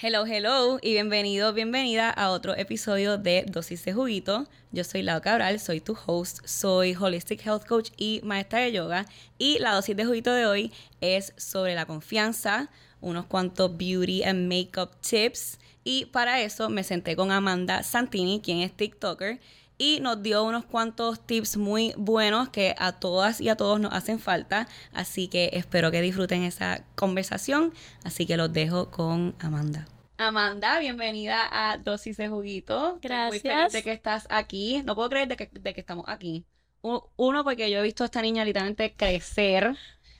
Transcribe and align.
Hello, 0.00 0.24
hello 0.24 0.78
y 0.80 0.92
bienvenido, 0.92 1.52
bienvenida 1.52 2.08
a 2.08 2.30
otro 2.30 2.54
episodio 2.56 3.18
de 3.18 3.44
Dosis 3.48 3.84
de 3.84 3.92
Juguito. 3.92 4.46
Yo 4.70 4.84
soy 4.84 5.02
Lau 5.02 5.20
Cabral, 5.20 5.58
soy 5.58 5.80
tu 5.80 5.98
host, 6.06 6.38
soy 6.46 6.94
Holistic 6.94 7.44
Health 7.44 7.66
Coach 7.66 7.90
y 7.96 8.20
maestra 8.22 8.60
de 8.60 8.70
yoga. 8.70 9.06
Y 9.38 9.58
la 9.58 9.72
dosis 9.72 9.96
de 9.96 10.04
juguito 10.04 10.32
de 10.32 10.46
hoy 10.46 10.72
es 11.00 11.32
sobre 11.36 11.74
la 11.74 11.84
confianza, 11.84 12.70
unos 13.00 13.26
cuantos 13.26 13.76
beauty 13.76 14.22
and 14.22 14.46
makeup 14.46 14.92
tips. 15.00 15.58
Y 15.82 16.04
para 16.04 16.42
eso 16.42 16.68
me 16.68 16.84
senté 16.84 17.16
con 17.16 17.32
Amanda 17.32 17.82
Santini, 17.82 18.40
quien 18.40 18.60
es 18.60 18.76
TikToker, 18.76 19.40
y 19.78 20.00
nos 20.00 20.22
dio 20.22 20.42
unos 20.42 20.64
cuantos 20.64 21.24
tips 21.24 21.56
muy 21.56 21.94
buenos 21.96 22.48
que 22.48 22.74
a 22.78 22.92
todas 22.92 23.40
y 23.40 23.48
a 23.48 23.56
todos 23.56 23.80
nos 23.80 23.92
hacen 23.92 24.18
falta. 24.18 24.68
Así 24.92 25.28
que 25.28 25.50
espero 25.52 25.90
que 25.92 26.02
disfruten 26.02 26.42
esa 26.42 26.84
conversación. 26.96 27.72
Así 28.04 28.26
que 28.26 28.36
los 28.36 28.52
dejo 28.52 28.90
con 28.90 29.36
Amanda. 29.38 29.86
Amanda, 30.18 30.80
bienvenida 30.80 31.48
a 31.50 31.78
Dosis 31.78 32.16
de 32.16 32.28
Juguito. 32.28 32.98
Gracias. 33.00 33.44
Muy 33.44 33.52
feliz 33.52 33.72
de 33.72 33.82
que 33.84 33.92
estás 33.92 34.26
aquí. 34.30 34.82
No 34.84 34.96
puedo 34.96 35.08
creer 35.08 35.28
de 35.28 35.36
que, 35.36 35.48
de 35.52 35.72
que 35.72 35.80
estamos 35.80 36.06
aquí. 36.08 36.44
Uno, 36.80 37.44
porque 37.44 37.70
yo 37.70 37.78
he 37.78 37.82
visto 37.82 38.02
a 38.02 38.06
esta 38.06 38.20
niña 38.20 38.44
literalmente 38.44 38.94
crecer 38.96 39.76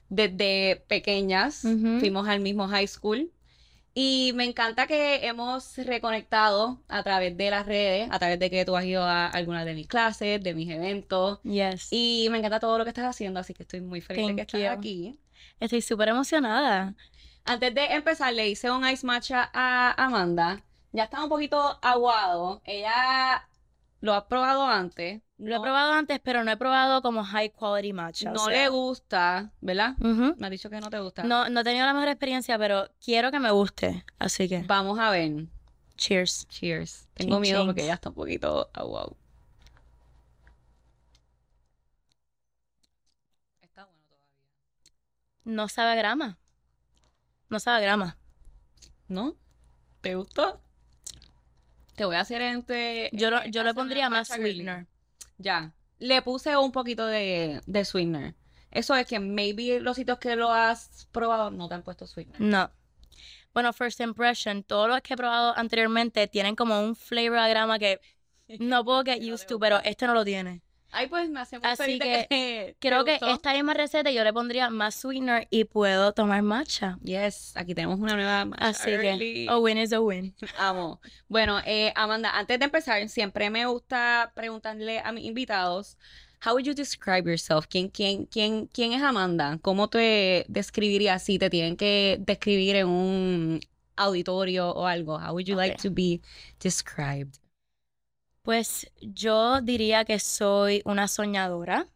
desde 0.08 0.84
pequeñas. 0.86 1.64
Ujú. 1.64 1.98
Fuimos 1.98 2.28
al 2.28 2.40
mismo 2.40 2.68
high 2.68 2.86
school. 2.86 3.32
Y 4.00 4.30
me 4.36 4.44
encanta 4.44 4.86
que 4.86 5.26
hemos 5.26 5.76
reconectado 5.76 6.80
a 6.86 7.02
través 7.02 7.36
de 7.36 7.50
las 7.50 7.66
redes, 7.66 8.08
a 8.12 8.20
través 8.20 8.38
de 8.38 8.48
que 8.48 8.64
tú 8.64 8.76
has 8.76 8.84
ido 8.84 9.02
a 9.02 9.26
algunas 9.26 9.64
de 9.64 9.74
mis 9.74 9.88
clases, 9.88 10.40
de 10.40 10.54
mis 10.54 10.70
eventos. 10.70 11.42
Yes. 11.42 11.88
Y 11.90 12.28
me 12.30 12.38
encanta 12.38 12.60
todo 12.60 12.78
lo 12.78 12.84
que 12.84 12.90
estás 12.90 13.06
haciendo, 13.06 13.40
así 13.40 13.54
que 13.54 13.64
estoy 13.64 13.80
muy 13.80 14.00
feliz 14.00 14.28
de 14.28 14.34
que 14.36 14.42
estás 14.42 14.60
you. 14.60 14.68
aquí. 14.68 15.18
Estoy 15.58 15.82
súper 15.82 16.10
emocionada. 16.10 16.94
Antes 17.44 17.74
de 17.74 17.86
empezar, 17.86 18.32
le 18.32 18.48
hice 18.48 18.70
un 18.70 18.88
ice 18.88 19.04
matcha 19.04 19.50
a 19.52 19.90
Amanda. 20.00 20.62
Ya 20.92 21.02
está 21.02 21.24
un 21.24 21.28
poquito 21.28 21.80
aguado. 21.82 22.62
Ella 22.66 23.48
lo 24.00 24.14
ha 24.14 24.28
probado 24.28 24.64
antes. 24.64 25.22
Lo 25.38 25.56
he 25.56 25.60
probado 25.60 25.92
antes, 25.92 26.18
pero 26.20 26.42
no 26.42 26.50
he 26.50 26.56
probado 26.56 27.00
como 27.00 27.22
high 27.24 27.50
quality 27.50 27.92
matcha. 27.92 28.30
o 28.30 28.34
No 28.34 28.44
sea. 28.46 28.62
le 28.64 28.68
gusta, 28.70 29.52
¿verdad? 29.60 29.94
Ujú. 30.00 30.34
Me 30.36 30.48
ha 30.48 30.50
dicho 30.50 30.68
que 30.68 30.80
no 30.80 30.90
te 30.90 30.98
gusta. 30.98 31.22
No, 31.22 31.48
no 31.48 31.60
he 31.60 31.64
tenido 31.64 31.86
la 31.86 31.94
mejor 31.94 32.08
experiencia, 32.08 32.58
pero 32.58 32.88
quiero 33.04 33.30
que 33.30 33.38
me 33.38 33.50
guste. 33.52 34.04
Así 34.18 34.48
que, 34.48 34.62
Vamos 34.62 34.98
a 34.98 35.10
ver. 35.10 35.46
cheers. 35.96 36.46
Cheers. 36.48 37.08
Tengo 37.14 37.38
miedo 37.38 37.64
porque 37.66 37.86
ya 37.86 37.94
está 37.94 38.08
un 38.08 38.16
poquito 38.16 38.68
aguado. 38.74 39.16
Está 43.62 43.84
bueno 43.84 44.02
todavía. 44.08 44.42
No 45.44 45.68
sabe 45.68 45.92
a 45.92 45.94
grama. 45.94 46.38
No 47.48 47.60
sabe 47.60 47.78
a 47.78 47.80
grama. 47.80 48.16
¿No? 49.08 49.36
¿Te 50.00 50.14
gustó? 50.16 50.60
Te 51.94 52.04
voy 52.04 52.16
a 52.16 52.20
hacer 52.20 52.42
entre. 52.42 53.10
Yo, 53.12 53.30
lo- 53.30 53.42
en 53.42 53.52
yo 53.52 53.62
le 53.62 53.74
pondría 53.74 54.10
más 54.10 54.28
sweetener. 54.28 54.86
Ya. 55.38 55.72
Le 55.98 56.22
puse 56.22 56.56
un 56.56 56.72
poquito 56.72 57.06
de, 57.06 57.60
de 57.66 57.84
sweetener. 57.84 58.34
Eso 58.70 58.94
es 58.94 59.06
que 59.06 59.18
maybe 59.18 59.80
los 59.80 59.96
sitios 59.96 60.18
que 60.18 60.36
lo 60.36 60.52
has 60.52 61.08
probado 61.10 61.50
no 61.50 61.68
te 61.68 61.74
han 61.74 61.82
puesto 61.82 62.06
sweetener. 62.06 62.40
No. 62.40 62.70
Bueno, 63.54 63.72
first 63.72 64.00
impression, 64.00 64.62
todos 64.62 64.88
los 64.88 65.00
que 65.00 65.14
he 65.14 65.16
probado 65.16 65.56
anteriormente 65.56 66.28
tienen 66.28 66.54
como 66.54 66.80
un 66.80 66.94
flavor 66.94 67.38
a 67.38 67.48
grama 67.48 67.78
que 67.78 68.00
no 68.60 68.84
puedo 68.84 69.02
get 69.04 69.22
used 69.22 69.48
to, 69.48 69.58
pero 69.58 69.80
este 69.84 70.06
no 70.06 70.14
lo 70.14 70.24
tiene. 70.24 70.62
Ay, 70.90 71.06
pues 71.06 71.28
me 71.28 71.40
hace 71.40 71.58
muy 71.58 71.68
Así 71.68 71.98
que 71.98 72.26
te 72.28 72.76
Creo 72.80 73.04
que 73.04 73.12
gustó. 73.12 73.28
esta 73.34 73.52
misma 73.52 73.74
receta 73.74 74.10
yo 74.10 74.24
le 74.24 74.32
pondría 74.32 74.70
más 74.70 74.94
sweetener 74.94 75.46
y 75.50 75.64
puedo 75.64 76.12
tomar 76.12 76.42
matcha. 76.42 76.98
Yes, 77.02 77.52
aquí 77.56 77.74
tenemos 77.74 77.98
una 78.00 78.14
nueva 78.14 78.44
matcha 78.46 78.68
Así 78.68 78.90
early. 78.90 79.44
que, 79.44 79.46
a 79.50 79.58
win 79.58 79.76
is 79.78 79.92
a 79.92 80.00
win. 80.00 80.34
Amo. 80.58 81.00
Bueno, 81.28 81.60
eh, 81.66 81.92
Amanda, 81.94 82.30
antes 82.30 82.58
de 82.58 82.64
empezar, 82.64 83.06
siempre 83.08 83.50
me 83.50 83.66
gusta 83.66 84.32
preguntarle 84.34 85.00
a 85.00 85.12
mis 85.12 85.24
invitados, 85.26 85.98
how 86.44 86.52
would 86.52 86.64
you 86.64 86.72
describe 86.74 87.28
yourself? 87.28 87.66
¿Quién, 87.68 87.88
quién, 87.90 88.24
quién, 88.26 88.66
quién 88.68 88.92
es 88.94 89.02
Amanda? 89.02 89.58
¿Cómo 89.60 89.88
te 89.88 90.46
describirías 90.48 91.22
si 91.22 91.38
te 91.38 91.50
tienen 91.50 91.76
que 91.76 92.16
describir 92.20 92.76
en 92.76 92.86
un 92.88 93.60
auditorio 93.96 94.70
o 94.70 94.86
algo? 94.86 95.18
How 95.18 95.32
would 95.32 95.44
you 95.46 95.54
like 95.56 95.74
Ok. 95.74 95.82
to 95.82 95.90
be 95.90 96.20
described? 96.62 97.34
Pues 98.48 98.90
yo 99.02 99.60
diría 99.60 100.06
que 100.06 100.18
soy 100.18 100.80
una 100.86 101.06
soñadora. 101.06 101.86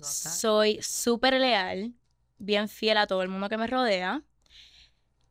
Soy 0.00 0.78
súper 0.80 1.34
leal, 1.34 1.92
bien 2.38 2.70
fiel 2.70 2.96
a 2.96 3.06
todo 3.06 3.20
el 3.20 3.28
mundo 3.28 3.50
que 3.50 3.58
me 3.58 3.66
rodea 3.66 4.22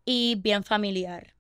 y 0.06 0.36
bien 0.36 0.64
familiar. 0.64 1.34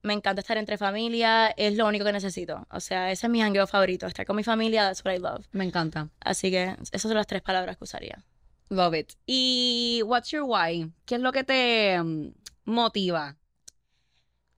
Me 0.00 0.14
encanta 0.14 0.40
estar 0.40 0.56
entre 0.56 0.78
familia, 0.78 1.48
es 1.48 1.76
lo 1.76 1.86
único 1.86 2.06
que 2.06 2.14
necesito. 2.14 2.66
O 2.70 2.80
sea, 2.80 3.12
ese 3.12 3.26
es 3.26 3.30
mi 3.30 3.42
jangueo 3.42 3.66
favorito, 3.66 4.06
estar 4.06 4.24
con 4.24 4.36
mi 4.36 4.42
familia, 4.42 4.84
that's 4.84 5.04
what 5.04 5.12
I 5.12 5.18
love. 5.18 5.44
Me 5.52 5.66
encanta. 5.66 6.08
Así 6.20 6.50
que 6.50 6.76
esas 6.92 7.02
son 7.02 7.14
las 7.14 7.26
tres 7.26 7.42
palabras 7.42 7.76
que 7.76 7.84
usaría. 7.84 8.24
Love 8.70 8.94
it. 8.94 9.12
¿Y 9.26 10.00
what's 10.06 10.30
your 10.30 10.44
why? 10.44 10.90
¿Qué 11.04 11.16
es 11.16 11.20
lo 11.20 11.30
que 11.30 11.44
te 11.44 12.02
mm, 12.02 12.32
motiva? 12.64 13.36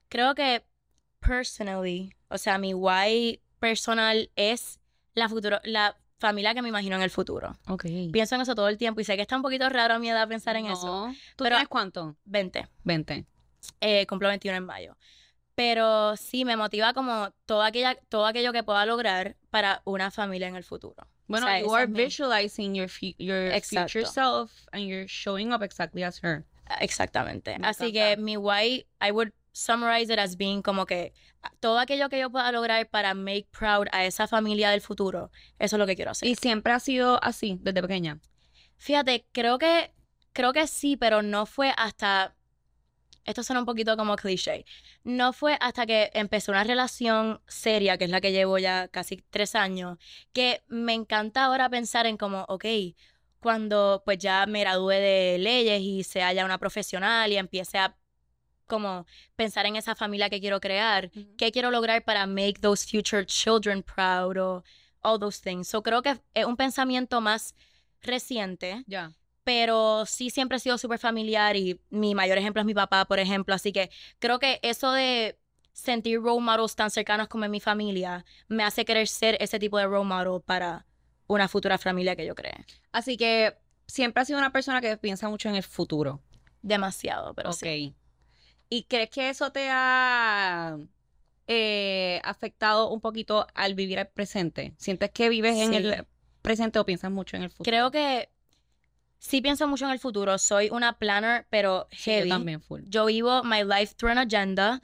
Creo 0.07 0.35
que 0.35 0.63
personally, 1.19 2.15
o 2.29 2.37
sea, 2.37 2.57
mi 2.57 2.73
why 2.73 3.41
personal 3.59 4.29
es 4.35 4.79
la 5.13 5.29
futuro, 5.29 5.59
la 5.63 5.95
familia 6.17 6.53
que 6.53 6.61
me 6.61 6.69
imagino 6.69 6.95
en 6.95 7.01
el 7.01 7.09
futuro. 7.09 7.57
Ok. 7.67 7.85
Pienso 8.11 8.35
en 8.35 8.41
eso 8.41 8.55
todo 8.55 8.67
el 8.67 8.77
tiempo 8.77 8.99
y 9.01 9.03
sé 9.03 9.15
que 9.15 9.21
está 9.21 9.35
un 9.35 9.41
poquito 9.41 9.69
raro 9.69 9.93
a 9.95 9.99
mi 9.99 10.09
edad 10.09 10.27
pensar 10.27 10.55
en 10.55 10.65
eso. 10.67 11.07
No. 11.07 11.13
¿Tú 11.35 11.43
Pero- 11.43 11.55
tienes 11.55 11.67
cuánto? 11.69 12.15
20, 12.25 12.67
20. 12.83 13.25
eh, 13.81 14.05
cumplo 14.07 14.27
21 14.29 14.57
en 14.57 14.65
mayo. 14.65 14.97
Pero 15.55 16.15
sí, 16.15 16.45
me 16.45 16.55
motiva 16.55 16.93
como 16.93 17.31
todo, 17.45 17.63
aquella, 17.63 17.95
todo 18.07 18.25
aquello 18.25 18.53
que 18.53 18.63
pueda 18.63 18.85
lograr 18.85 19.35
para 19.49 19.81
una 19.83 20.09
familia 20.11 20.47
en 20.47 20.55
el 20.55 20.63
futuro. 20.63 21.07
Bueno, 21.27 21.45
sea, 21.47 21.59
you 21.61 21.75
are 21.75 21.85
visualizing 21.85 22.73
your, 22.73 22.89
your 23.17 23.51
Exacto. 23.51 23.89
future 23.91 24.05
self 24.05 24.51
and 24.71 24.83
you're 24.87 25.07
showing 25.07 25.51
up 25.53 25.61
exactly 25.61 26.03
as 26.03 26.19
her. 26.23 26.45
Exactamente. 26.79 27.57
Me 27.59 27.67
Así 27.67 27.89
encanta. 27.89 28.15
que 28.15 28.17
mi 28.21 28.37
why, 28.37 28.85
I 29.01 29.11
would 29.11 29.31
summarize 29.51 30.11
it 30.11 30.19
as 30.19 30.35
being 30.37 30.61
como 30.61 30.85
que 30.85 31.13
todo 31.59 31.79
aquello 31.79 32.09
que 32.09 32.19
yo 32.19 32.29
pueda 32.29 32.51
lograr 32.51 32.89
para 32.89 33.13
make 33.13 33.47
proud 33.51 33.87
a 33.91 34.05
esa 34.05 34.27
familia 34.27 34.69
del 34.69 34.81
futuro, 34.81 35.31
eso 35.57 35.75
es 35.75 35.79
lo 35.79 35.87
que 35.87 35.95
quiero 35.95 36.11
hacer. 36.11 36.27
Y 36.27 36.35
siempre 36.35 36.73
ha 36.73 36.79
sido 36.79 37.23
así, 37.23 37.57
desde 37.61 37.81
pequeña. 37.81 38.19
Fíjate, 38.77 39.25
creo 39.31 39.57
que, 39.57 39.93
creo 40.33 40.53
que 40.53 40.67
sí, 40.67 40.97
pero 40.97 41.21
no 41.21 41.45
fue 41.45 41.73
hasta, 41.77 42.35
esto 43.25 43.43
suena 43.43 43.59
un 43.59 43.65
poquito 43.65 43.97
como 43.97 44.15
cliché, 44.15 44.65
no 45.03 45.33
fue 45.33 45.57
hasta 45.59 45.85
que 45.85 46.11
empecé 46.13 46.51
una 46.51 46.63
relación 46.63 47.41
seria, 47.47 47.97
que 47.97 48.05
es 48.05 48.09
la 48.09 48.21
que 48.21 48.31
llevo 48.31 48.57
ya 48.57 48.87
casi 48.87 49.23
tres 49.29 49.55
años, 49.55 49.97
que 50.33 50.63
me 50.67 50.93
encanta 50.93 51.45
ahora 51.45 51.69
pensar 51.69 52.05
en 52.05 52.17
como, 52.17 52.45
ok, 52.47 52.65
cuando 53.39 54.01
pues 54.05 54.17
ya 54.17 54.45
me 54.45 54.61
gradúe 54.61 54.89
de 54.89 55.37
leyes 55.39 55.81
y 55.81 56.03
sea 56.03 56.33
ya 56.33 56.45
una 56.45 56.57
profesional 56.57 57.31
y 57.31 57.37
empiece 57.37 57.77
a 57.77 57.95
como 58.69 59.05
pensar 59.35 59.65
en 59.65 59.75
esa 59.75 59.95
familia 59.95 60.29
que 60.29 60.39
quiero 60.39 60.61
crear, 60.61 61.11
qué 61.37 61.51
quiero 61.51 61.71
lograr 61.71 62.05
para 62.05 62.25
make 62.25 62.55
those 62.61 62.87
future 62.89 63.25
children 63.25 63.83
proud 63.83 64.37
o 64.37 64.63
all 65.01 65.19
those 65.19 65.41
things. 65.41 65.67
So 65.67 65.83
creo 65.83 66.01
que 66.01 66.17
es 66.33 66.45
un 66.45 66.55
pensamiento 66.55 67.19
más 67.19 67.53
reciente, 68.01 68.83
Ya. 68.87 69.11
pero 69.43 70.05
sí 70.05 70.29
siempre 70.29 70.57
he 70.57 70.59
sido 70.59 70.77
súper 70.77 70.99
familiar 70.99 71.55
y 71.57 71.81
mi 71.89 72.15
mayor 72.15 72.37
ejemplo 72.37 72.61
es 72.61 72.65
mi 72.65 72.73
papá, 72.73 73.05
por 73.05 73.19
ejemplo. 73.19 73.53
Así 73.55 73.71
que 73.73 73.89
creo 74.19 74.39
que 74.39 74.59
eso 74.61 74.91
de 74.93 75.37
sentir 75.73 76.19
role 76.21 76.41
models 76.41 76.75
tan 76.75 76.91
cercanos 76.91 77.27
como 77.27 77.45
en 77.45 77.51
mi 77.51 77.59
familia 77.59 78.25
me 78.47 78.63
hace 78.63 78.85
querer 78.85 79.07
ser 79.07 79.37
ese 79.41 79.59
tipo 79.59 79.77
de 79.77 79.85
role 79.85 80.05
model 80.05 80.41
para 80.45 80.85
una 81.27 81.47
futura 81.47 81.77
familia 81.77 82.15
que 82.15 82.25
yo 82.25 82.35
cree. 82.35 82.65
Así 82.91 83.15
que 83.17 83.55
siempre 83.87 84.21
has 84.21 84.27
sido 84.27 84.39
una 84.39 84.51
persona 84.51 84.81
que 84.81 84.97
piensa 84.97 85.29
mucho 85.29 85.47
en 85.49 85.55
el 85.55 85.63
futuro. 85.63 86.21
Demasiado, 86.61 87.33
pero 87.33 87.51
ok. 87.51 87.55
sí. 87.55 87.95
¿Y 88.69 88.83
crees 88.83 89.09
que 89.09 89.29
eso 89.29 89.51
te 89.51 89.67
ha 89.71 90.77
eh, 91.47 92.21
afectado 92.23 92.89
un 92.91 93.01
poquito 93.01 93.47
al 93.55 93.73
vivir 93.73 93.97
el 93.99 94.07
presente? 94.07 94.73
¿Sientes 94.77 95.09
que 95.11 95.29
vives 95.29 95.57
en 95.57 95.73
el 95.73 96.05
presente 96.41 96.79
o 96.79 96.85
piensas 96.85 97.11
mucho 97.11 97.35
en 97.37 97.43
el 97.43 97.49
futuro? 97.49 97.65
Creo 97.69 97.91
que 97.91 98.29
sí 99.17 99.41
pienso 99.41 99.67
mucho 99.67 99.85
en 99.85 99.91
el 99.91 99.99
futuro. 99.99 100.37
Soy 100.37 100.69
una 100.69 100.93
planner, 100.99 101.47
pero 101.49 101.87
Sí, 101.91 102.11
yo 102.11 102.17
heavy. 102.17 102.29
también 102.29 102.61
full. 102.61 102.81
Yo 102.85 103.05
vivo 103.05 103.43
my 103.43 103.63
life 103.63 103.95
through 103.95 104.11
an 104.11 104.19
agenda 104.19 104.79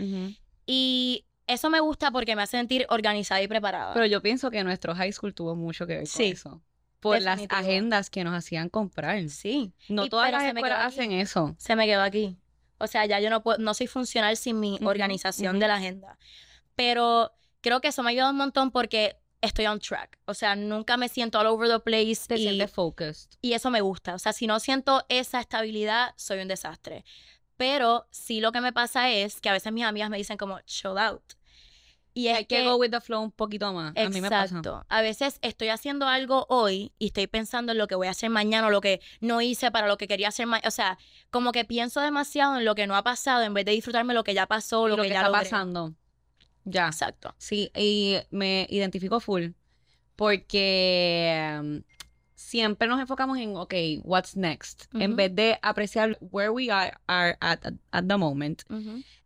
y 0.66 1.26
eso 1.48 1.70
me 1.70 1.80
gusta 1.80 2.10
porque 2.10 2.36
me 2.36 2.42
hace 2.42 2.58
sentir 2.58 2.88
organizada 2.90 3.42
y 3.44 3.48
preparada. 3.48 3.94
Pero 3.94 4.08
yo 4.08 4.22
pienso 4.24 4.50
que 4.50 4.64
nuestro 4.64 4.96
high 4.96 5.12
school 5.14 5.36
tuvo 5.36 5.56
mucho 5.56 5.86
que 5.86 5.94
ver 5.94 6.04
con 6.04 6.08
Sí. 6.08 6.32
eso. 6.32 6.62
Por 7.00 7.22
las 7.22 7.40
agendas 7.50 8.10
que 8.10 8.24
nos 8.24 8.34
hacían 8.34 8.68
comprar. 8.70 9.30
sí. 9.30 9.74
No 9.90 10.06
Y- 10.06 10.10
todas 10.10 10.32
las 10.32 10.44
escuelas 10.44 10.86
hacen 10.88 11.12
eso. 11.12 11.54
se 11.60 11.76
me 11.76 11.86
quedó 11.86 12.02
aquí. 12.02 12.36
O 12.77 12.88
sea, 12.88 13.06
ya 13.06 13.19
yo 13.19 13.30
no 13.30 13.42
puedo, 13.44 13.57
no 13.60 13.74
soy 13.74 13.88
funcional 13.88 14.36
sin 14.38 14.60
mi 14.60 14.75
Ujú, 14.75 14.88
organización 14.89 15.56
ujú. 15.56 15.62
de 15.62 15.68
la 15.68 15.75
agenda. 15.75 16.18
Pero 16.75 17.31
creo 17.62 17.81
que 17.81 17.89
eso 17.89 18.04
me 18.04 18.10
ha 18.10 18.12
ayudado 18.12 18.31
un 18.31 18.38
montón 18.38 18.72
porque 18.72 19.18
estoy 19.42 19.66
on 19.68 19.80
track. 19.80 20.18
O 20.25 20.33
sea, 20.33 20.56
nunca 20.56 20.98
me 20.98 21.07
siento 21.10 21.39
all 21.39 21.48
over 21.48 21.69
the 21.69 21.80
place 21.80 22.27
Te 22.27 22.36
y, 22.36 22.44
sientes 22.44 22.72
focused. 22.72 23.30
y 23.42 23.54
eso 23.54 23.69
me 23.69 23.81
gusta. 23.81 24.16
O 24.16 24.19
sea, 24.19 24.33
si 24.33 24.48
no 24.48 24.60
siento 24.60 25.06
esa 25.10 25.39
estabilidad, 25.39 26.13
soy 26.18 26.39
un 26.39 26.48
desastre. 26.48 27.06
Pero 27.57 28.07
sí 28.12 28.42
lo 28.42 28.51
que 28.51 28.60
me 28.60 28.74
pasa 28.74 29.10
es 29.12 29.39
que 29.39 29.50
a 29.50 29.54
veces 29.54 29.72
mis 29.72 29.86
amigas 29.86 30.10
me 30.10 30.18
dicen 30.18 30.38
como 30.38 30.60
chill 30.62 30.98
out. 30.98 31.24
Y 32.17 32.29
es 32.29 32.38
Hay 32.38 32.45
que 32.45 32.63
go 32.63 32.77
with 32.77 32.91
the 32.91 33.01
flow 33.01 33.21
un 33.21 33.31
poquito 33.31 33.73
más. 33.73 33.94
A 33.95 34.09
mí 34.09 34.21
me 34.21 34.29
pasa. 34.29 34.45
Exacto. 34.45 34.85
A 34.88 35.01
veces 35.01 35.38
estoy 35.41 35.67
haciendo 35.67 36.07
algo 36.07 36.45
hoy 36.47 36.94
y 36.97 37.07
estoy 37.07 37.27
pensando 37.27 37.73
en 37.73 37.77
lo 37.77 37.88
que 37.88 37.95
voy 37.95 38.07
a 38.07 38.12
hacer 38.12 38.29
mañana 38.29 38.67
o 38.67 38.69
lo 38.69 38.79
que 38.79 39.01
no 39.19 39.41
hice 39.41 39.69
para 39.69 39.88
lo 39.88 39.97
que 39.97 40.07
quería 40.07 40.29
hacer 40.29 40.47
mañana. 40.47 40.67
O 40.67 40.71
sea, 40.71 40.97
como 41.29 41.51
que 41.51 41.65
pienso 41.65 42.00
demasiado 42.00 42.57
en 42.57 42.63
lo 42.63 42.73
que 42.73 42.88
no 42.88 42.95
ha 42.95 43.03
pasado 43.03 43.44
en 43.44 43.53
vez 43.53 43.65
de 43.65 43.73
disfrutarme 43.73 44.13
lo 44.13 44.23
que 44.23 44.33
ya 44.33 44.47
pasó, 44.47 44.88
lo, 44.88 44.95
lo 44.95 45.03
que, 45.03 45.09
que 45.09 45.13
ya 45.13 45.19
está 45.19 45.29
logré. 45.29 45.44
pasando. 45.44 45.94
Ya. 46.63 46.88
Exacto. 46.88 47.35
Sí, 47.38 47.69
y 47.75 48.17
me 48.31 48.65
identifico 48.69 49.19
full 49.19 49.50
porque 50.15 51.81
siempre 52.56 52.88
nos 52.88 53.02
enfocamos 53.02 53.38
en, 53.38 53.57
ok, 53.57 53.74
what's 54.04 54.38
next, 54.38 54.86
en 54.94 55.18
vez 55.18 55.36
de 55.36 55.60
apreciar 55.62 56.18
where 56.31 56.50
we 56.50 56.72
are, 56.72 56.94
are 57.07 57.36
at, 57.42 57.60
at 57.92 58.06
the 58.07 58.16
moment. 58.18 58.62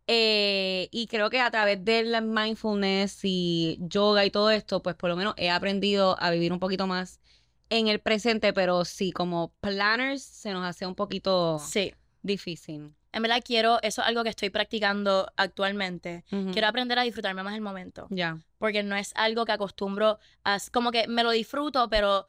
Eh, 0.08 0.88
y 0.90 1.06
creo 1.06 1.30
que 1.30 1.38
a 1.40 1.50
través 1.52 1.84
del 1.84 2.20
mindfulness 2.22 3.20
y 3.22 3.78
yoga 3.80 4.24
y 4.24 4.30
todo 4.32 4.50
esto, 4.50 4.82
pues 4.82 4.96
por 4.96 5.08
lo 5.10 5.14
menos 5.16 5.34
he 5.36 5.48
aprendido 5.50 6.16
a 6.20 6.30
vivir 6.32 6.52
un 6.52 6.58
poquito 6.58 6.88
más 6.88 7.20
en 7.68 7.86
el 7.86 8.00
presente, 8.00 8.52
pero 8.52 8.84
sí, 8.84 9.12
como 9.12 9.52
planners 9.60 10.22
se 10.24 10.52
nos 10.52 10.64
hace 10.66 10.84
un 10.84 10.96
poquito 10.96 11.60
Sí. 11.60 11.94
difícil. 12.22 12.92
En 13.12 13.22
verdad 13.22 13.40
quiero, 13.44 13.78
eso 13.82 14.02
es 14.02 14.08
algo 14.08 14.24
que 14.24 14.30
estoy 14.30 14.50
practicando 14.50 15.32
actualmente. 15.36 16.24
Quiero 16.52 16.66
aprender 16.66 16.98
a 16.98 17.02
disfrutarme 17.02 17.44
más 17.44 17.54
el 17.54 17.60
momento. 17.60 18.08
Ya. 18.10 18.38
Porque 18.58 18.82
no 18.82 18.96
es 18.96 19.12
algo 19.14 19.44
que 19.44 19.52
acostumbro 19.52 20.18
a... 20.42 20.58
Como 20.72 20.90
que 20.90 21.06
me 21.06 21.22
lo 21.22 21.30
disfruto, 21.30 21.88
pero 21.88 22.28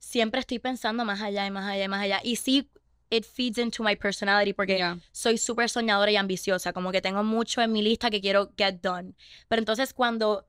siempre 0.00 0.40
estoy 0.40 0.58
pensando 0.58 1.04
más 1.04 1.20
allá 1.20 1.46
y 1.46 1.50
más 1.52 1.70
allá 1.70 1.84
y 1.84 1.88
más 1.88 2.02
allá. 2.02 2.20
Y 2.24 2.34
sí, 2.36 2.68
it 3.10 3.24
feeds 3.24 3.58
into 3.58 3.84
my 3.84 3.94
personality 3.94 4.52
porque 4.52 4.78
Ya. 4.78 4.98
soy 5.12 5.38
súper 5.38 5.68
soñadora 5.70 6.10
y 6.10 6.16
ambiciosa, 6.16 6.72
como 6.72 6.90
que 6.90 7.00
tengo 7.00 7.22
mucho 7.22 7.60
en 7.62 7.70
mi 7.72 7.82
lista 7.82 8.10
que 8.10 8.20
quiero 8.20 8.52
get 8.58 8.80
done. 8.82 9.14
Pero 9.46 9.60
entonces 9.60 9.92
cuando 9.94 10.48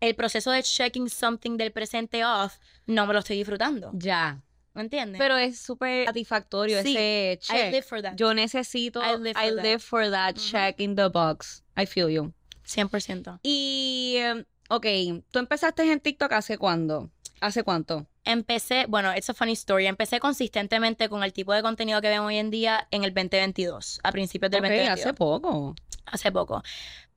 el 0.00 0.14
proceso 0.14 0.50
de 0.50 0.62
checking 0.62 1.08
something 1.10 1.56
del 1.58 1.72
presente 1.72 2.24
off, 2.24 2.56
no 2.86 3.06
me 3.06 3.12
lo 3.12 3.18
estoy 3.18 3.36
disfrutando. 3.36 3.90
Ya. 3.94 4.40
¿Me 4.74 4.80
entiendes? 4.82 5.18
Pero 5.18 5.36
es 5.36 5.58
súper 5.60 6.06
satisfactorio 6.06 6.82
Sí, 6.82 6.96
ese 6.96 7.32
I 7.34 7.38
check. 7.38 7.72
live 7.72 7.82
for 7.82 8.00
that. 8.02 8.14
Yo 8.16 8.32
necesito, 8.32 9.02
I 9.02 9.18
live 9.18 9.34
for 9.34 9.42
I 9.44 9.54
that. 9.54 9.62
live 9.64 9.78
for 9.80 10.10
that 10.10 10.36
Ujú. 10.36 10.46
check 10.50 10.80
in 10.80 10.96
the 10.96 11.08
box. 11.08 11.62
I 11.76 11.84
feel 11.86 12.08
you. 12.08 12.32
100%. 12.64 13.38
Y, 13.42 14.14
em, 14.16 14.44
ok, 14.70 14.86
¿tú 15.30 15.38
empezaste 15.40 15.90
en 15.90 16.00
TikTok 16.00 16.32
hace 16.32 16.56
cuándo? 16.56 17.10
¿Hace 17.42 17.64
cuánto? 17.64 18.06
Empecé, 18.24 18.86
bueno, 18.88 19.12
it's 19.16 19.28
a 19.28 19.34
funny 19.34 19.54
story. 19.54 19.88
Empecé 19.88 20.20
consistentemente 20.20 21.08
con 21.08 21.24
el 21.24 21.32
tipo 21.32 21.52
de 21.52 21.60
contenido 21.60 22.00
que 22.00 22.08
vemos 22.08 22.28
hoy 22.28 22.36
en 22.36 22.50
día 22.50 22.86
en 22.92 23.02
el 23.02 23.12
2022, 23.12 23.98
a 24.04 24.12
principios 24.12 24.48
del 24.52 24.60
Ok, 24.60 24.68
2022. 24.68 25.00
hace 25.00 25.14
poco. 25.14 25.74
hace 26.06 26.30
poco. 26.30 26.62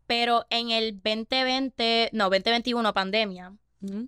Pero 0.08 0.48
en 0.50 0.72
el 0.72 0.96
2020, 0.96 2.10
no, 2.14 2.32
2021, 2.32 2.92
pandemia, 2.92 3.54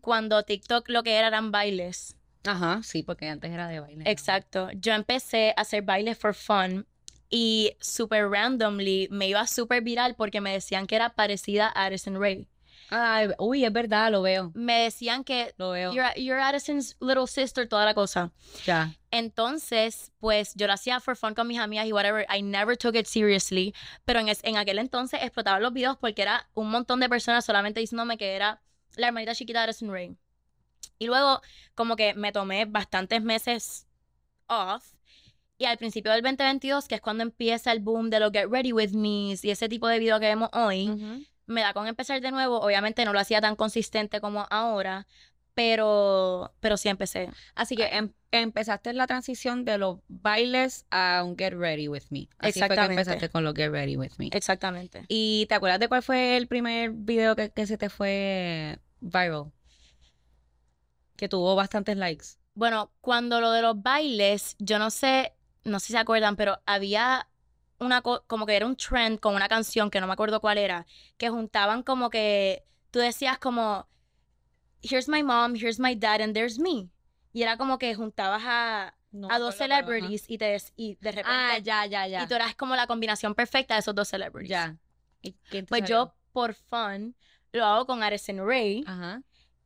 cuando 0.02 0.42
TikTok 0.42 0.90
lo 0.90 1.04
que 1.04 1.14
era 1.18 1.28
eran 1.28 1.52
bailes. 1.52 2.16
Ajá, 2.46 2.82
sí, 2.82 3.04
porque 3.04 3.28
antes 3.30 3.52
era 3.52 3.68
de 3.68 3.80
baile. 3.80 4.10
Exacto. 4.10 4.72
Yo 4.72 4.94
empecé 4.94 5.54
a 5.56 5.62
hacer 5.62 5.84
bailes 5.84 6.18
for 6.18 6.34
fun 6.34 6.88
y 7.30 7.74
super 7.80 8.28
randomly 8.28 9.08
me 9.12 9.28
iba 9.28 9.46
súper 9.46 9.84
viral 9.84 10.16
porque 10.16 10.42
me 10.42 10.52
decían 10.52 10.88
que 10.88 10.96
era 10.96 11.14
parecida 11.14 11.68
a 11.68 11.86
Addison 11.86 12.20
Rae. 12.20 12.48
Ay, 12.90 13.30
uy, 13.38 13.66
es 13.66 13.74
verdad, 13.74 14.12
lo 14.12 14.22
veo. 14.22 14.52
Me 14.56 14.80
decían 14.84 15.24
que 15.24 15.54
Lo 15.58 15.72
veo. 15.72 15.92
you're, 15.94 16.14
you're 16.16 16.42
Addison's 16.42 16.96
little 17.02 17.28
sister, 17.28 17.68
toda 17.68 17.84
la 17.86 17.94
cosa. 17.94 18.32
Ya. 18.66 18.94
Entonces, 19.12 20.12
pues 20.20 20.54
yo 20.56 20.68
lo 20.68 20.74
hacía 20.74 21.00
for 21.00 21.16
fun 21.18 21.34
con 21.34 21.48
mis 21.48 21.60
amigas 21.60 21.86
y 21.86 21.92
whatever. 21.92 22.26
I 22.34 22.42
never 22.42 22.78
took 22.78 22.96
it 22.96 23.06
seriously. 23.06 23.74
Pero 24.06 24.20
en, 24.22 24.30
es- 24.30 24.42
en 24.44 24.58
aquel 24.58 24.80
entonces 24.80 25.22
explotaban 25.22 25.62
los 25.62 25.74
videos 25.74 25.98
porque 25.98 26.22
era 26.22 26.50
un 26.54 26.70
montón 26.70 27.00
de 27.02 27.10
personas 27.10 27.44
solamente 27.46 27.80
diciéndome 27.82 28.18
que 28.18 28.36
era 28.36 28.62
la 28.96 29.08
hermanita 29.08 29.36
chiquita 29.36 29.60
de 29.60 29.66
Addison 29.66 29.92
Rae. 29.92 30.16
Y 31.00 31.08
luego, 31.08 31.42
como 31.76 31.96
que 31.96 32.14
me 32.14 32.32
tomé 32.32 32.66
bastantes 32.66 33.22
meses 33.22 33.86
off. 34.48 34.94
Y 35.60 35.66
al 35.66 35.78
principio 35.78 36.12
del 36.12 36.22
2022, 36.22 36.88
que 36.88 36.96
es 36.96 37.02
cuando 37.02 37.24
empieza 37.24 37.72
el 37.72 37.80
boom 37.80 38.10
de 38.10 38.20
los 38.20 38.32
Get 38.32 38.48
Ready 38.50 38.72
With 38.74 38.92
Me 38.92 39.36
y 39.42 39.50
ese 39.50 39.68
tipo 39.68 39.88
de 39.88 40.00
video 40.00 40.20
que 40.20 40.28
vemos 40.28 40.50
hoy, 40.54 40.90
Ujú. 40.90 41.26
Me 41.48 41.62
da 41.62 41.74
con 41.74 41.88
empezar 41.88 42.22
de 42.22 42.32
nuevo. 42.32 42.60
Obviamente 42.60 43.04
no 43.06 43.14
lo 43.14 43.20
hacía 43.20 43.42
tan 43.42 43.56
consistente 43.56 44.22
como 44.22 44.46
ahora, 44.50 45.08
pero, 45.54 46.54
pero 46.60 46.78
sí 46.78 46.90
empecé. 46.90 47.30
Así 47.56 47.76
que 47.76 47.88
em- 47.88 48.14
empezaste 48.32 48.94
la 48.94 49.08
transición 49.08 49.66
de 49.66 49.78
los 49.80 50.00
bailes 50.08 50.86
a 50.92 51.24
un 51.26 51.36
Get 51.38 51.54
Ready 51.54 51.88
With 51.88 52.04
Me. 52.12 52.28
Así 52.38 52.60
fue 52.60 52.68
que 52.70 52.74
Exactamente. 52.76 52.94
empezaste 53.02 53.30
con 53.30 53.44
los 53.44 53.56
Get 53.56 53.72
Ready 53.72 53.98
With 53.98 54.12
Me. 54.18 54.30
Exactamente. 54.32 55.06
¿Y 55.08 55.48
te 55.48 55.56
acuerdas 55.56 55.80
de 55.80 55.88
cuál 55.88 56.04
fue 56.04 56.38
el 56.38 56.48
primer 56.48 56.92
video 56.92 57.36
que, 57.36 57.50
que 57.50 57.66
se 57.66 57.78
te 57.78 57.90
fue 57.90 58.78
viral? 59.00 59.52
Que 61.16 61.28
tuvo 61.28 61.56
bastantes 61.56 61.98
likes. 61.98 62.26
Bueno, 62.54 62.92
cuando 63.02 63.42
lo 63.42 63.52
de 63.52 63.62
los 63.62 63.82
bailes, 63.82 64.56
yo 64.60 64.78
no 64.80 64.90
sé, 64.92 65.34
no 65.64 65.80
sé 65.80 65.88
si 65.88 65.94
se 65.94 66.00
acuerdan, 66.00 66.36
pero 66.36 66.60
había 66.66 67.28
una 67.80 68.02
co- 68.02 68.24
como 68.28 68.46
que 68.46 68.56
era 68.56 68.66
un 68.66 68.76
trend 68.76 69.20
con 69.20 69.36
una 69.36 69.48
canción 69.48 69.90
que 69.90 70.00
no 70.02 70.08
me 70.08 70.14
acuerdo 70.14 70.40
cuál 70.42 70.58
era, 70.58 70.86
que 71.18 71.30
juntaban 71.30 71.84
como 71.84 72.10
que 72.10 72.64
tú 72.92 73.00
decías 73.00 73.38
como 73.38 73.88
here's 74.82 75.08
my 75.10 75.24
mom, 75.24 75.56
here's 75.56 75.80
my 75.80 75.96
dad 75.96 76.22
and 76.22 76.34
there's 76.34 76.60
me. 76.60 76.90
Y 77.34 77.44
era 77.44 77.58
como 77.58 77.78
que 77.78 77.94
juntabas 77.94 78.42
a, 78.46 78.96
No 79.12 79.30
a 79.32 79.38
dos 79.40 79.56
celebrities 79.56 80.26
y 80.28 80.38
te 80.38 80.58
y 80.76 80.96
de 80.96 81.12
repente 81.12 81.30
Ah, 81.32 81.58
ya, 81.60 81.86
ya, 81.86 82.08
ya. 82.08 82.24
y 82.24 82.28
tú 82.28 82.34
eras 82.36 82.56
como 82.56 82.76
la 82.76 82.88
combinación 82.88 83.36
perfecta 83.36 83.76
de 83.76 83.82
esos 83.82 83.94
dos 83.94 84.08
celebrities. 84.08 84.50
Ya. 84.50 84.78
¿Y 85.22 85.34
quién 85.50 85.66
te 85.66 85.70
Pues 85.70 85.82
salió? 85.82 86.06
yo 86.08 86.14
por 86.32 86.54
fun 86.54 87.16
lo 87.52 87.66
hago 87.66 87.86
con 87.86 88.02
Addison 88.04 88.38
Rae 88.48 88.84
Ajá. 88.86 89.22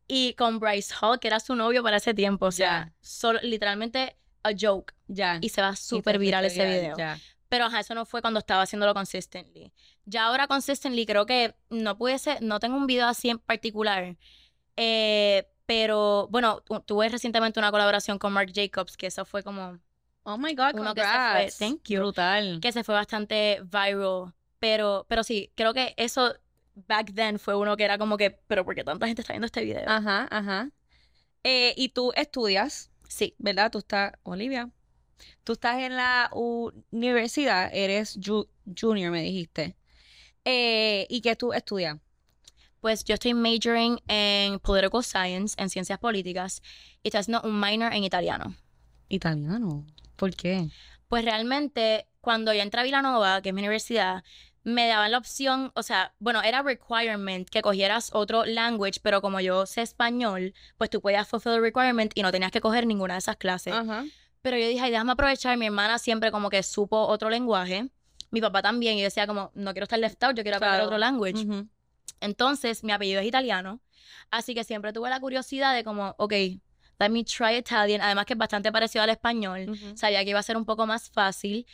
y 0.06 0.34
con 0.34 0.58
Bryce 0.58 0.94
Hall, 1.00 1.18
que 1.20 1.28
era 1.28 1.40
su 1.40 1.54
novio 1.54 1.82
para 1.82 1.96
ese 1.98 2.14
tiempo, 2.14 2.46
o 2.46 2.52
sea, 2.52 2.86
Ya. 2.86 2.92
solo 3.00 3.38
literalmente 3.42 4.16
a 4.42 4.50
joke 4.58 4.94
Ya. 5.08 5.38
y 5.40 5.48
se 5.50 5.62
va 5.62 5.76
súper 5.76 6.18
viral 6.18 6.44
ese 6.44 6.64
video. 6.66 6.96
Ya. 6.96 7.18
Pero 7.52 7.66
ajá, 7.66 7.80
eso 7.80 7.94
no 7.94 8.06
fue 8.06 8.22
cuando 8.22 8.38
estaba 8.38 8.62
haciéndolo 8.62 8.94
consistently. 8.94 9.70
Ya 10.06 10.24
ahora 10.24 10.46
consistently 10.46 11.04
creo 11.04 11.26
que 11.26 11.54
no 11.68 11.98
pudiese, 11.98 12.38
no 12.40 12.58
tengo 12.58 12.78
un 12.78 12.86
video 12.86 13.06
así 13.06 13.28
en 13.28 13.38
particular. 13.38 14.16
Eh, 14.78 15.46
pero 15.66 16.28
bueno, 16.30 16.62
tu- 16.62 16.80
tuve 16.80 17.10
recientemente 17.10 17.60
una 17.60 17.70
colaboración 17.70 18.18
con 18.18 18.32
Marc 18.32 18.52
Jacobs, 18.54 18.96
que 18.96 19.08
eso 19.08 19.26
fue 19.26 19.42
como 19.42 19.78
Oh 20.22 20.38
my 20.38 20.54
God, 20.54 20.80
Uno 20.80 20.94
que 20.94 21.02
se 21.02 21.08
fue, 21.30 21.52
thank 21.58 21.82
you. 21.90 22.00
Brutal. 22.00 22.58
que 22.62 22.72
se 22.72 22.84
fue 22.84 22.94
bastante 22.94 23.60
viral. 23.64 24.32
Pero, 24.58 25.04
pero 25.06 25.22
sí, 25.22 25.52
creo 25.54 25.74
que 25.74 25.92
eso 25.98 26.34
back 26.74 27.12
then 27.14 27.38
fue 27.38 27.54
uno 27.54 27.76
que 27.76 27.84
era 27.84 27.98
como 27.98 28.16
que, 28.16 28.30
pero 28.30 28.64
¿por 28.64 28.74
qué 28.74 28.82
tanta 28.82 29.06
gente 29.06 29.20
está 29.20 29.34
viendo 29.34 29.44
este 29.44 29.62
video? 29.62 29.84
Ajá, 29.86 30.26
ajá. 30.30 30.70
Eh, 31.44 31.74
y 31.76 31.90
tú 31.90 32.12
estudias, 32.16 32.88
Sí, 33.08 33.34
¿verdad? 33.36 33.70
Tú 33.70 33.76
estás, 33.80 34.14
Olivia, 34.22 34.70
tú 35.44 35.52
estás 35.52 35.78
en 35.80 35.96
la 35.96 36.30
universidad, 36.90 37.70
eres 37.72 38.18
ju- 38.18 38.48
junior, 38.78 39.10
me 39.10 39.22
dijiste. 39.22 39.76
Eh, 40.44 41.06
¿y 41.08 41.20
qué 41.20 41.36
tú 41.36 41.52
estudias? 41.52 41.98
pues 42.80 43.04
yo 43.04 43.14
estoy 43.14 43.32
majoring 43.32 44.00
en 44.08 44.58
political 44.58 45.04
science, 45.04 45.54
en 45.56 45.70
ciencias 45.70 46.00
políticas, 46.00 46.60
y 47.04 47.08
estoy 47.08 47.20
haciendo 47.20 47.40
un 47.48 47.60
minor 47.60 47.92
en 47.92 48.02
italiano. 48.02 48.56
Italiano. 49.08 49.86
¿Por 50.16 50.34
qué? 50.34 50.68
Pues 51.06 51.24
realmente, 51.24 52.08
cuando 52.20 52.52
yo 52.52 52.60
entré 52.60 52.80
a 52.80 52.82
Villanova, 52.82 53.40
que 53.40 53.50
es 53.50 53.54
mi 53.54 53.60
universidad, 53.60 54.24
me 54.64 54.88
daban 54.88 55.12
la 55.12 55.18
opción, 55.18 55.70
o 55.76 55.84
sea, 55.84 56.12
bueno, 56.18 56.42
era 56.42 56.62
requirement 56.62 57.48
que 57.48 57.62
cogieras 57.62 58.10
otro 58.14 58.44
language, 58.44 58.98
pero 59.00 59.20
como 59.22 59.38
yo 59.40 59.64
sé 59.66 59.82
español, 59.82 60.52
pues 60.76 60.90
tú 60.90 61.00
podías 61.00 61.28
fulfill 61.28 61.52
the 61.54 61.60
requirement 61.60 62.10
y 62.16 62.22
no 62.22 62.32
tenías 62.32 62.50
que 62.50 62.60
coger 62.60 62.86
ninguna 62.86 63.14
de 63.14 63.18
esas 63.18 63.36
clases. 63.36 63.74
Ajá. 63.74 64.04
Pero 64.42 64.56
yo 64.58 64.66
dije, 64.68 64.80
ay, 64.80 64.90
déjame 64.90 65.12
aprovechar, 65.12 65.56
mi 65.56 65.66
hermana 65.66 65.98
siempre 65.98 66.30
como 66.32 66.50
que 66.50 66.62
supo 66.62 66.96
otro 67.06 67.30
lenguaje, 67.30 67.88
mi 68.30 68.40
papá 68.40 68.60
también, 68.60 68.96
y 68.96 69.00
yo 69.00 69.04
decía 69.04 69.26
como, 69.26 69.50
no 69.54 69.72
quiero 69.72 69.84
estar 69.84 69.98
left 69.98 70.22
out, 70.24 70.36
yo 70.36 70.42
quiero 70.42 70.56
aprender 70.56 70.78
Claro. 70.80 70.86
otro 70.86 70.98
language. 70.98 71.44
Ujú. 71.44 71.68
Entonces, 72.20 72.82
mi 72.84 72.92
apellido 72.92 73.20
es 73.20 73.26
italiano, 73.26 73.80
así 74.30 74.54
que 74.54 74.64
siempre 74.64 74.92
tuve 74.92 75.10
la 75.10 75.20
curiosidad 75.20 75.74
de 75.74 75.84
como, 75.84 76.14
ok, 76.18 76.32
let 76.98 77.08
me 77.08 77.24
try 77.24 77.56
Italian, 77.56 78.00
además 78.00 78.26
que 78.26 78.32
es 78.34 78.38
bastante 78.38 78.70
parecido 78.72 79.02
al 79.04 79.10
español, 79.10 79.66
Ujú. 79.70 79.96
sabía 79.96 80.22
que 80.24 80.30
iba 80.30 80.38
a 80.38 80.42
ser 80.42 80.56
un 80.56 80.64
poco 80.64 80.86
más 80.86 81.08
fácil, 81.10 81.66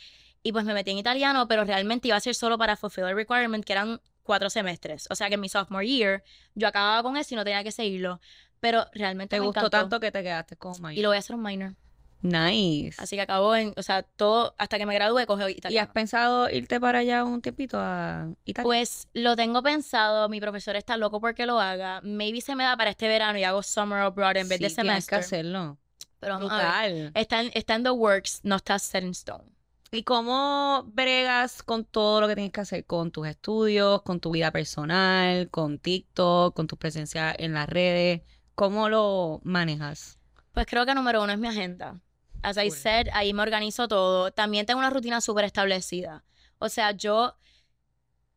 y 0.43 0.51
pues 0.51 0.63
me 0.63 0.73
metí 0.73 0.91
en 0.91 0.97
italiano, 0.97 1.47
pero 1.47 1.65
realmente 1.65 2.07
iba 2.07 2.17
a 2.17 2.19
ser 2.19 2.33
solo 2.35 2.57
para 2.57 2.75
fulfill 2.75 3.05
the 3.05 3.13
requirement, 3.13 3.65
que 3.65 3.73
eran 3.73 3.99
cuatro 4.23 4.49
semestres, 4.49 5.07
o 5.09 5.15
sea 5.15 5.27
que 5.27 5.35
en 5.35 5.41
mi 5.41 5.49
sophomore 5.49 5.87
year 5.87 6.23
yo 6.55 6.67
acababa 6.67 7.01
con 7.03 7.17
eso 7.17 7.33
y 7.33 7.37
no 7.37 7.43
tenía 7.43 7.63
que 7.63 7.71
seguirlo, 7.71 8.19
pero 8.59 8.85
realmente 8.93 9.35
Te 9.35 9.39
me 9.39 9.45
gustó 9.47 9.61
encantó, 9.61 9.77
tanto 9.77 9.99
que 9.99 10.11
te 10.11 10.21
quedaste 10.23 10.55
con 10.55 10.73
y 10.75 10.81
minor. 10.81 11.03
lo 11.03 11.09
voy 11.09 11.15
a 11.15 11.19
hacer 11.19 11.35
un 11.35 11.41
minor, 11.43 11.75
Nice. 12.21 13.01
así 13.01 13.15
que 13.15 13.21
acabó 13.21 13.55
en, 13.55 13.73
o 13.77 13.83
sea, 13.83 14.03
todo, 14.03 14.53
hasta 14.57 14.77
que 14.77 14.85
me 14.85 14.93
gradué, 14.93 15.25
coge 15.25 15.43
¿Y 15.43 15.51
has 15.51 15.57
italiano. 15.57 15.93
pensado 15.93 16.49
irte 16.49 16.79
para 16.79 16.99
allá 16.99 17.23
un 17.23 17.41
tiempito 17.41 17.77
a 17.79 18.27
Italia? 18.43 18.65
Pues 18.65 19.07
lo 19.13 19.35
tengo 19.35 19.63
pensado, 19.63 20.27
mi 20.27 20.41
profesor 20.41 20.75
está 20.75 20.97
loco 20.97 21.21
porque 21.21 21.45
lo 21.45 21.59
haga. 21.59 22.01
Maybe 22.03 22.41
se 22.41 22.55
me 22.55 22.65
da 22.65 22.75
para 22.75 22.89
este 22.89 23.07
verano 23.07 23.39
y 23.39 23.43
hago 23.43 23.63
summer 23.63 23.99
abroad 23.99 24.37
en 24.37 24.49
vez 24.49 24.59
de 24.59 24.69
Sí, 24.69 24.75
tienes 24.75 25.07
que 25.07 25.15
hacerlo. 25.15 25.77
Pero 26.19 26.33
vamos 26.33 26.51
a 26.51 26.57
ver. 26.57 26.91
Brutal. 26.91 27.11
Está 27.15 27.41
en, 27.41 27.51
está 27.53 27.75
en 27.75 27.83
the 27.83 27.91
works, 27.91 28.41
no 28.43 28.57
está 28.57 28.77
set 28.79 29.03
in 29.03 29.11
stone. 29.11 29.45
¿Y 29.91 30.03
cómo 30.03 30.83
bregas 30.93 31.63
con 31.63 31.83
todo 31.85 32.21
lo 32.21 32.27
que 32.27 32.35
tienes 32.35 32.51
que 32.51 32.61
hacer 32.61 32.85
con 32.85 33.11
tus 33.11 33.27
estudios, 33.27 34.03
con 34.03 34.19
tu 34.19 34.29
vida 34.31 34.51
personal, 34.51 35.49
con 35.49 35.79
TikTok, 35.79 36.55
con 36.55 36.67
tu 36.67 36.77
presencia 36.77 37.33
en 37.35 37.53
las 37.53 37.67
redes? 37.67 38.21
¿Cómo 38.53 38.89
lo 38.89 39.39
manejas? 39.43 40.19
Pues 40.51 40.67
creo 40.67 40.85
que 40.85 40.93
número 40.93 41.23
uno 41.23 41.31
es 41.31 41.39
mi 41.39 41.47
agenda. 41.47 41.99
As 42.41 42.57
I 42.57 42.71
said, 42.71 43.07
ahí 43.13 43.33
me 43.33 43.41
organizo 43.41 43.87
todo. 43.87 44.31
También 44.31 44.65
tengo 44.65 44.79
una 44.79 44.89
rutina 44.89 45.21
súper 45.21 45.45
establecida. 45.45 46.23
O 46.57 46.69
sea, 46.69 46.91
yo, 46.91 47.35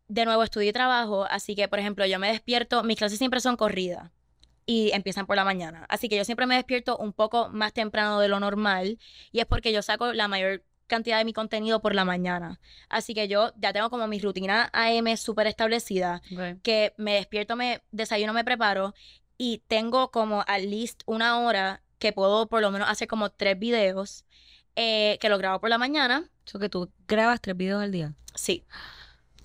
de 0.08 0.24
nuevo, 0.24 0.42
estudio 0.42 0.70
y 0.70 0.72
trabajo, 0.72 1.24
así 1.30 1.54
que, 1.54 1.68
por 1.68 1.78
ejemplo, 1.78 2.06
yo 2.06 2.18
me 2.18 2.28
despierto, 2.30 2.82
mis 2.82 2.96
clases 2.96 3.18
siempre 3.18 3.40
son 3.40 3.56
corridas 3.56 4.10
y 4.66 4.90
empiezan 4.92 5.26
por 5.26 5.36
la 5.36 5.44
mañana. 5.44 5.86
Así 5.88 6.08
que 6.08 6.16
yo 6.16 6.24
siempre 6.24 6.46
me 6.46 6.54
despierto 6.54 6.96
un 6.96 7.12
poco 7.12 7.48
más 7.48 7.72
temprano 7.72 8.20
de 8.20 8.28
lo 8.28 8.40
normal 8.40 8.98
y 9.32 9.40
es 9.40 9.46
porque 9.46 9.72
yo 9.72 9.82
saco 9.82 10.12
la 10.12 10.28
mayor 10.28 10.64
cantidad 10.86 11.18
de 11.18 11.24
mi 11.24 11.32
contenido 11.32 11.80
por 11.80 11.94
la 11.94 12.04
mañana. 12.04 12.60
Así 12.88 13.14
que 13.14 13.26
yo 13.26 13.52
ya 13.56 13.72
tengo 13.72 13.90
como 13.90 14.06
mi 14.08 14.18
rutina 14.18 14.70
AM 14.72 15.16
súper 15.16 15.46
establecida 15.46 16.20
que 16.62 16.92
me 16.98 17.14
despierto, 17.14 17.56
me 17.56 17.82
desayuno, 17.90 18.32
me 18.32 18.44
preparo 18.44 18.94
y 19.38 19.62
tengo 19.68 20.10
como 20.10 20.44
at 20.46 20.60
least 20.60 21.02
una 21.06 21.40
hora 21.40 21.82
que 22.02 22.12
puedo 22.12 22.48
por 22.48 22.60
lo 22.60 22.72
menos 22.72 22.88
hacer 22.88 23.06
como 23.06 23.30
tres 23.30 23.56
videos 23.56 24.24
eh, 24.74 25.18
que 25.20 25.28
lo 25.28 25.38
grabo 25.38 25.60
por 25.60 25.70
la 25.70 25.78
mañana. 25.78 26.28
Eso 26.44 26.58
que 26.58 26.68
tú 26.68 26.90
grabas 27.06 27.40
tres 27.40 27.56
videos 27.56 27.80
al 27.80 27.92
día. 27.92 28.12
Sí. 28.34 28.64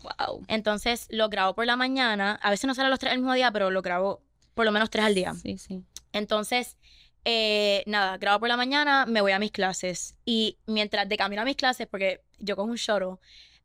Wow. 0.02 0.44
Entonces 0.48 1.06
lo 1.12 1.30
grabo 1.30 1.54
por 1.54 1.68
la 1.68 1.76
mañana. 1.76 2.40
A 2.42 2.50
veces 2.50 2.66
no 2.66 2.74
salen 2.74 2.90
los 2.90 2.98
tres 2.98 3.14
el 3.14 3.20
mismo 3.20 3.36
día, 3.36 3.52
pero 3.52 3.70
lo 3.70 3.84
grabo 3.84 4.24
por 4.56 4.66
lo 4.66 4.72
menos 4.72 4.90
tres 4.90 5.06
al 5.06 5.14
día. 5.14 5.36
Sí, 5.36 5.60
sí. 5.60 5.84
Entonces, 6.14 6.78
eh, 7.26 7.84
nada, 7.86 8.18
grabo 8.18 8.40
por 8.40 8.50
la 8.50 8.58
mañana, 8.58 9.06
me 9.06 9.22
voy 9.22 9.34
a 9.34 9.40
mis 9.40 9.52
clases. 9.52 10.16
Y 10.26 10.58
mientras 10.66 11.08
de 11.08 11.16
camino 11.16 11.44
a 11.44 11.46
mis 11.46 11.58
clases, 11.58 11.86
porque 11.86 12.24
yo 12.40 12.56
cojo 12.56 12.72
un 12.72 12.78
shuttle, 12.78 13.18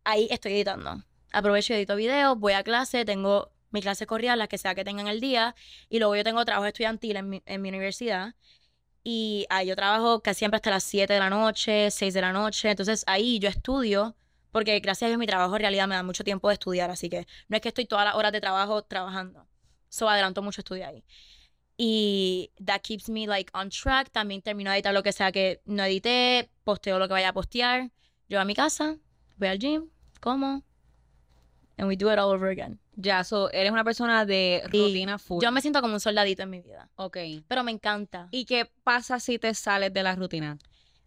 ahí 0.05 0.29
estoy 0.31 0.53
editando. 0.53 1.03
Aprovecho 1.33 1.73
y 1.73 1.77
edito 1.77 1.97
videos, 1.97 2.39
voy 2.39 2.53
a 2.53 2.63
clase, 2.63 3.07
tengo 3.07 3.53
mis 3.71 3.85
clases 3.85 4.07
corridas, 4.07 4.37
las 4.37 4.49
que 4.49 4.59
sea 4.59 4.75
que 4.75 4.85
tenga 4.85 5.01
en 5.01 5.09
el 5.09 5.19
día, 5.23 5.55
y 5.89 5.99
luego 5.99 6.15
yo 6.15 6.25
tengo 6.25 6.45
trabajo 6.45 6.67
estudiantil 6.67 7.17
en 7.17 7.31
mi, 7.31 7.43
en 7.47 7.63
mi 7.63 7.71
universidad. 7.71 8.35
Y 9.05 9.47
ahí 9.51 9.67
yo 9.69 9.77
trabajo 9.77 10.21
casi 10.21 10.41
siempre 10.41 10.57
hasta 10.57 10.71
las 10.71 10.85
7 10.85 11.13
de 11.13 11.19
la 11.19 11.31
noche, 11.31 11.91
6 11.91 12.15
de 12.15 12.21
la 12.21 12.33
noche. 12.33 12.71
Entonces 12.71 13.05
ahí 13.07 13.39
yo 13.39 13.49
estudio, 13.49 14.17
porque 14.53 14.79
gracias 14.81 15.07
a 15.07 15.09
Dios 15.09 15.19
mi 15.19 15.27
trabajo 15.27 15.57
en 15.57 15.61
realidad 15.61 15.89
me 15.89 15.95
da 15.97 16.03
mucho 16.03 16.25
tiempo 16.25 16.49
de 16.49 16.55
estudiar, 16.55 16.91
así 16.91 17.09
que 17.09 17.27
no 17.49 17.57
es 17.57 17.63
que 17.63 17.69
estoy 17.69 17.87
todas 17.87 18.05
las 18.05 18.15
horas 18.15 18.33
de 18.33 18.41
trabajo 18.41 18.83
trabajando. 18.83 19.47
So 19.89 20.09
adelanto 20.09 20.43
mucho 20.43 20.61
estudio 20.61 20.87
ahí. 20.87 21.05
Y 21.77 22.53
that 22.65 22.83
keeps 22.83 23.09
me 23.09 23.27
like 23.27 23.51
on 23.55 23.71
track. 23.71 24.11
También 24.11 24.43
termino 24.43 24.71
de 24.71 24.77
editar 24.77 24.95
lo 24.95 25.03
que 25.03 25.13
sea 25.13 25.33
que 25.33 25.61
no 25.65 25.85
edité, 25.85 26.51
posteo 26.65 26.99
lo 26.99 27.09
que 27.09 27.15
vaya 27.15 27.31
a 27.31 27.33
postear. 27.33 27.91
Yo 28.29 28.41
a 28.41 28.45
mi 28.45 28.55
casa, 28.55 28.99
voy 29.37 29.49
al 29.49 29.59
gym, 29.59 29.91
como, 30.21 30.63
and 31.77 31.89
we 31.89 31.97
do 31.97 32.11
it 32.13 32.19
all 32.19 32.31
over 32.33 32.49
again. 32.51 32.82
Ya, 32.95 33.25
so, 33.25 33.51
eres 33.53 33.73
una 33.73 33.85
persona 33.85 34.27
de 34.27 34.63
Sí. 34.71 34.79
rutina 34.79 35.19
full. 35.19 35.43
Yo 35.43 35.51
me 35.51 35.61
siento 35.61 35.81
como 35.81 35.95
un 35.95 36.01
soldadito 36.01 36.43
en 36.43 36.51
mi 36.51 36.61
vida, 36.61 36.91
Ok. 36.97 37.17
pero 37.49 37.65
me 37.65 37.71
encanta. 37.73 38.29
¿Y 38.31 38.45
qué 38.45 38.71
pasa 38.85 39.19
si 39.19 39.39
te 39.39 39.55
sales 39.55 39.93
de 39.93 40.03
la 40.03 40.15
rutina? 40.15 40.59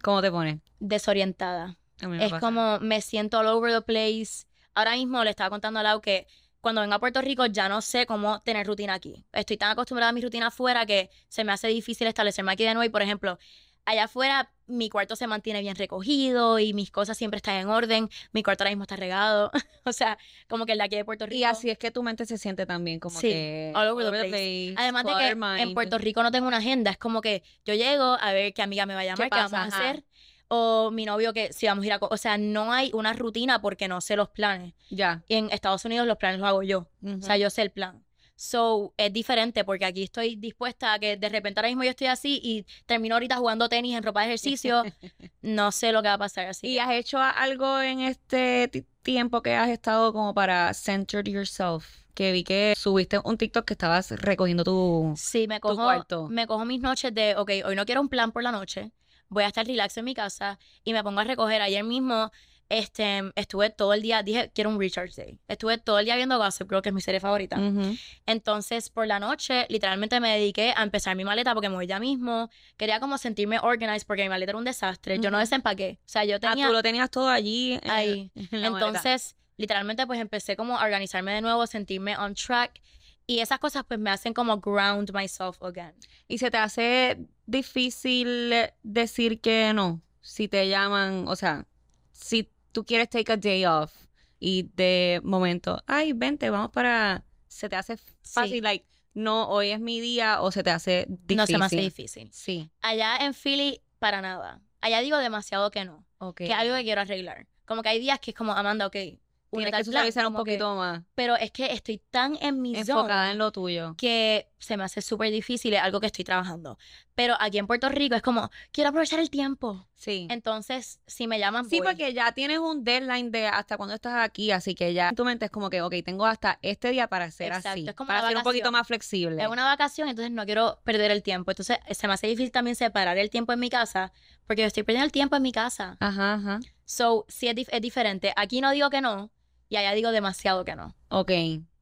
¿Cómo 0.02 0.20
te 0.20 0.30
pones? 0.30 0.58
Desorientada. 0.80 1.76
Es 2.20 2.30
pasa. 2.30 2.40
como 2.40 2.78
me 2.80 3.00
siento 3.00 3.38
all 3.38 3.46
over 3.46 3.72
the 3.72 3.80
place. 3.82 4.46
Ahora 4.74 4.92
mismo 4.92 5.22
le 5.24 5.30
estaba 5.30 5.48
contando 5.50 5.80
a 5.80 5.82
Lau 5.82 6.00
que 6.00 6.26
cuando 6.60 6.80
vengo 6.80 6.94
a 6.94 6.98
Puerto 6.98 7.22
Rico 7.22 7.46
ya 7.46 7.68
no 7.68 7.80
sé 7.80 8.04
cómo 8.06 8.40
tener 8.42 8.66
rutina 8.66 8.94
aquí. 8.94 9.24
Estoy 9.32 9.56
tan 9.56 9.70
acostumbrada 9.70 10.10
a 10.10 10.12
mi 10.12 10.20
rutina 10.20 10.48
afuera 10.48 10.84
que 10.84 11.10
se 11.28 11.44
me 11.44 11.52
hace 11.52 11.68
difícil 11.68 12.06
establecerme 12.08 12.52
aquí 12.52 12.64
de 12.64 12.74
nuevo. 12.74 12.84
Y 12.84 12.90
por 12.90 13.02
ejemplo, 13.02 13.38
allá 13.86 14.04
afuera 14.04 14.50
mi 14.66 14.90
cuarto 14.90 15.14
se 15.16 15.26
mantiene 15.26 15.60
bien 15.60 15.76
recogido 15.76 16.58
y 16.58 16.74
mis 16.74 16.90
cosas 16.90 17.16
siempre 17.16 17.36
están 17.36 17.54
en 17.56 17.68
orden. 17.68 18.10
Mi 18.32 18.42
cuarto 18.42 18.64
ahora 18.64 18.70
mismo 18.70 18.82
está 18.82 18.96
regado. 18.96 19.50
o 19.84 19.92
sea, 19.92 20.18
como 20.48 20.66
que 20.66 20.72
el 20.72 20.78
de 20.78 20.84
aquí 20.84 20.96
de 20.96 21.04
Puerto 21.04 21.24
Rico. 21.24 21.36
Y 21.36 21.44
así 21.44 21.70
es 21.70 21.78
que 21.78 21.90
tu 21.90 22.02
mente 22.02 22.26
se 22.26 22.36
siente 22.36 22.66
también 22.66 22.98
como 23.00 23.18
Sí, 23.18 23.28
que 23.28 23.72
all 23.74 23.88
over 23.88 24.06
the 24.06 24.28
place. 24.28 24.74
Además 24.76 25.04
de 25.04 25.14
que 25.14 25.62
en. 25.62 25.74
Puerto 25.74 25.98
Rico 25.98 26.22
no 26.22 26.30
tengo 26.30 26.48
una 26.48 26.56
agenda, 26.58 26.90
es 26.90 26.98
como 26.98 27.20
que 27.20 27.42
yo 27.64 27.74
llego 27.74 28.16
a 28.20 28.32
ver 28.32 28.52
qué 28.54 28.62
amiga 28.62 28.86
me 28.86 28.94
va 28.94 29.00
a 29.00 29.04
llamar, 29.04 29.26
qué, 29.26 29.30
pasa? 29.30 29.56
vamos 29.58 29.74
a 29.74 29.78
hacer, 29.78 30.04
o 30.48 30.90
mi 30.90 31.04
novio 31.04 31.32
que 31.32 31.52
si 31.52 31.66
vamos 31.66 31.84
a 31.84 31.86
ir 31.86 31.92
a... 31.92 31.98
O 32.00 32.16
sea, 32.16 32.38
no 32.38 32.72
hay 32.72 32.90
una 32.94 33.12
rutina 33.12 33.60
porque 33.60 33.88
no 33.88 34.00
sé 34.00 34.16
los 34.16 34.30
planes. 34.30 34.74
Ya. 34.90 35.22
Y 35.28 35.34
en 35.34 35.50
Estados 35.50 35.84
Unidos 35.84 36.06
los 36.06 36.16
planes 36.16 36.40
los 36.40 36.48
hago 36.48 36.62
yo, 36.62 36.88
o 37.04 37.22
sea, 37.22 37.36
yo 37.36 37.50
sé 37.50 37.62
el 37.62 37.70
plan. 37.70 38.05
So, 38.38 38.92
es 38.98 39.10
diferente 39.12 39.64
porque 39.64 39.86
aquí 39.86 40.02
estoy 40.02 40.36
dispuesta 40.36 40.92
a 40.92 40.98
que 40.98 41.16
de 41.16 41.28
repente 41.30 41.58
ahora 41.58 41.68
mismo 41.68 41.84
yo 41.84 41.90
estoy 41.90 42.08
así 42.08 42.38
y 42.42 42.66
termino 42.84 43.14
ahorita 43.14 43.36
jugando 43.36 43.68
tenis 43.70 43.96
en 43.96 44.02
ropa 44.02 44.20
de 44.20 44.26
ejercicio, 44.26 44.82
no 45.42 45.72
sé 45.72 45.90
lo 45.92 46.02
que 46.02 46.08
va 46.08 46.14
a 46.14 46.18
pasar 46.18 46.46
así. 46.46 46.66
¿Y 46.68 46.78
has 46.78 46.90
hecho 46.92 47.18
algo 47.18 47.80
en 47.80 48.00
este 48.00 48.68
ti- 48.68 48.84
tiempo 49.02 49.40
que 49.42 49.54
has 49.54 49.70
estado 49.70 50.12
como 50.12 50.34
para 50.34 50.74
center 50.74 51.26
yourself? 51.26 51.86
Que 52.14 52.32
vi 52.32 52.44
que 52.44 52.74
subiste 52.76 53.18
un 53.24 53.38
TikTok 53.38 53.64
que 53.66 53.74
estabas 53.74 54.10
recogiendo 54.10 54.64
tu... 54.64 55.14
Sí, 55.16 55.46
me 55.48 55.56
tu 55.56 55.68
cojo, 55.68 55.82
cuarto. 55.84 56.28
me 56.28 56.46
cojo 56.46 56.64
mis 56.66 56.80
noches 56.80 57.14
de, 57.14 57.36
ok, 57.36 57.50
hoy 57.64 57.74
no 57.76 57.84
quiero 57.86 58.00
un 58.02 58.08
plan 58.08 58.32
por 58.32 58.42
la 58.42 58.52
noche, 58.52 58.92
voy 59.28 59.44
a 59.44 59.48
estar 59.48 59.66
relax 59.66 59.96
en 59.96 60.04
mi 60.04 60.14
casa 60.14 60.58
y 60.84 60.92
me 60.92 61.02
pongo 61.02 61.20
a 61.20 61.24
recoger. 61.24 61.62
Ayer 61.62 61.84
mismo 61.84 62.30
este, 62.68 63.22
estuve 63.36 63.70
todo 63.70 63.94
el 63.94 64.02
día, 64.02 64.22
dije, 64.22 64.50
quiero 64.54 64.70
un 64.70 64.80
recharge 64.80 65.14
day. 65.22 65.38
Estuve 65.48 65.78
todo 65.78 65.98
el 65.98 66.04
día 66.04 66.16
viendo 66.16 66.36
Gossip 66.38 66.68
Girl, 66.68 66.82
que 66.82 66.88
es 66.88 66.94
mi 66.94 67.00
serie 67.00 67.20
favorita. 67.20 67.58
Ujú. 67.58 67.96
Entonces, 68.26 68.90
por 68.90 69.06
la 69.06 69.20
noche, 69.20 69.66
literalmente 69.68 70.18
me 70.20 70.30
dediqué 70.38 70.74
a 70.76 70.82
empezar 70.82 71.14
mi 71.16 71.24
maleta 71.24 71.52
porque 71.54 71.68
me 71.68 71.76
voy 71.76 71.86
ya 71.86 72.00
mismo. 72.00 72.50
Quería 72.76 72.98
como 73.00 73.18
sentirme 73.18 73.58
organized 73.60 74.06
porque 74.06 74.22
mi 74.24 74.28
maleta 74.28 74.50
era 74.50 74.58
un 74.58 74.64
desastre. 74.64 75.18
Yo 75.20 75.30
no 75.30 75.38
desempaqué. 75.38 75.98
O 76.00 76.08
sea, 76.08 76.24
yo 76.24 76.36
Ah, 76.36 76.40
tenía 76.40 76.66
tú 76.66 76.72
lo 76.72 76.82
tenías 76.82 77.10
todo 77.10 77.28
allí. 77.28 77.72
en 77.74 77.80
el- 77.84 77.90
ahí. 77.90 78.30
en 78.34 78.62
la 78.62 78.70
maleta. 78.70 78.86
Entonces, 78.88 79.36
literalmente, 79.56 80.06
pues 80.06 80.18
empecé 80.20 80.56
como 80.56 80.78
a 80.78 80.84
organizarme 80.84 81.32
de 81.32 81.40
nuevo, 81.40 81.66
sentirme 81.66 82.16
on 82.16 82.34
track. 82.34 82.80
Y 83.28 83.40
esas 83.40 83.58
cosas, 83.58 83.84
pues 83.86 83.98
me 83.98 84.10
hacen 84.10 84.32
como 84.34 84.58
ground 84.60 85.10
myself 85.12 85.60
again. 85.62 85.94
¿Y 86.28 86.38
se 86.38 86.50
te 86.50 86.58
hace 86.58 87.18
difícil 87.46 88.52
decir 88.82 89.40
que 89.40 89.72
no? 89.74 90.00
Si 90.20 90.48
te 90.48 90.68
llaman, 90.68 91.26
o 91.28 91.36
sea, 91.36 91.66
si 92.12 92.50
tú 92.76 92.84
quieres 92.84 93.08
take 93.08 93.32
a 93.32 93.36
day 93.38 93.64
off 93.64 93.90
y 94.38 94.64
de 94.74 95.22
momento, 95.24 95.82
ay, 95.86 96.12
vente, 96.12 96.50
vamos 96.50 96.70
para... 96.72 97.24
Se 97.48 97.70
te 97.70 97.76
hace 97.76 97.96
fácil, 98.22 98.56
Sí. 98.56 98.60
like, 98.60 98.84
no, 99.14 99.48
hoy 99.48 99.70
es 99.70 99.80
mi 99.80 99.98
día 99.98 100.42
o 100.42 100.52
se 100.52 100.62
te 100.62 100.68
hace 100.68 101.06
difícil. 101.08 101.36
No 101.38 101.46
se 101.46 101.56
me 101.58 101.64
hace 101.64 101.76
difícil. 101.76 102.28
Sí, 102.34 102.70
Allá 102.82 103.16
en 103.24 103.32
Philly, 103.32 103.80
para 103.98 104.20
nada. 104.20 104.60
Allá 104.82 105.00
digo 105.00 105.16
demasiado 105.16 105.70
que 105.70 105.86
no. 105.86 106.04
ok. 106.18 106.36
Que 106.36 106.44
es 106.48 106.52
algo 106.52 106.74
que 106.76 106.82
quiero 106.82 107.00
arreglar. 107.00 107.46
Como 107.64 107.82
que 107.82 107.88
hay 107.88 107.98
días 107.98 108.20
que 108.20 108.32
es 108.32 108.36
como, 108.36 108.52
Amanda, 108.52 108.86
ok. 108.86 108.92
Tienes 108.92 109.70
que 109.70 109.76
al 109.76 109.84
plan", 109.84 109.84
socializar 109.86 110.26
un 110.26 110.32
como 110.34 110.44
que- 110.44 110.50
poquito 110.52 110.74
más, 110.74 111.02
pero 111.14 111.34
es 111.36 111.50
que 111.50 111.72
estoy 111.72 112.02
tan 112.10 112.36
en 112.42 112.60
mi 112.60 112.76
enfocada 112.76 113.02
zona 113.04 113.30
en 113.30 113.38
lo 113.38 113.52
tuyo. 113.52 113.94
que 113.96 114.48
se 114.58 114.76
me 114.76 114.84
hace 114.84 115.00
súper 115.00 115.30
difícil. 115.30 115.72
Es 115.72 115.80
algo 115.80 115.98
que 116.00 116.06
estoy 116.08 116.24
trabajando. 116.26 116.76
Pero 117.14 117.36
aquí 117.40 117.56
en 117.56 117.66
Puerto 117.66 117.88
Rico 117.88 118.16
es 118.16 118.22
como, 118.22 118.50
quiero 118.70 118.90
aprovechar 118.90 119.18
el 119.20 119.30
tiempo. 119.30 119.86
Sí. 119.98 120.28
Entonces, 120.30 121.00
si 121.06 121.26
me 121.26 121.38
llaman, 121.38 121.68
Sí, 121.68 121.78
voy. 121.78 121.88
porque 121.88 122.12
ya 122.12 122.30
tienes 122.32 122.58
un 122.58 122.84
deadline 122.84 123.30
de 123.30 123.46
hasta 123.46 123.78
cuando 123.78 123.94
estás 123.94 124.12
aquí, 124.22 124.50
así 124.50 124.74
que 124.74 124.92
ya 124.92 125.08
en 125.08 125.14
tu 125.16 125.24
mente 125.24 125.46
es 125.46 125.50
como 125.50 125.70
que, 125.70 125.80
ok, 125.80 125.94
tengo 126.04 126.26
hasta 126.26 126.58
este 126.60 126.90
día 126.90 127.08
para 127.08 127.24
hacer 127.24 127.48
Exacto, 127.48 127.70
así, 127.70 127.88
es 127.88 127.94
como 127.94 128.08
para 128.08 128.28
ser 128.28 128.36
un 128.36 128.42
poquito 128.42 128.70
más 128.70 128.86
flexible. 128.86 129.42
Es 129.42 129.48
una 129.48 129.64
vacación, 129.64 130.08
entonces 130.08 130.30
no 130.32 130.44
quiero 130.44 130.78
perder 130.84 131.10
el 131.10 131.22
tiempo. 131.22 131.50
Entonces, 131.50 131.78
se 131.90 132.06
me 132.06 132.12
hace 132.12 132.26
difícil 132.26 132.52
también 132.52 132.76
separar 132.76 133.16
el 133.16 133.30
tiempo 133.30 133.52
en 133.54 133.58
mi 133.60 133.70
casa, 133.70 134.12
porque 134.46 134.62
yo 134.62 134.68
estoy 134.68 134.82
perdiendo 134.82 135.06
el 135.06 135.12
tiempo 135.12 135.34
en 135.36 135.42
mi 135.42 135.50
casa. 135.52 135.96
Ajá, 135.98 136.34
ajá. 136.34 136.60
So, 136.84 137.24
sí 137.28 137.48
es, 137.48 137.54
dif- 137.56 137.70
es 137.72 137.80
diferente. 137.80 138.32
Aquí 138.36 138.60
no 138.60 138.70
digo 138.72 138.90
que 138.90 139.00
no, 139.00 139.30
y 139.70 139.76
allá 139.76 139.92
digo 139.92 140.10
demasiado 140.12 140.64
que 140.66 140.76
no. 140.76 140.94
Ok. 141.08 141.30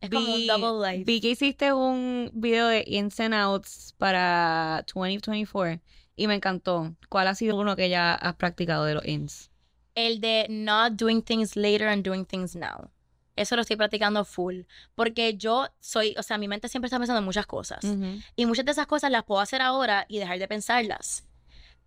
Es 0.01 0.11
como 0.11 0.35
un 0.35 0.47
double 0.47 0.89
life. 0.93 1.05
Vi 1.05 1.21
que 1.21 1.31
hiciste 1.31 1.73
un 1.73 2.31
video 2.33 2.69
de 2.69 2.85
ins 2.87 3.19
and 3.19 3.35
outs 3.35 3.95
para 3.99 4.85
2024 4.87 5.81
y 6.17 6.27
me 6.27 6.35
encantó. 6.35 6.95
¿Cuál 7.09 7.29
ha 7.29 7.35
sido 7.35 7.57
uno 7.59 7.77
que 7.77 7.89
ya 7.89 8.15
has 8.15 8.35
practicado 8.37 8.85
de 8.85 8.95
los 8.95 9.05
ins? 9.07 9.51
El 9.95 10.21
de 10.21 10.47
not 10.49 10.95
doing 10.95 11.23
things 11.23 11.57
later 11.57 11.89
and 11.89 12.05
doing 12.05 12.25
things 12.25 12.57
now. 12.57 12.91
Eso 13.37 13.57
lo 13.57 13.63
estoy 13.63 13.77
practicando 13.77 14.25
full. 14.25 14.63
Porque 14.95 15.37
yo 15.37 15.69
soy, 15.81 16.15
o 16.19 16.23
sea, 16.23 16.39
mi 16.39 16.47
mente 16.49 16.69
siempre 16.69 16.87
está 16.87 16.99
pensando 16.99 17.19
en 17.19 17.25
muchas 17.25 17.47
cosas. 17.47 17.85
Y 18.37 18.47
muchas 18.47 18.65
de 18.65 18.73
esas 18.73 18.87
cosas 18.87 19.11
las 19.11 19.25
puedo 19.25 19.41
hacer 19.41 19.61
ahora 19.63 20.07
y 20.09 20.19
dejar 20.19 20.39
de 20.39 20.47
pensarlas. 20.49 21.25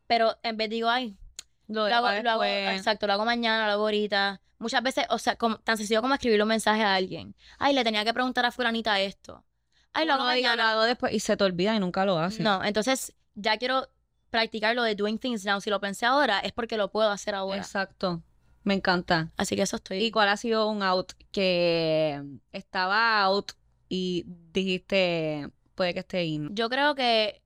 Pero 0.08 0.38
en 0.44 0.58
vez 0.58 0.70
digo, 0.70 0.90
ay, 0.90 1.16
Lo, 1.68 1.88
lo 1.90 1.96
hago, 1.96 2.08
lo 2.24 2.32
hago- 2.32 2.44
exacto, 2.46 3.08
lo 3.08 3.14
hago 3.14 3.26
mañana, 3.26 3.66
lo 3.68 3.74
hago 3.74 3.84
ahorita. 3.84 4.42
Muchas 4.60 4.82
veces, 4.84 5.06
o 5.10 5.18
sea, 5.20 5.36
como- 5.36 5.58
tan 5.60 5.78
sencillo 5.78 6.02
como 6.02 6.14
escribirle 6.14 6.44
un 6.44 6.50
mensaje 6.50 6.82
a 6.84 6.96
alguien. 6.96 7.36
Ay, 7.60 7.74
le 7.74 7.84
tenía 7.84 8.04
que 8.06 8.14
preguntar 8.14 8.46
a 8.46 8.52
fulanita 8.52 9.00
esto. 9.02 9.44
Ay, 9.94 10.06
lo 10.06 10.14
hago 10.14 10.30
diga, 10.32 10.50
mañana. 10.52 10.64
lo 10.64 10.70
hago 10.70 10.84
después 10.84 11.14
y 11.14 11.20
se 11.20 11.36
te 11.38 11.44
olvida 11.44 11.76
y 11.76 11.80
nunca 11.80 12.06
lo 12.06 12.18
haces. 12.20 12.40
No, 12.40 12.64
entonces 12.64 13.14
ya 13.36 13.58
quiero 13.58 13.88
practicar 14.30 14.76
lo 14.76 14.84
de 14.84 14.96
doing 14.96 15.18
things 15.18 15.46
now. 15.46 15.60
Si 15.62 15.70
lo 15.70 15.80
pensé 15.80 16.06
ahora, 16.06 16.40
es 16.40 16.52
porque 16.52 16.78
lo 16.78 16.92
puedo 16.92 17.10
hacer 17.10 17.36
ahora. 17.36 17.58
Exacto. 17.58 18.22
Me 18.64 18.74
encanta. 18.74 19.32
Así 19.38 19.56
que 19.56 19.62
eso 19.62 19.78
estoy. 19.78 20.04
¿Y 20.04 20.12
cuál 20.12 20.30
ha 20.30 20.38
sido 20.38 20.70
un 20.70 20.84
out 20.84 21.14
que 21.32 22.22
estaba 22.52 23.22
out 23.22 23.54
y 23.88 24.26
dijiste, 24.28 25.50
puede 25.74 25.94
que 25.94 26.02
esté 26.02 26.26
in? 26.26 26.54
Yo 26.54 26.70
creo 26.70 26.94
que 26.94 27.42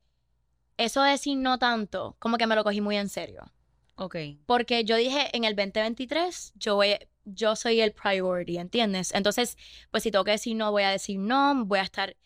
eso 0.78 1.04
de 1.04 1.12
decir 1.12 1.38
no 1.38 1.60
tanto, 1.60 2.16
como 2.18 2.38
que 2.38 2.48
me 2.48 2.56
lo 2.56 2.64
cogí 2.64 2.82
muy 2.82 2.98
en 2.98 3.08
serio. 3.08 3.52
Ok. 3.96 4.16
Porque 4.48 4.84
yo 4.84 4.96
dije, 4.96 5.30
en 5.38 5.44
el 5.44 5.56
2023, 5.56 6.54
yo 6.56 6.76
voy, 6.76 6.98
yo 7.26 7.56
soy 7.56 7.82
el 7.82 7.92
priority, 7.92 8.58
¿entiendes? 8.58 9.14
Entonces, 9.14 9.58
pues 9.92 10.02
si 10.02 10.10
tengo 10.10 10.24
que 10.24 10.32
decir 10.32 10.56
no, 10.56 10.72
voy 10.72 10.84
a 10.84 10.90
decir 10.90 11.20
no, 11.20 11.66
voy 11.66 11.80
a 11.80 11.84
estar 11.84 12.18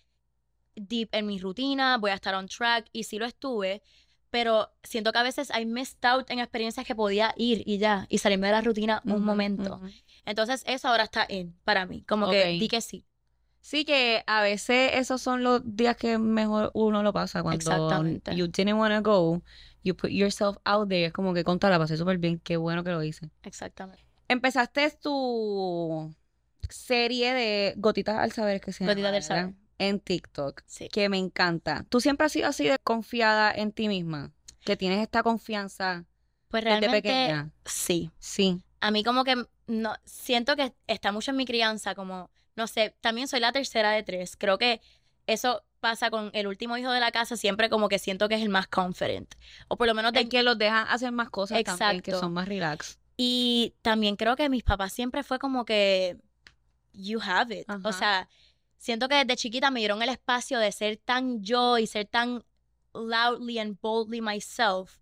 deep 0.75 1.09
en 1.11 1.25
mi 1.25 1.37
rutina, 1.39 1.97
voy 1.97 2.11
a 2.11 2.15
estar 2.15 2.33
on 2.35 2.47
track, 2.47 2.87
y 2.93 3.03
sí 3.03 3.17
lo 3.17 3.25
estuve, 3.25 3.81
pero 4.29 4.71
siento 4.83 5.11
que 5.11 5.19
a 5.19 5.23
veces 5.23 5.51
I 5.57 5.65
missed 5.65 6.03
out 6.05 6.29
en 6.29 6.39
experiencias 6.39 6.85
que 6.85 6.95
podía 6.95 7.33
ir 7.37 7.63
y 7.65 7.77
ya, 7.77 8.05
y 8.09 8.17
salirme 8.17 8.47
de 8.47 8.53
la 8.53 8.61
rutina 8.61 9.01
un 9.05 9.23
momento. 9.23 9.79
Entonces, 10.25 10.63
eso 10.67 10.87
ahora 10.87 11.03
está 11.03 11.25
en 11.27 11.55
para 11.63 11.85
mí, 11.85 12.03
como 12.03 12.29
que 12.29 12.47
di 12.47 12.67
que 12.67 12.81
sí. 12.81 13.05
Sí, 13.61 13.83
que 13.83 14.23
a 14.27 14.43
veces 14.43 14.91
esos 14.93 15.23
son 15.23 15.41
los 15.41 15.61
días 15.65 15.97
que 15.97 16.19
mejor 16.19 16.69
uno 16.75 17.01
lo 17.01 17.11
pasa 17.13 17.41
cuando 17.41 17.55
Exactamente. 17.57 18.35
you 18.35 18.45
didn't 18.45 18.77
want 18.77 18.93
to 18.93 19.01
go, 19.01 19.41
you 19.81 19.95
put 19.95 20.11
yourself 20.11 20.57
out 20.65 20.87
there, 20.87 21.05
es 21.05 21.13
como 21.13 21.33
que 21.33 21.43
contra 21.43 21.71
la 21.71 21.79
pasé 21.79 21.97
súper 21.97 22.19
bien, 22.19 22.39
qué 22.39 22.57
bueno 22.57 22.83
que 22.83 22.91
lo 22.91 23.01
hice. 23.01 23.31
Exactamente. 23.41 24.05
Empezaste 24.27 24.91
tu 25.01 26.13
serie 26.69 27.33
de 27.33 27.73
gotitas 27.77 28.17
al 28.17 28.31
saber 28.31 28.61
que 28.61 28.71
se 28.71 28.83
llama, 28.83 28.93
Gotitas 28.93 29.11
del 29.13 29.23
saber. 29.23 29.53
En 29.77 29.99
TikTok, 29.99 30.61
Sí. 30.65 30.87
que 30.89 31.09
me 31.09 31.17
encanta. 31.17 31.85
¿Tú 31.89 31.99
siempre 31.99 32.25
has 32.25 32.31
sido 32.31 32.47
así 32.47 32.65
de 32.67 32.77
confiada 32.79 33.51
en 33.51 33.71
ti 33.71 33.87
misma? 33.87 34.31
Que 34.63 34.77
tienes 34.77 34.99
esta 35.01 35.21
confianza 35.21 36.05
Pues 36.47 36.63
desde 36.63 36.79
realmente, 36.79 37.01
pequeña. 37.01 37.51
sí. 37.65 38.11
Sí. 38.19 38.61
A 38.79 38.91
mí 38.91 39.03
como 39.03 39.23
que 39.23 39.35
no 39.67 39.95
siento 40.05 40.55
que 40.55 40.73
está 40.87 41.11
mucho 41.11 41.31
en 41.31 41.37
mi 41.37 41.45
crianza, 41.45 41.93
como, 41.95 42.29
no 42.55 42.67
sé, 42.67 42.95
también 43.01 43.27
soy 43.27 43.39
la 43.41 43.51
tercera 43.51 43.91
de 43.91 44.03
tres. 44.03 44.37
Creo 44.37 44.57
que 44.57 44.79
eso 45.27 45.63
pasa 45.79 46.09
con 46.09 46.29
el 46.33 46.47
último 46.47 46.77
hijo 46.77 46.91
de 46.91 46.99
la 46.99 47.11
casa, 47.11 47.35
siempre 47.35 47.69
como 47.69 47.89
que 47.89 47.99
siento 47.99 48.29
que 48.29 48.35
es 48.35 48.41
el 48.41 48.49
más 48.49 48.67
confident. 48.67 49.35
O 49.67 49.75
por 49.77 49.87
lo 49.87 49.93
menos 49.93 50.13
de 50.13 50.21
Es 50.21 50.29
que 50.29 50.41
los 50.43 50.57
dejan 50.57 50.87
hacer 50.87 51.11
más 51.11 51.29
cosas 51.29 51.61
también, 51.63 52.01
que 52.01 52.11
Exacto. 52.11 52.19
son 52.19 52.33
más 52.33 52.47
relax. 52.47 52.97
Y 53.17 53.73
también 53.81 54.15
creo 54.15 54.35
que 54.35 54.49
mis 54.49 54.63
papás 54.63 54.93
siempre 54.93 55.23
fue 55.23 55.37
como 55.39 55.65
que 55.65 56.17
you 56.93 57.19
have 57.21 57.53
it. 57.59 57.69
Ajá. 57.69 57.87
O 57.87 57.91
sea, 57.93 58.29
siento 58.77 59.07
que 59.09 59.15
desde 59.15 59.35
chiquita 59.35 59.71
me 59.71 59.79
dieron 59.79 60.01
el 60.01 60.09
espacio 60.09 60.59
de 60.59 60.71
ser 60.71 60.97
tan 60.97 61.41
yo 61.41 61.77
y 61.77 61.87
ser 61.87 62.07
tan 62.07 62.43
loudly 62.93 63.59
and 63.59 63.77
boldly 63.81 64.21
myself, 64.21 64.97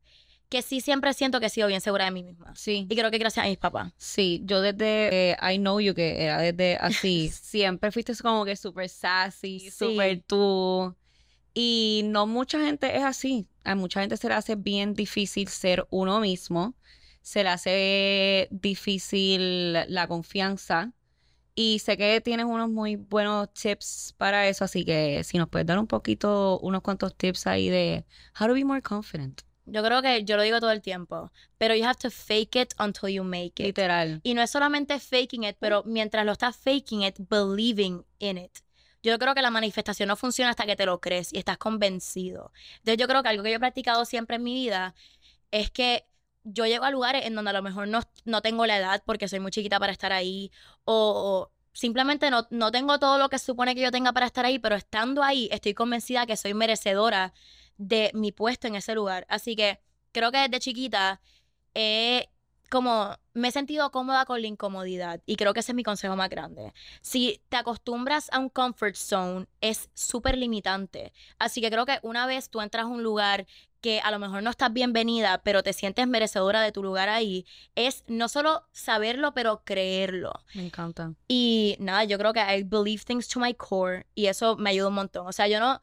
que 0.50 0.62
sí 0.62 0.82
siempre 0.82 1.14
siento 1.14 1.40
que 1.40 1.48
he 1.48 1.50
sido 1.50 1.68
bien 1.68 1.82
segura 1.82 2.06
de 2.06 2.12
mí 2.12 2.24
misma. 2.24 2.54
Sí. 2.56 2.86
Y 2.90 2.96
creo 2.96 3.10
que 3.12 3.18
gracias 3.18 3.46
a 3.46 3.50
mis 3.50 3.58
papás. 3.58 3.92
Sí, 3.98 4.42
yo 4.46 4.62
desde 4.62 5.32
eh, 5.32 5.38
I 5.54 5.58
Know 5.58 5.80
You, 5.80 5.94
que 5.94 6.24
era 6.24 6.40
desde 6.40 6.76
así, 6.78 7.30
siempre 7.34 7.92
fuiste 7.92 8.16
como 8.22 8.46
que 8.46 8.56
súper 8.56 8.90
sassy, 8.90 9.60
Sí. 9.60 9.72
súper 9.72 10.22
tú. 10.26 10.96
Y 11.56 12.02
no 12.06 12.26
mucha 12.26 12.60
gente 12.60 12.96
es 12.98 13.04
así. 13.04 13.48
A 13.64 13.76
mucha 13.76 14.02
gente 14.02 14.18
se 14.18 14.28
le 14.28 14.34
hace 14.34 14.56
bien 14.56 14.94
difícil 14.96 15.48
ser 15.48 15.86
uno 15.92 16.20
mismo. 16.20 16.74
Se 17.22 17.44
le 17.44 17.50
hace 17.50 18.48
difícil 18.52 19.74
la 19.74 20.08
confianza. 20.08 20.92
Y 21.56 21.80
sé 21.80 21.98
que 21.98 22.20
tienes 22.22 22.46
unos 22.48 22.70
muy 22.70 22.96
buenos 22.96 23.54
tips 23.54 24.16
para 24.18 24.48
eso, 24.48 24.66
así 24.66 24.84
que 24.86 25.24
si 25.24 25.38
nos 25.38 25.50
puedes 25.50 25.68
dar 25.68 25.78
un 25.78 25.88
poquito, 25.88 26.60
unos 26.60 26.82
cuantos 26.82 27.16
tips 27.16 27.46
ahí 27.46 27.70
de 27.70 28.06
how 28.40 28.48
to 28.48 28.54
be 28.54 28.66
more 28.66 28.82
confident. 28.82 29.42
Yo 29.66 29.82
creo 29.84 30.02
que 30.02 30.26
yo 30.26 30.36
lo 30.36 30.44
digo 30.44 30.60
todo 30.60 30.72
el 30.72 30.82
tiempo, 30.82 31.32
pero 31.58 31.76
you 31.76 31.86
have 31.86 31.98
to 32.00 32.10
fake 32.10 32.56
it 32.56 32.74
until 32.80 33.10
you 33.10 33.24
make 33.24 33.54
it. 33.58 33.68
Literal. 33.68 34.20
Y 34.24 34.34
no 34.34 34.42
es 34.42 34.50
solamente 34.50 35.00
faking 35.00 35.46
it, 35.46 35.56
pero 35.60 35.84
mientras 35.86 36.26
lo 36.26 36.34
estás 36.34 36.58
faking 36.58 37.04
it, 37.04 37.16
believing 37.30 38.04
in 38.20 38.38
it. 38.38 38.58
Yo 39.04 39.18
creo 39.20 39.36
que 39.36 39.42
la 39.42 39.52
manifestación 39.52 40.08
no 40.08 40.16
funciona 40.16 40.50
hasta 40.50 40.66
que 40.66 40.76
te 40.76 40.86
lo 40.86 41.00
crees 41.00 41.32
y 41.34 41.38
estás 41.38 41.58
convencido. 41.58 42.52
Entonces 42.80 42.98
yo 42.98 43.08
creo 43.08 43.22
que 43.22 43.30
algo 43.30 43.44
que 43.44 43.52
yo 43.52 43.58
he 43.58 43.60
practicado 43.60 44.06
siempre 44.06 44.38
en 44.38 44.44
mi 44.44 44.54
vida 44.54 44.96
es 45.52 45.72
que 45.72 46.06
yo 46.44 46.66
llego 46.66 46.86
a 46.86 46.92
lugares 46.92 47.26
en 47.26 47.36
donde 47.36 47.52
a 47.52 47.54
lo 47.54 47.62
mejor 47.62 47.88
no, 47.88 48.02
no 48.26 48.42
tengo 48.42 48.66
la 48.66 48.78
edad 48.78 49.04
porque 49.06 49.28
soy 49.28 49.40
muy 49.40 49.52
chiquita 49.52 49.80
para 49.80 49.92
estar 49.92 50.12
ahí 50.12 50.52
o, 50.86 51.50
simplemente 51.74 52.30
no, 52.30 52.48
no 52.52 52.72
tengo 52.72 53.00
todo 53.00 53.18
lo 53.18 53.30
que 53.30 53.40
supone 53.40 53.76
que 53.76 53.82
yo 53.82 53.92
tenga 53.92 54.14
para 54.14 54.28
estar 54.28 54.46
ahí, 54.46 54.60
pero 54.60 54.76
estando 54.76 55.24
ahí 55.24 55.50
estoy 55.52 55.74
convencida 55.74 56.26
que 56.26 56.38
soy 56.38 56.54
merecedora 56.54 57.34
de 57.78 58.12
mi 58.14 58.32
puesto 58.32 58.68
en 58.68 58.76
ese 58.76 58.94
lugar. 58.94 59.26
Así 59.30 59.56
que 59.56 59.80
creo 60.12 60.32
que 60.32 60.38
desde 60.38 60.60
chiquita 60.60 61.22
he 61.74 62.30
como 62.74 63.16
me 63.36 63.50
he 63.50 63.52
sentido 63.52 63.92
cómoda 63.92 64.26
con 64.26 64.42
la 64.42 64.48
incomodidad 64.48 65.22
y 65.28 65.36
creo 65.36 65.54
que 65.54 65.60
ese 65.60 65.74
es 65.74 65.76
mi 65.76 65.84
consejo 65.84 66.16
más 66.16 66.32
grande. 66.32 66.74
Si 67.02 67.40
te 67.50 67.58
acostumbras 67.58 68.32
a 68.34 68.40
un 68.40 68.50
comfort 68.50 68.96
zone 68.96 69.46
es 69.62 69.92
súper 69.94 70.40
limitante. 70.40 71.14
Así 71.38 71.62
que 71.62 71.70
creo 71.70 71.86
que 71.86 72.00
una 72.02 72.26
vez 72.26 72.50
tú 72.50 72.62
entras 72.62 72.86
a 72.86 72.88
un 72.88 73.04
lugar 73.04 73.46
que 73.80 74.00
a 74.00 74.10
lo 74.10 74.18
mejor 74.18 74.42
no 74.42 74.50
estás 74.50 74.74
bienvenida, 74.74 75.44
pero 75.44 75.62
te 75.62 75.72
sientes 75.72 76.08
merecedora 76.08 76.62
de 76.62 76.72
tu 76.72 76.82
lugar 76.82 77.10
ahí, 77.10 77.46
es 77.76 78.06
no 78.08 78.28
solo 78.28 78.64
saberlo, 78.72 79.36
pero 79.36 79.62
creerlo. 79.64 80.34
Me 80.56 80.66
encanta. 80.66 81.14
Y 81.28 81.76
nada, 81.78 82.06
yo 82.06 82.18
creo 82.18 82.34
que 82.34 82.40
I 82.40 82.64
believe 82.64 83.04
things 83.06 83.28
to 83.28 83.40
my 83.40 83.54
core 83.54 84.08
y 84.16 84.26
eso 84.26 84.58
me 84.58 84.72
ayuda 84.72 84.88
un 84.88 84.96
montón. 84.96 85.28
O 85.28 85.32
sea, 85.32 85.48
yo 85.48 85.60
no, 85.60 85.80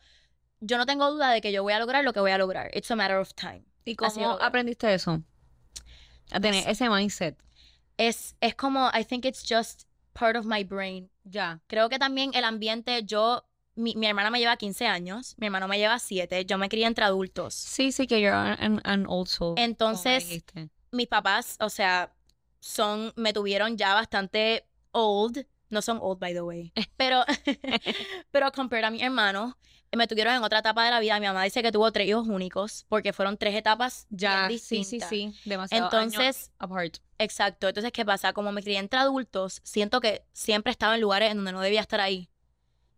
yo 0.58 0.76
no 0.76 0.86
tengo 0.86 1.08
duda 1.08 1.30
de 1.30 1.40
que 1.40 1.52
yo 1.52 1.62
voy 1.62 1.72
a 1.72 1.78
lograr 1.78 2.02
lo 2.02 2.12
que 2.12 2.18
voy 2.18 2.32
a 2.32 2.38
lograr. 2.38 2.68
It's 2.76 2.90
a 2.90 2.96
matter 2.96 3.18
of 3.18 3.32
time. 3.34 3.62
¿Y 3.84 3.94
cómo 3.94 4.38
aprendiste 4.40 4.92
eso? 4.92 5.22
A 6.32 6.40
tener 6.40 6.68
ese 6.68 6.88
mindset. 6.88 7.36
Es, 7.96 8.36
es 8.40 8.54
como, 8.54 8.90
I 8.94 9.04
think 9.04 9.24
it's 9.24 9.44
just 9.46 9.84
part 10.12 10.36
of 10.36 10.46
my 10.46 10.64
brain. 10.64 11.10
Ya. 11.24 11.60
Creo 11.66 11.88
que 11.88 11.98
también 11.98 12.32
el 12.34 12.44
ambiente, 12.44 13.04
yo, 13.04 13.44
mi, 13.74 13.94
mi 13.94 14.06
hermana 14.06 14.30
me 14.30 14.38
lleva 14.38 14.56
15 14.56 14.86
años, 14.86 15.34
mi 15.38 15.46
hermano 15.46 15.68
me 15.68 15.78
lleva 15.78 15.98
7, 15.98 16.44
yo 16.44 16.58
me 16.58 16.68
crié 16.68 16.86
entre 16.86 17.04
adultos. 17.04 17.54
Sí, 17.54 17.92
sí, 17.92 18.06
que 18.06 18.20
you're 18.20 18.34
an, 18.34 18.80
an 18.84 19.06
old 19.06 19.28
soul. 19.28 19.54
Entonces, 19.58 20.26
dijiste. 20.26 20.70
mis 20.92 21.08
papás, 21.08 21.56
o 21.60 21.68
sea, 21.68 22.12
son, 22.60 23.12
me 23.16 23.32
tuvieron 23.32 23.76
ya 23.76 23.94
bastante 23.94 24.66
old, 24.92 25.46
no 25.70 25.82
son 25.82 25.98
old 26.00 26.18
by 26.18 26.32
the 26.34 26.42
way, 26.42 26.72
pero, 26.96 27.24
pero 28.30 28.52
compared 28.52 28.84
a 28.84 28.90
mi 28.90 29.02
hermano, 29.02 29.56
me 29.92 30.06
tuvieron 30.06 30.34
en 30.34 30.42
otra 30.44 30.60
etapa 30.60 30.84
de 30.84 30.90
la 30.90 31.00
vida. 31.00 31.18
Mi 31.18 31.26
mamá 31.26 31.42
dice 31.44 31.62
que 31.62 31.72
tuvo 31.72 31.90
tres 31.90 32.06
hijos 32.08 32.28
únicos 32.28 32.86
porque 32.88 33.12
fueron 33.12 33.36
tres 33.36 33.54
etapas 33.56 34.06
Ya, 34.10 34.46
bien 34.46 34.60
sí, 34.60 34.84
sí, 34.84 34.98
distintas. 34.98 35.08
sí. 35.08 35.34
Demasiado 35.44 35.86
años 35.98 36.14
Entonces, 36.14 36.52
apart. 36.58 36.98
exacto. 37.18 37.66
Entonces, 37.68 37.90
¿qué 37.92 38.04
pasa? 38.04 38.32
Como 38.32 38.52
me 38.52 38.62
crié 38.62 38.78
entre 38.78 39.00
adultos, 39.00 39.60
siento 39.64 40.00
que 40.00 40.24
siempre 40.32 40.70
estaba 40.70 40.94
en 40.94 41.00
lugares 41.00 41.30
en 41.32 41.38
donde 41.38 41.52
no 41.52 41.60
debía 41.60 41.80
estar 41.80 42.00
ahí. 42.00 42.29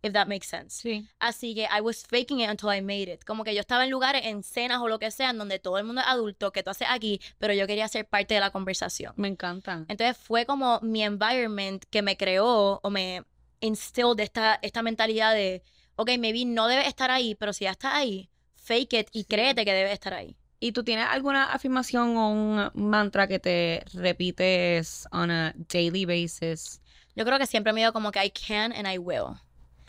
If 0.03 0.11
that 0.11 0.27
makes 0.27 0.47
sense. 0.47 0.81
Sí. 0.81 1.07
Así 1.19 1.55
que 1.55 1.63
I 1.63 1.79
was 1.81 2.05
faking 2.05 2.41
it 2.41 2.49
until 2.49 2.69
I 2.69 2.81
made 2.81 3.11
it. 3.11 3.23
Como 3.23 3.45
que 3.45 3.55
yo 3.55 3.61
estaba 3.61 3.85
en 3.85 3.89
lugares, 3.89 4.25
en 4.25 4.43
cenas 4.43 4.81
o 4.81 4.89
lo 4.89 4.99
que 4.99 5.09
sea, 5.11 5.29
en 5.29 5.37
donde 5.37 5.59
todo 5.59 5.77
el 5.77 5.85
mundo 5.85 6.01
es 6.01 6.07
adulto, 6.07 6.51
que 6.51 6.61
tú 6.61 6.71
haces 6.71 6.89
aquí, 6.91 7.21
pero 7.37 7.53
yo 7.53 7.65
quería 7.67 7.87
ser 7.87 8.05
parte 8.05 8.33
de 8.33 8.41
la 8.41 8.51
conversación. 8.51 9.13
Me 9.15 9.29
encanta. 9.29 9.85
Entonces 9.87 10.17
fue 10.17 10.45
como 10.45 10.81
mi 10.81 11.03
environment 11.03 11.85
que 11.89 12.01
me 12.01 12.17
creó 12.17 12.81
o 12.83 12.89
me 12.89 13.23
instilled 13.61 14.19
esta, 14.19 14.59
esta 14.61 14.81
mentalidad 14.81 15.33
de, 15.33 15.63
ok, 15.95 16.11
maybe 16.19 16.43
no 16.43 16.67
debes 16.67 16.87
estar 16.87 17.09
ahí, 17.09 17.33
pero 17.35 17.53
si 17.53 17.63
ya 17.63 17.71
estás 17.71 17.93
ahí, 17.93 18.29
fake 18.55 18.93
it 18.93 19.07
y 19.13 19.23
créete 19.23 19.63
que 19.63 19.73
debes 19.73 19.93
estar 19.93 20.13
ahí. 20.13 20.35
¿Y 20.59 20.73
tú 20.73 20.83
tienes 20.83 21.07
alguna 21.09 21.45
afirmación 21.51 22.17
o 22.17 22.29
un 22.29 22.71
mantra 22.73 23.27
que 23.27 23.39
te 23.39 23.85
repites 23.93 25.07
on 25.11 25.31
a 25.31 25.53
daily 25.69 26.05
basis? 26.05 26.81
Yo 27.15 27.25
creo 27.25 27.37
que 27.37 27.47
siempre 27.47 27.71
me 27.73 27.81
digo 27.81 27.93
como 27.93 28.11
que 28.11 28.25
I 28.25 28.31
can 28.31 28.73
and 28.73 28.87
I 28.87 28.97
will. 28.97 29.39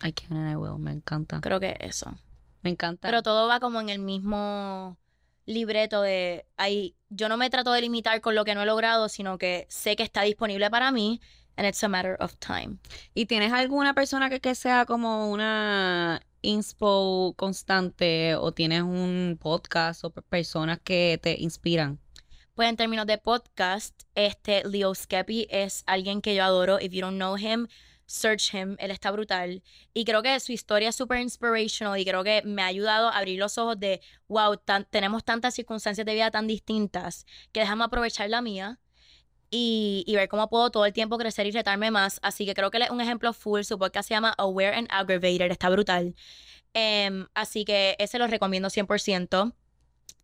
I 0.03 0.13
can 0.13 0.37
and 0.37 0.51
I 0.51 0.57
will. 0.57 0.79
Me 0.79 0.93
encanta. 0.93 1.41
Creo 1.41 1.61
que 1.61 1.77
eso. 1.81 2.15
Me 2.63 2.71
encanta. 2.71 3.07
Pero 3.09 3.23
todo 3.23 3.47
va 3.49 3.61
como 3.61 3.81
en 3.81 3.89
el 3.89 3.99
mismo 3.99 4.99
libreto 5.47 6.01
de 6.03 6.47
ahí. 6.57 6.97
Yo 7.11 7.29
no 7.29 7.37
me 7.37 7.51
trato 7.51 7.73
de 7.73 7.81
limitar 7.83 8.21
con 8.21 8.35
lo 8.35 8.45
que 8.45 8.55
no 8.55 8.63
he 8.63 8.67
logrado, 8.67 9.09
sino 9.09 9.39
que 9.39 9.67
sé 9.69 9.97
que 9.97 10.03
está 10.03 10.23
disponible 10.23 10.71
para 10.71 10.91
mí 10.91 11.21
and 11.57 11.69
it's 11.69 11.85
a 11.85 11.89
matter 11.89 12.17
of 12.21 12.35
time. 12.39 12.79
¿Y 13.15 13.27
tienes 13.27 13.53
alguna 13.53 13.95
persona 13.95 14.29
que, 14.31 14.41
que 14.41 14.55
sea 14.55 14.87
como 14.87 15.31
una 15.31 16.21
inspo 16.43 17.35
constante 17.37 18.35
o 18.37 18.53
tienes 18.53 18.83
un 18.83 19.39
podcast 19.41 20.05
o 20.05 20.11
pe- 20.11 20.23
personas 20.23 20.79
que 20.83 21.19
te 21.23 21.37
inspiran? 21.41 22.01
Pues 22.55 22.69
en 22.69 22.77
términos 22.77 23.07
de 23.07 23.19
podcast, 23.19 24.03
este 24.15 24.63
Leo 24.65 24.95
Skepi 24.95 25.47
es 25.51 25.83
alguien 25.87 26.21
que 26.23 26.35
yo 26.35 26.45
adoro. 26.45 26.79
If 26.81 26.93
you 26.93 27.01
don't 27.03 27.17
know 27.17 27.37
him, 27.37 27.69
search 28.07 28.55
him. 28.55 28.77
Él 28.79 28.91
está 28.91 29.11
brutal. 29.11 29.63
Y 29.93 30.05
creo 30.05 30.23
que 30.23 30.39
su 30.41 30.53
historia 30.53 30.91
es 30.91 30.97
súper 30.97 31.21
inspirational 31.21 31.99
y 31.99 32.05
creo 32.05 32.23
que 32.25 32.43
me 32.45 32.63
ha 32.63 32.67
ayudado 32.67 33.09
a 33.09 33.17
abrir 33.19 33.39
los 33.39 33.57
ojos 33.59 33.79
de, 33.81 34.01
wow, 34.29 34.57
tan- 34.57 34.85
tenemos 34.91 35.25
tantas 35.25 35.55
circunstancias 35.55 36.05
de 36.07 36.13
vida 36.15 36.31
tan 36.31 36.47
distintas 36.47 37.25
que 37.53 37.61
déjame 37.61 37.85
aprovechar 37.85 38.29
la 38.31 38.43
mía 38.43 38.79
y, 39.51 40.05
y 40.07 40.17
ver 40.17 40.29
cómo 40.29 40.49
puedo 40.51 40.71
todo 40.71 40.85
el 40.87 40.93
tiempo 40.93 41.17
crecer 41.19 41.47
y 41.47 41.51
retarme 41.53 41.91
más. 41.91 42.19
Así 42.23 42.45
que 42.45 42.55
creo 42.55 42.71
que 42.71 42.79
él 42.79 42.83
es 42.85 42.91
un 42.91 43.01
ejemplo 43.01 43.33
full. 43.33 43.63
Su 43.63 43.79
podcast 43.79 44.09
se 44.09 44.15
llama 44.15 44.35
Aware 44.37 44.75
and 44.77 44.89
Aggravated. 44.91 45.51
Está 45.51 45.69
brutal. 45.71 46.15
Em, 46.73 47.27
así 47.35 47.65
que 47.65 47.95
ese 47.99 48.19
lo 48.19 48.27
recomiendo 48.27 48.69
100%. 48.69 49.55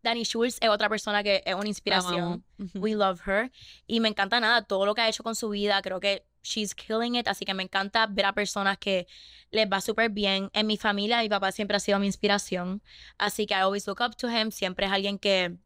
Danny 0.02 0.24
Schultz 0.24 0.56
es 0.60 0.68
otra 0.68 0.88
persona 0.88 1.22
que 1.22 1.42
es 1.44 1.54
una 1.54 1.68
inspiración. 1.68 2.44
Ujú. 2.58 2.78
We 2.78 2.94
love 2.94 3.20
her. 3.28 3.52
Y 3.86 4.00
me 4.00 4.08
encanta 4.08 4.40
nada, 4.40 4.62
todo 4.62 4.84
lo 4.86 4.94
que 4.94 5.02
ha 5.02 5.08
hecho 5.08 5.22
con 5.22 5.36
su 5.36 5.50
vida. 5.50 5.80
Creo 5.82 6.00
que 6.00 6.24
she's 6.42 6.74
killing 6.74 7.14
it. 7.16 7.28
Así 7.28 7.44
que 7.44 7.54
me 7.54 7.62
encanta 7.62 8.06
ver 8.06 8.26
a 8.26 8.32
personas 8.32 8.78
que 8.78 9.06
les 9.50 9.66
va 9.66 9.80
súper 9.80 10.10
bien. 10.10 10.50
En 10.52 10.66
mi 10.66 10.76
familia, 10.76 11.20
mi 11.20 11.28
papá 11.28 11.52
siempre 11.52 11.76
ha 11.76 11.80
sido 11.80 11.98
mi 11.98 12.06
inspiración. 12.06 12.82
Así 13.18 13.46
que 13.46 13.54
I 13.54 13.58
always 13.58 13.86
look 13.86 14.00
up 14.00 14.16
to 14.16 14.28
him. 14.28 14.50
Siempre 14.50 14.86
es 14.86 14.92
alguien 14.92 15.18
que, 15.18 15.56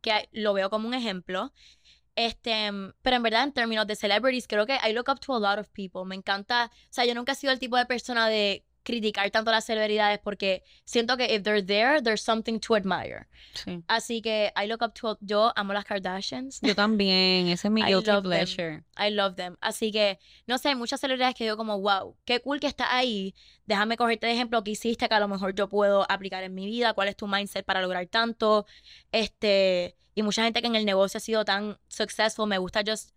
que 0.00 0.28
lo 0.32 0.52
veo 0.54 0.70
como 0.70 0.88
un 0.88 0.94
ejemplo. 0.94 1.52
Este, 2.16 2.70
pero 3.02 3.16
en 3.16 3.22
verdad, 3.22 3.44
en 3.44 3.52
términos 3.52 3.86
de 3.86 3.94
celebrities, 3.94 4.48
creo 4.48 4.66
que 4.66 4.78
I 4.82 4.92
look 4.92 5.08
up 5.10 5.20
to 5.20 5.34
a 5.34 5.40
lot 5.40 5.58
of 5.58 5.68
people. 5.70 6.04
Me 6.06 6.14
encanta, 6.14 6.70
o 6.72 6.92
sea, 6.92 7.04
yo 7.04 7.14
nunca 7.14 7.32
he 7.32 7.34
sido 7.34 7.52
el 7.52 7.58
tipo 7.58 7.76
de 7.76 7.84
persona 7.84 8.28
de 8.28 8.64
criticar 8.86 9.28
tanto 9.32 9.50
las 9.50 9.64
celebridades 9.66 10.20
porque 10.20 10.62
siento 10.84 11.16
que 11.16 11.34
if 11.34 11.42
they're 11.42 11.60
there, 11.60 12.00
there's 12.00 12.22
something 12.22 12.60
to 12.60 12.76
admire. 12.76 13.26
Sí. 13.54 13.82
Así 13.88 14.22
que 14.22 14.52
I 14.56 14.68
look 14.68 14.80
up 14.82 14.94
to, 14.94 15.18
yo 15.20 15.52
amo 15.56 15.72
las 15.72 15.84
Kardashians. 15.84 16.60
Yo 16.62 16.74
también, 16.76 17.48
ese 17.48 17.66
es 17.66 17.72
mi 17.72 17.80
I 17.82 17.86
guilty 17.86 18.10
love 18.10 18.22
them. 18.22 18.30
pleasure. 18.30 18.84
I 18.96 19.10
love 19.10 19.34
them. 19.34 19.56
Así 19.60 19.90
que, 19.90 20.20
no 20.46 20.56
sé, 20.58 20.68
hay 20.68 20.76
muchas 20.76 21.00
celebridades 21.00 21.34
que 21.34 21.42
digo 21.42 21.56
como, 21.56 21.80
wow, 21.80 22.16
qué 22.24 22.40
cool 22.40 22.60
que 22.60 22.68
estás 22.68 22.86
ahí. 22.92 23.34
Déjame 23.66 23.96
cogerte 23.96 24.26
de 24.28 24.32
ejemplo 24.34 24.62
que 24.62 24.70
hiciste 24.70 25.08
que 25.08 25.14
a 25.14 25.20
lo 25.20 25.26
mejor 25.26 25.52
yo 25.54 25.68
puedo 25.68 26.06
aplicar 26.08 26.44
en 26.44 26.54
mi 26.54 26.66
vida. 26.66 26.94
¿Cuál 26.94 27.08
es 27.08 27.16
tu 27.16 27.26
mindset 27.26 27.64
para 27.66 27.82
lograr 27.82 28.06
tanto? 28.06 28.66
Este, 29.10 29.96
y 30.14 30.22
mucha 30.22 30.44
gente 30.44 30.60
que 30.60 30.68
en 30.68 30.76
el 30.76 30.84
negocio 30.84 31.18
ha 31.18 31.20
sido 31.20 31.44
tan 31.44 31.76
successful. 31.88 32.46
Me 32.46 32.58
gusta 32.58 32.82
just, 32.86 33.10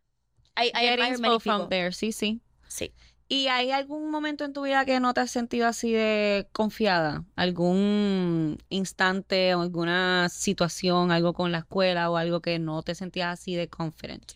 I, 0.58 0.72
I 0.74 0.88
admire 0.88 1.18
many 1.20 1.40
from 1.40 1.62
people. 1.62 1.68
there, 1.70 1.92
sí, 1.92 2.12
sí. 2.12 2.42
Sí. 2.68 2.92
¿Y 3.32 3.48
hay 3.48 3.70
algún 3.70 4.10
momento 4.10 4.44
en 4.44 4.54
tu 4.54 4.64
vida 4.64 4.86
que 4.86 5.00
no 5.00 5.14
te 5.14 5.22
has 5.22 5.30
sentido 5.30 5.68
así 5.68 5.94
de 5.94 6.50
confiada? 6.52 7.26
¿Algún 7.36 8.58
instante 8.70 9.54
o 9.54 9.62
alguna 9.62 10.30
situación, 10.30 11.12
algo 11.12 11.34
con 11.34 11.52
la 11.52 11.60
escuela 11.60 12.10
o 12.10 12.18
algo 12.18 12.42
que 12.42 12.58
no 12.58 12.82
te 12.82 12.96
sentías 12.96 13.40
así 13.40 13.56
de 13.56 13.70
confident? 13.70 14.32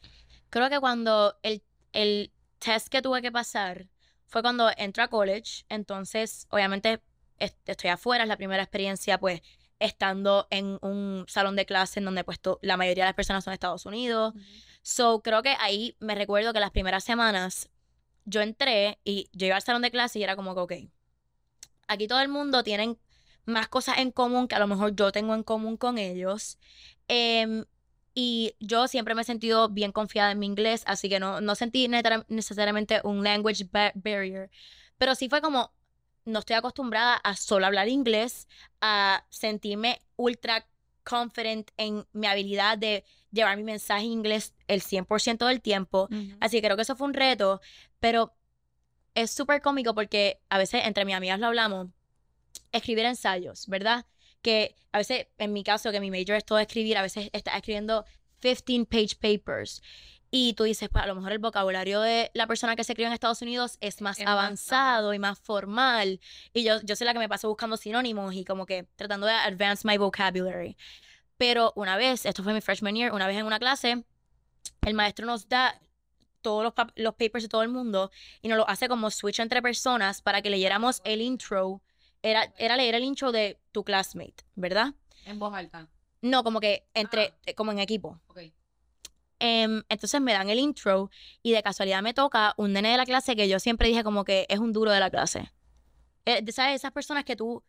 Creo 0.52 0.70
que 0.70 0.80
cuando 0.80 1.36
el, 1.42 1.64
el 1.92 2.32
test 2.60 2.90
que 2.90 3.02
tuve 3.02 3.24
que 3.24 3.32
pasar 3.32 3.88
fue 4.28 4.44
cuando 4.44 4.70
entré 4.78 5.02
a 5.02 5.08
college, 5.08 5.66
entonces 5.70 6.46
obviamente 6.52 7.02
est- 7.40 7.68
estoy 7.68 7.90
afuera, 7.90 8.26
es 8.26 8.28
la 8.28 8.38
primera 8.38 8.62
experiencia 8.62 9.20
pues 9.20 9.42
estando 9.80 10.48
en 10.52 10.78
un 10.82 11.26
salón 11.28 11.56
de 11.56 11.66
clase 11.66 12.00
en 12.00 12.06
donde 12.06 12.24
pues 12.24 12.40
la 12.62 12.78
mayoría 12.78 13.06
de 13.06 13.10
las 13.10 13.16
personas 13.16 13.44
son 13.44 13.52
de 13.52 13.56
Estados 13.56 13.88
Unidos. 13.88 14.36
So 14.84 15.22
creo 15.24 15.42
que 15.42 15.56
ahí 15.60 15.98
me 16.00 16.14
recuerdo 16.14 16.54
que 16.54 16.60
las 16.60 16.70
primeras 16.70 17.04
semanas 17.04 17.72
yo 18.26 18.42
entré 18.42 19.00
y 19.04 19.30
yo 19.34 19.48
iba 19.48 19.56
al 19.56 19.62
salón 19.62 19.82
de 19.82 19.92
clase 19.92 20.20
y 20.20 20.24
era 20.24 20.36
como 20.36 20.54
que, 20.56 20.62
ok, 20.62 20.74
aquí 21.88 22.08
todo 22.08 22.22
el 22.22 22.30
mundo 22.30 22.64
tienen 22.64 22.98
más 23.46 23.68
cosas 23.68 23.98
en 23.98 24.12
común 24.12 24.48
que 24.48 24.56
a 24.56 24.60
lo 24.60 24.68
mejor 24.68 24.96
yo 24.96 25.12
tengo 25.12 25.36
en 25.36 25.44
común 25.44 25.78
con 25.78 25.98
ellos. 25.98 26.58
Em, 27.08 27.66
y 28.16 28.56
yo 28.60 28.88
siempre 28.88 29.16
me 29.16 29.24
he 29.24 29.26
sentido 29.26 29.70
bien 29.70 29.92
confiada 29.92 30.32
en 30.32 30.40
mi 30.40 30.46
inglés, 30.46 30.84
así 30.86 31.10
que 31.10 31.20
no, 31.20 31.42
no 31.42 31.56
sentí 31.56 31.88
necesariamente 32.28 33.02
un 33.04 33.24
language 33.24 33.66
ba- 33.72 33.92
barrier. 33.96 34.50
Pero 34.98 35.16
sí 35.16 35.28
fue 35.30 35.42
como, 35.42 35.74
no 36.26 36.40
estoy 36.40 36.56
acostumbrada 36.56 37.16
a 37.16 37.36
solo 37.36 37.66
hablar 37.66 37.90
inglés, 37.90 38.48
a 38.82 39.26
sentirme 39.30 40.02
ultra 40.16 40.66
confident 41.04 41.72
en 41.76 42.06
mi 42.14 42.28
habilidad 42.28 42.78
de 42.78 43.04
llevar 43.32 43.58
mi 43.58 43.64
mensaje 43.64 44.06
en 44.06 44.12
inglés 44.12 44.54
el 44.68 44.82
100% 44.82 45.48
del 45.48 45.60
tiempo. 45.62 46.08
Así 46.40 46.58
que 46.58 46.68
creo 46.68 46.76
que 46.78 46.84
eso 46.84 46.96
fue 46.96 47.08
un 47.08 47.14
reto, 47.14 47.60
pero 48.04 48.36
es 49.16 49.32
súper 49.32 49.62
cómico 49.62 49.96
porque 49.96 50.42
a 50.50 50.58
veces 50.58 50.82
entre 50.84 51.06
mis 51.06 51.16
amigas 51.16 51.40
lo 51.40 51.48
hablamos, 51.48 51.88
escribir 52.74 53.06
ensayos, 53.06 53.66
¿verdad? 53.68 54.06
Que 54.42 54.76
a 54.92 54.98
veces, 54.98 55.28
en 55.38 55.54
mi 55.54 55.64
caso, 55.64 55.90
que 55.90 56.02
mi 56.02 56.12
major 56.12 56.36
es 56.36 56.44
todo 56.44 56.60
escribir, 56.60 56.98
a 56.98 57.02
veces 57.02 57.30
estás 57.32 57.56
escribiendo 57.56 58.04
15 58.42 58.88
page 58.88 59.16
papers. 59.22 59.82
Y 60.32 60.52
tú 60.52 60.66
dices, 60.66 60.90
pues 60.90 61.02
a 61.02 61.08
lo 61.08 61.16
mejor 61.16 61.32
el 61.32 61.40
vocabulario 61.40 62.02
de 62.02 62.30
la 62.34 62.46
persona 62.46 62.76
que 62.76 62.84
se 62.84 62.94
crió 62.94 63.08
en 63.08 63.14
Estados 63.14 63.42
Unidos 63.42 63.78
es 63.80 64.02
más 64.02 64.20
Es 64.20 64.26
más, 64.26 64.34
avanzado 64.34 65.14
y 65.14 65.20
más 65.20 65.40
formal. 65.40 66.20
Y 66.52 66.66
yo, 66.66 66.82
yo 66.82 66.98
soy 66.98 67.06
la 67.06 67.14
que 67.14 67.20
me 67.20 67.30
paso 67.30 67.48
buscando 67.48 67.78
sinónimos 67.78 68.36
y 68.36 68.44
como 68.44 68.66
que 68.66 68.86
tratando 68.98 69.28
de 69.28 69.34
advance 69.34 69.88
my 69.88 69.98
vocabulary. 69.98 70.76
Pero 71.38 71.72
una 71.78 71.96
vez, 71.96 72.26
esto 72.26 72.44
fue 72.44 72.54
mi 72.54 72.60
freshman 72.60 72.98
year, 72.98 73.14
una 73.14 73.28
vez 73.28 73.38
en 73.38 73.46
una 73.46 73.60
clase, 73.60 74.04
el 74.82 74.94
maestro 74.94 75.26
nos 75.26 75.48
da 75.48 75.80
todos 76.44 76.64
los, 76.64 76.74
los 76.96 77.16
papers 77.16 77.44
de 77.46 77.50
todo 77.50 77.64
el 77.64 77.70
mundo 77.70 78.12
y 78.44 78.48
nos 78.50 78.58
lo 78.60 78.70
hace 78.70 78.88
como 78.88 79.10
switch 79.10 79.40
entre 79.40 79.62
personas 79.64 80.22
para 80.22 80.44
que 80.44 80.52
leyéramos 80.52 81.02
el 81.04 81.22
intro. 81.22 81.82
Era, 82.22 82.54
era 82.58 82.78
leer 82.78 82.94
el 82.96 83.04
intro 83.04 83.32
de 83.32 83.60
tu 83.72 83.84
classmate, 83.84 84.46
¿verdad? 84.56 84.94
En 85.26 85.40
voz 85.40 85.54
alta. 85.56 85.88
No, 86.22 86.44
como 86.44 86.60
que 86.60 86.86
entre, 86.94 87.28
Ah. 87.34 87.38
eh, 87.48 87.54
como 87.56 87.72
en 87.72 87.80
equipo. 87.80 88.20
Ok. 88.28 88.40
Em, 89.40 89.84
entonces 89.90 90.22
me 90.22 90.32
dan 90.32 90.50
el 90.50 90.58
intro 90.60 91.10
y 91.42 91.52
de 91.52 91.62
casualidad 91.64 92.02
me 92.02 92.14
toca 92.14 92.54
un 92.58 92.72
nene 92.72 92.92
de 92.92 92.98
la 92.98 93.06
clase 93.06 93.36
que 93.36 93.50
yo 93.50 93.60
siempre 93.60 93.90
dije 93.90 94.04
como 94.04 94.24
que 94.24 94.46
es 94.48 94.60
un 94.60 94.72
duro 94.72 94.92
de 94.92 95.00
la 95.02 95.10
clase. 95.10 95.52
Eh, 96.26 96.42
de- 96.42 96.52
¿Sabes? 96.54 96.76
Esas 96.76 96.94
personas 96.94 97.26
que 97.26 97.36
tú 97.36 97.62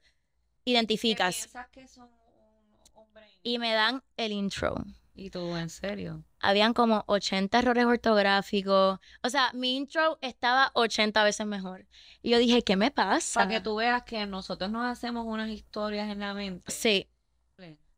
identificas 0.65 1.35
piensas 1.37 1.69
que 1.71 1.89
son 1.89 2.05
un, 2.05 3.03
un 3.03 3.13
brain. 3.13 3.31
y 3.43 3.59
me 3.59 3.73
dan 3.73 4.03
el 4.17 4.31
intro. 4.33 4.77
¿Y 5.17 5.31
tú, 5.31 5.57
en 5.57 5.69
serio? 5.69 6.23
Habían 6.45 6.75
como 6.75 7.05
80 7.07 7.59
errores 7.59 7.85
ortográficos. 7.87 8.99
O 9.23 9.31
sea, 9.31 9.51
mi 9.55 9.77
intro 9.77 10.19
estaba 10.21 10.71
80 10.75 11.25
veces 11.25 11.47
mejor. 11.47 11.87
Y 12.23 12.31
yo 12.31 12.39
dije, 12.39 12.63
¿qué 12.63 12.77
me 12.77 12.91
pasa? 12.91 13.41
Para 13.41 13.51
que 13.51 13.61
tú 13.61 13.77
veas 13.77 14.03
que 14.03 14.27
nosotros 14.27 14.71
nos 14.71 14.85
hacemos 14.85 15.25
unas 15.27 15.49
historias 15.49 16.11
en 16.11 16.21
la 16.21 16.35
mente. 16.35 16.71
Sí. 16.71 17.09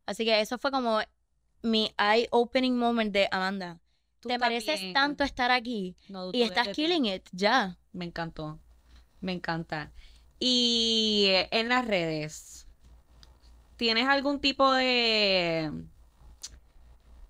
Así 0.07 0.25
que 0.25 0.41
eso 0.41 0.57
fue 0.59 0.71
como 0.71 1.01
mi 1.63 1.93
eye-opening 1.99 2.79
moment 2.79 3.13
de 3.13 3.29
Amanda. 3.31 3.81
Tú 4.21 4.29
Te 4.29 4.39
mereces 4.39 4.93
tanto 4.93 5.25
estar 5.25 5.51
aquí 5.51 5.97
No 6.09 6.31
y 6.33 6.43
estás 6.43 6.69
killing 6.69 7.07
it, 7.07 7.29
ya. 7.33 7.77
Me 7.93 8.05
encantó. 8.05 8.61
Me 9.21 9.33
encanta. 9.33 9.93
Y 10.39 11.29
en 11.51 11.69
las 11.69 11.87
redes, 11.87 12.69
¿tienes 13.77 14.07
algún 14.07 14.41
tipo 14.41 14.73
de 14.73 15.73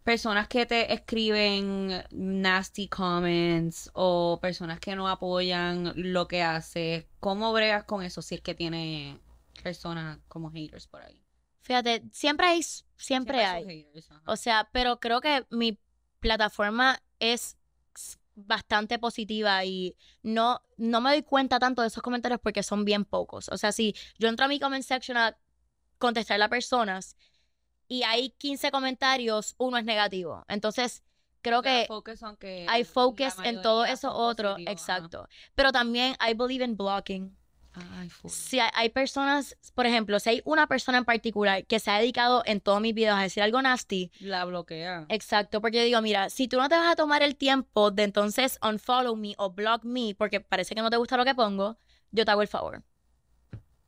personas 0.06 0.46
que 0.46 0.66
te 0.66 0.94
escriben 0.94 2.04
nasty 2.12 2.86
comments 2.86 3.90
o 3.92 4.38
personas 4.40 4.78
que 4.78 4.94
no 4.94 5.08
apoyan 5.08 5.92
lo 5.96 6.28
que 6.28 6.44
haces? 6.44 7.06
¿Cómo 7.18 7.52
bregas 7.52 7.82
con 7.82 8.04
eso 8.04 8.22
si 8.22 8.36
es 8.36 8.40
que 8.40 8.54
tiene 8.54 9.18
personas 9.64 10.20
como 10.28 10.52
haters 10.52 10.86
por 10.86 11.02
ahí? 11.02 11.20
Fíjate, 11.62 12.04
siempre 12.12 12.46
hay, 12.46 12.62
siempre, 12.96 13.44
hay. 13.44 13.64
haters. 13.64 14.08
O 14.26 14.36
sea, 14.36 14.68
pero 14.70 15.00
creo 15.00 15.20
que 15.20 15.44
mi 15.50 15.76
plataforma 16.20 17.02
es 17.18 17.56
bastante 18.36 19.00
positiva 19.00 19.64
y 19.64 19.96
no, 20.22 20.62
no 20.76 21.00
me 21.00 21.10
doy 21.10 21.22
cuenta 21.24 21.58
tanto 21.58 21.82
de 21.82 21.88
esos 21.88 22.04
comentarios 22.04 22.40
porque 22.40 22.62
son 22.62 22.84
bien 22.84 23.04
pocos. 23.04 23.48
O 23.48 23.58
sea, 23.58 23.72
si 23.72 23.96
yo 24.20 24.28
entro 24.28 24.44
a 24.44 24.48
mi 24.48 24.60
comment 24.60 24.84
section 24.84 25.16
a 25.16 25.36
contestarle 25.98 26.44
a 26.44 26.48
personas 26.48 27.16
y 27.88 28.02
hay 28.02 28.30
15 28.30 28.70
comentarios, 28.70 29.54
uno 29.58 29.78
es 29.78 29.84
negativo. 29.84 30.44
Entonces, 30.48 31.02
creo 31.42 31.62
que 31.62 31.84
focus 31.86 32.22
on 32.22 32.36
que 32.36 32.66
hay 32.68 32.84
focus 32.84 33.34
en 33.44 33.62
todo 33.62 33.84
eso 33.84 34.12
otro. 34.12 34.52
ajá. 34.52 34.62
Exacto. 34.66 35.28
Pero 35.54 35.72
también 35.72 36.16
I 36.26 36.34
believe 36.34 36.64
in 36.64 36.76
blocking. 36.76 37.36
Ay. 37.72 38.10
Si 38.26 38.58
hay, 38.58 38.70
hay 38.72 38.88
personas, 38.88 39.56
por 39.74 39.84
ejemplo, 39.84 40.18
si 40.18 40.30
hay 40.30 40.42
una 40.46 40.66
persona 40.66 40.96
en 40.96 41.04
particular 41.04 41.66
que 41.66 41.78
se 41.78 41.90
ha 41.90 41.98
dedicado 41.98 42.42
en 42.46 42.60
todos 42.60 42.80
mis 42.80 42.94
videos 42.94 43.18
a 43.18 43.22
decir 43.22 43.42
algo 43.42 43.60
nasty, 43.60 44.10
La 44.20 44.46
bloquea. 44.46 45.04
Exacto, 45.10 45.60
porque 45.60 45.78
yo 45.78 45.84
digo, 45.84 46.00
mira, 46.00 46.30
si 46.30 46.48
tú 46.48 46.56
no 46.56 46.70
te 46.70 46.74
vas 46.74 46.90
a 46.90 46.96
tomar 46.96 47.22
el 47.22 47.36
tiempo 47.36 47.90
de 47.90 48.04
entonces 48.04 48.58
unfollow 48.62 49.14
me 49.14 49.34
o 49.36 49.50
block 49.50 49.84
me 49.84 50.14
porque 50.14 50.40
parece 50.40 50.74
que 50.74 50.80
no 50.80 50.88
te 50.88 50.96
gusta 50.96 51.18
lo 51.18 51.24
que 51.26 51.34
pongo, 51.34 51.76
yo 52.12 52.24
te 52.24 52.30
hago 52.30 52.40
el 52.40 52.48
favor. 52.48 52.82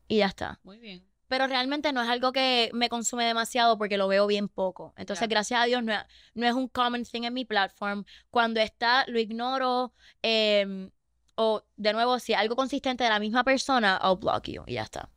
Y 0.06 0.18
ya 0.18 0.26
está. 0.26 0.60
Muy 0.62 0.78
bien. 0.78 1.07
Pero 1.28 1.46
realmente 1.46 1.92
no 1.92 2.02
es 2.02 2.08
algo 2.08 2.32
que 2.32 2.70
me 2.72 2.88
consume 2.88 3.24
demasiado 3.24 3.78
porque 3.78 3.98
lo 3.98 4.08
veo 4.08 4.26
bien 4.26 4.48
poco. 4.48 4.94
Entonces, 4.96 5.28
gracias 5.28 5.60
a 5.60 5.64
Dios, 5.64 5.82
no 5.82 5.92
es, 5.92 6.00
no 6.34 6.46
es 6.46 6.54
un 6.54 6.68
common 6.68 7.04
thing 7.04 7.22
en 7.22 7.34
mi 7.34 7.44
platform. 7.44 8.04
Cuando 8.30 8.60
está, 8.60 9.04
lo 9.06 9.18
ignoro. 9.18 9.92
em, 10.22 10.90
o, 11.36 11.62
de 11.76 11.92
nuevo, 11.92 12.18
si 12.18 12.34
algo 12.34 12.56
consistente 12.56 13.04
de 13.04 13.10
la 13.10 13.20
misma 13.20 13.44
persona, 13.44 14.00
I'll 14.02 14.16
block 14.16 14.48
you. 14.48 14.64
Y 14.66 14.74
ya 14.74 14.82
está. 14.82 15.08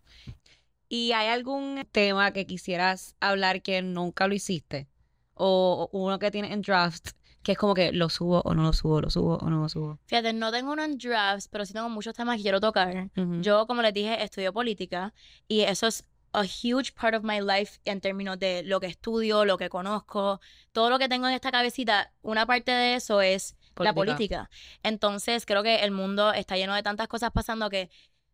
¿Y 0.88 1.14
hay 1.14 1.30
algún 1.30 1.88
tema 1.92 2.32
que 2.32 2.46
quisieras 2.46 3.16
hablar 3.20 3.62
que 3.62 3.82
nunca 3.82 4.28
lo 4.28 4.36
hiciste? 4.36 4.88
O 5.34 5.90
uno 5.94 6.20
que 6.20 6.30
tienes 6.30 6.52
en 6.52 6.62
draft, 6.62 7.12
que 7.44 7.54
es 7.54 7.58
como 7.58 7.74
que 7.74 7.92
lo 7.92 8.10
subo 8.10 8.42
o 8.46 8.54
no 8.54 8.64
lo 8.64 8.74
subo, 8.74 9.02
lo 9.02 9.10
subo 9.10 9.38
o 9.38 9.50
no 9.50 9.62
lo 9.62 9.70
subo. 9.70 10.00
Fíjate, 10.06 10.34
no 10.34 10.52
tengo 10.52 10.72
uno 10.72 10.84
en 10.84 10.98
drafts, 10.98 11.48
pero 11.48 11.66
sí 11.66 11.74
tengo 11.74 11.90
muchos 11.90 12.14
temas 12.14 12.38
que 12.38 12.44
quiero 12.44 12.60
tocar. 12.60 13.10
Ujú. 13.18 13.42
Yo, 13.42 13.66
como 13.68 13.82
les 13.82 13.94
dije, 13.94 14.24
estudio 14.24 14.54
política 14.54 15.14
y 15.48 15.62
eso 15.62 15.88
es 15.88 16.06
a 16.34 16.44
huge 16.44 16.94
part 16.94 17.16
of 17.16 17.24
my 17.24 17.42
life 17.42 17.80
en 17.86 18.00
términos 18.00 18.40
de 18.40 18.64
lo 18.64 18.80
que 18.80 18.88
estudio, 18.88 19.44
lo 19.46 19.58
que 19.58 19.70
conozco, 19.70 20.40
todo 20.72 20.90
lo 20.90 20.98
que 20.98 21.10
tengo 21.10 21.28
en 21.28 21.34
esta 21.34 21.52
cabecita, 21.52 22.14
una 22.22 22.46
parte 22.46 22.72
de 22.72 22.96
eso 22.96 23.22
es 23.22 23.58
la 23.78 23.94
política. 23.94 24.50
Entonces, 24.84 25.46
creo 25.46 25.64
que 25.64 25.78
el 25.78 25.92
mundo 25.92 26.32
está 26.34 26.56
lleno 26.56 26.76
de 26.76 26.84
tantas 26.84 27.08
cosas 27.08 27.32
pasando 27.32 27.70
que 27.70 27.90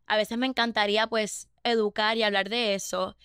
a 0.06 0.18
veces 0.18 0.38
me 0.38 0.46
encantaría 0.46 1.08
pues 1.08 1.50
educar 1.64 2.18
y 2.18 2.24
hablar 2.24 2.50
de 2.50 2.76
eso, 2.76 3.18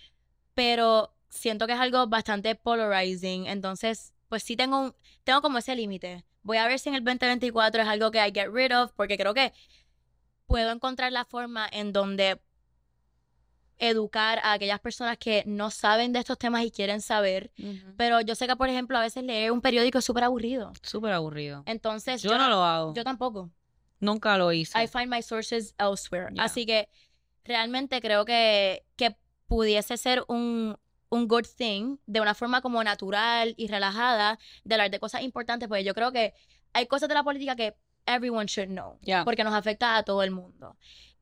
pero 0.55 1.14
siento 1.29 1.66
que 1.66 1.73
es 1.73 1.81
algo 1.81 2.07
bastante 2.07 2.55
polarizing, 2.55 3.47
entonces, 3.47 4.12
pues 4.33 4.45
sí 4.45 4.57
tengo 4.57 4.81
un, 4.81 4.95
tengo 5.25 5.42
como 5.42 5.59
ese 5.59 5.77
límite. 5.77 6.25
Voy 6.42 6.57
a 6.57 6.66
ver 6.66 6.79
si 6.79 6.88
en 6.88 6.95
el 6.95 7.05
2024 7.05 7.83
es 7.83 7.87
algo 7.87 8.11
que 8.11 8.16
I 8.16 8.33
get 8.33 8.49
rid 8.51 8.75
of 8.75 8.90
porque 8.97 9.18
creo 9.18 9.35
que 9.35 9.53
puedo 10.47 10.73
encontrar 10.73 11.12
la 11.12 11.27
forma 11.27 11.68
en 11.71 11.92
donde 11.92 12.40
educar 13.77 14.40
a 14.42 14.55
aquellas 14.55 14.81
personas 14.81 15.18
que 15.18 15.45
no 15.47 15.71
saben 15.71 16.14
de 16.14 16.21
estos 16.21 16.38
temas 16.38 16.64
y 16.64 16.71
quieren 16.71 17.03
saber. 17.03 17.51
Pero 17.99 18.23
yo 18.23 18.35
sé 18.35 18.47
que, 18.47 18.57
por 18.57 18.71
ejemplo, 18.71 18.97
a 18.97 19.03
veces 19.03 19.23
leer 19.23 19.53
un 19.53 19.61
periódico 19.61 19.99
es 19.99 20.05
súper 20.07 20.25
aburrido. 20.25 20.73
Súper 20.81 21.12
aburrido. 21.12 21.62
Entonces, 21.66 22.23
Yo 22.23 22.38
no 22.38 22.49
lo 22.49 22.64
hago. 22.64 22.95
Yo 22.95 23.05
tampoco. 23.05 23.51
Nunca 24.01 24.38
lo 24.38 24.51
hice. 24.51 24.83
I 24.83 24.87
find 24.87 25.09
my 25.09 25.21
sources 25.21 25.75
elsewhere. 25.77 26.33
Así 26.38 26.64
que 26.64 26.88
realmente 27.45 28.01
creo 28.01 28.25
que, 28.25 28.87
que 28.97 29.14
pudiese 29.47 29.99
ser 29.99 30.25
un, 30.27 30.79
un 31.12 31.29
good 31.29 31.44
thing 31.59 31.98
de 32.07 32.20
una 32.22 32.35
forma 32.35 32.62
como 32.62 32.83
natural 32.83 33.53
y 33.59 33.66
relajada 33.68 34.38
de 34.64 34.75
hablar 34.75 34.90
de 34.90 34.98
cosas 34.98 35.20
importantes, 35.22 35.68
porque 35.68 35.85
yo 35.85 35.94
creo 35.94 36.11
que 36.11 36.33
hay 36.72 36.87
cosas 36.87 37.09
de 37.11 37.14
la 37.14 37.22
política 37.22 37.55
que 37.55 37.75
everyone 38.07 38.46
should 38.46 38.70
know, 38.70 38.98
Ya. 39.03 39.22
porque 39.25 39.44
nos 39.44 39.53
afecta 39.53 39.96
a 39.98 40.03
todo 40.05 40.22
el 40.22 40.31
mundo. 40.31 40.77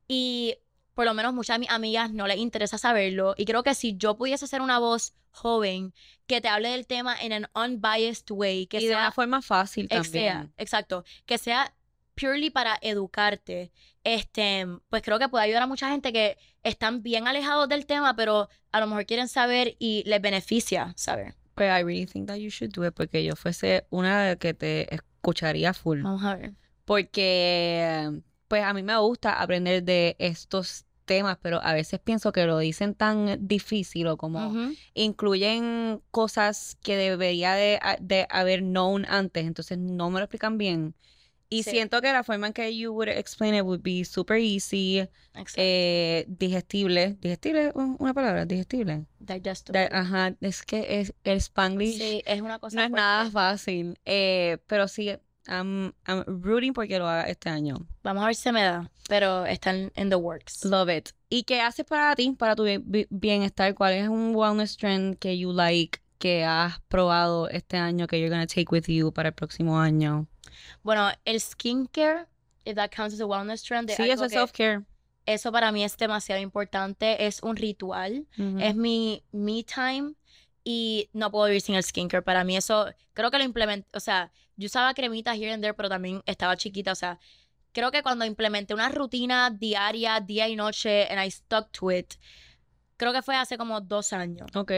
Y 0.07 0.55
por 0.93 1.03
lo 1.05 1.13
menos 1.13 1.33
muchas 1.33 1.55
de 1.55 1.59
mis 1.59 1.69
amigas 1.69 2.11
no 2.11 2.25
les 2.25 2.37
interesa 2.37 2.77
saberlo, 2.77 3.33
y 3.37 3.43
creo 3.45 3.63
que 3.63 3.75
si 3.75 3.97
yo 3.97 4.15
pudiese 4.15 4.47
ser 4.47 4.61
una 4.61 4.79
voz 4.79 5.13
joven 5.31 5.93
que 6.25 6.39
te 6.39 6.47
hable 6.47 6.69
del 6.69 6.87
tema 6.87 7.15
en 7.21 7.33
an 7.33 7.49
unbiased 7.53 8.31
way, 8.31 8.67
que 8.67 8.77
y 8.77 8.83
de 8.85 8.87
sea 8.93 8.97
una 8.99 9.11
forma 9.11 9.41
fácil 9.41 9.89
también. 9.89 10.11
sea, 10.11 10.49
exacto. 10.57 11.03
Que 11.25 11.37
sea 11.37 11.73
purely 12.21 12.51
para 12.51 12.77
educarte. 12.81 13.71
Este, 14.03 14.67
pues 14.89 15.01
creo 15.01 15.17
que 15.19 15.27
puede 15.27 15.45
ayudar 15.45 15.63
a 15.63 15.67
mucha 15.67 15.89
gente 15.89 16.13
que 16.13 16.37
están 16.63 17.01
bien 17.01 17.27
alejados 17.27 17.67
del 17.67 17.85
tema, 17.85 18.15
pero 18.15 18.47
a 18.71 18.79
lo 18.79 18.87
mejor 18.87 19.05
quieren 19.05 19.27
saber 19.27 19.75
y 19.79 20.03
les 20.05 20.21
beneficia 20.21 20.93
saber. 20.95 21.35
Pues 21.55 21.69
I 21.69 21.83
really 21.83 22.05
think 22.05 22.27
that 22.27 22.37
you 22.37 22.49
should 22.49 22.71
do 22.73 22.85
it 22.85 22.93
porque 22.93 23.23
yo 23.23 23.35
fuese 23.35 23.85
una 23.89 24.35
que 24.37 24.53
te 24.53 24.93
escucharía 24.93 25.73
full. 25.73 26.01
Vamos 26.03 26.23
a 26.23 26.35
ver. 26.35 26.53
Porque, 26.85 28.21
pues 28.47 28.63
a 28.63 28.73
mí 28.73 28.83
me 28.83 28.97
gusta 28.97 29.41
aprender 29.41 29.83
de 29.83 30.15
estos 30.19 30.85
temas, 31.05 31.37
pero 31.41 31.59
a 31.63 31.73
veces 31.73 31.99
pienso 31.99 32.31
que 32.31 32.45
lo 32.45 32.57
dicen 32.59 32.95
tan 32.95 33.47
difícil 33.47 34.07
o 34.07 34.17
como 34.17 34.47
Ujú. 34.47 34.73
incluyen 34.93 36.01
cosas 36.11 36.77
que 36.81 36.95
debería 36.95 37.53
de, 37.53 37.79
de 37.99 38.27
haber 38.29 38.61
known 38.61 39.05
antes, 39.09 39.45
entonces 39.45 39.77
no 39.77 40.09
me 40.09 40.19
lo 40.19 40.25
explican 40.25 40.57
bien. 40.57 40.95
Y 41.53 41.63
Sí. 41.63 41.71
siento 41.71 41.99
que 42.01 42.13
la 42.13 42.23
forma 42.23 42.47
en 42.47 42.53
que 42.53 42.75
you 42.77 42.93
would 42.93 43.09
explain 43.09 43.53
it 43.53 43.63
would 43.63 43.81
be 43.81 44.05
super 44.05 44.37
easy, 44.37 45.05
eh, 45.57 46.25
digestible. 46.29 47.17
¿Digestible 47.19 47.67
es 47.67 47.75
un- 47.75 47.97
una 47.99 48.13
palabra? 48.13 48.45
¿Digestible? 48.45 49.05
Digestible. 49.19 49.89
Da- 49.89 49.99
ajá, 49.99 50.33
es 50.39 50.63
que 50.63 51.01
es, 51.01 51.13
el 51.25 51.37
Spanglish 51.39 51.97
Sí, 51.97 52.21
es 52.25 52.39
una 52.41 52.57
cosa 52.59 52.77
no 52.77 52.81
es 52.83 52.89
fuerte. 52.89 53.01
nada 53.01 53.29
fácil. 53.29 53.99
Eh, 54.05 54.59
pero 54.67 54.87
sí, 54.87 55.09
I'm, 55.47 55.91
I'm 56.07 56.23
rooting 56.41 56.71
porque 56.73 56.97
lo 56.97 57.05
haga 57.07 57.23
este 57.23 57.49
año. 57.49 57.85
Vamos 58.01 58.23
a 58.23 58.27
ver 58.27 58.35
si 58.35 58.43
se 58.43 58.51
me 58.53 58.63
da, 58.63 58.89
pero 59.09 59.45
están 59.45 59.91
in 59.97 60.09
the 60.09 60.15
works. 60.15 60.63
Love 60.63 60.89
it. 60.89 61.09
¿Y 61.29 61.43
qué 61.43 61.59
haces 61.59 61.85
para 61.85 62.15
ti, 62.15 62.31
para 62.31 62.55
tu 62.55 62.63
bien- 62.63 62.83
bi- 62.85 63.07
bienestar? 63.09 63.75
¿Cuál 63.75 63.93
es 63.95 64.07
un 64.07 64.33
wellness 64.33 64.77
trend 64.77 65.17
que 65.19 65.37
you 65.37 65.51
like, 65.51 65.99
que 66.17 66.45
has 66.45 66.79
probado 66.87 67.49
este 67.49 67.75
año, 67.75 68.07
que 68.07 68.19
you're 68.19 68.29
gonna 68.29 68.47
take 68.47 68.67
with 68.71 68.85
you 68.87 69.11
para 69.11 69.29
el 69.29 69.35
próximo 69.35 69.77
año? 69.77 70.27
Bueno, 70.83 71.09
el 71.25 71.39
skincare, 71.39 72.25
if 72.65 72.75
that 72.75 72.89
counts 72.95 73.13
as 73.13 73.21
a 73.21 73.25
wellness 73.25 73.63
trend, 73.63 73.89
Sí, 73.89 74.09
eso 74.09 74.25
es 74.25 74.31
self-care. 74.33 74.83
eso 75.25 75.51
para 75.51 75.71
mí 75.71 75.83
es 75.83 75.95
demasiado 75.97 76.41
importante, 76.41 77.25
es 77.25 77.41
un 77.43 77.55
ritual. 77.55 78.25
Es 78.59 78.75
mi 78.75 79.23
me 79.31 79.63
time 79.63 80.13
y 80.63 81.09
no 81.13 81.31
puedo 81.31 81.45
vivir 81.45 81.61
sin 81.61 81.75
el 81.75 81.83
skincare. 81.83 82.23
Para 82.23 82.43
mí 82.43 82.55
eso, 82.57 82.87
creo 83.13 83.31
que 83.31 83.37
lo 83.37 83.43
implementé, 83.43 83.87
o 83.93 83.99
sea, 83.99 84.31
yo 84.57 84.67
usaba 84.67 84.93
cremitas 84.93 85.37
here 85.37 85.51
and 85.51 85.63
there, 85.63 85.73
pero 85.73 85.89
también 85.89 86.21
estaba 86.25 86.55
chiquita, 86.57 86.91
o 86.91 86.95
sea, 86.95 87.19
creo 87.71 87.89
que 87.91 88.03
cuando 88.03 88.25
implementé 88.25 88.73
una 88.73 88.89
rutina 88.89 89.49
diaria, 89.49 90.19
día 90.19 90.47
y 90.47 90.55
noche, 90.55 91.07
and 91.09 91.23
I 91.23 91.31
stuck 91.31 91.71
to 91.71 91.91
it, 91.91 92.13
creo 92.97 93.13
que 93.13 93.21
fue 93.21 93.35
hace 93.35 93.57
como 93.57 93.81
dos 93.81 94.13
años. 94.13 94.49
Ok. 94.55 94.71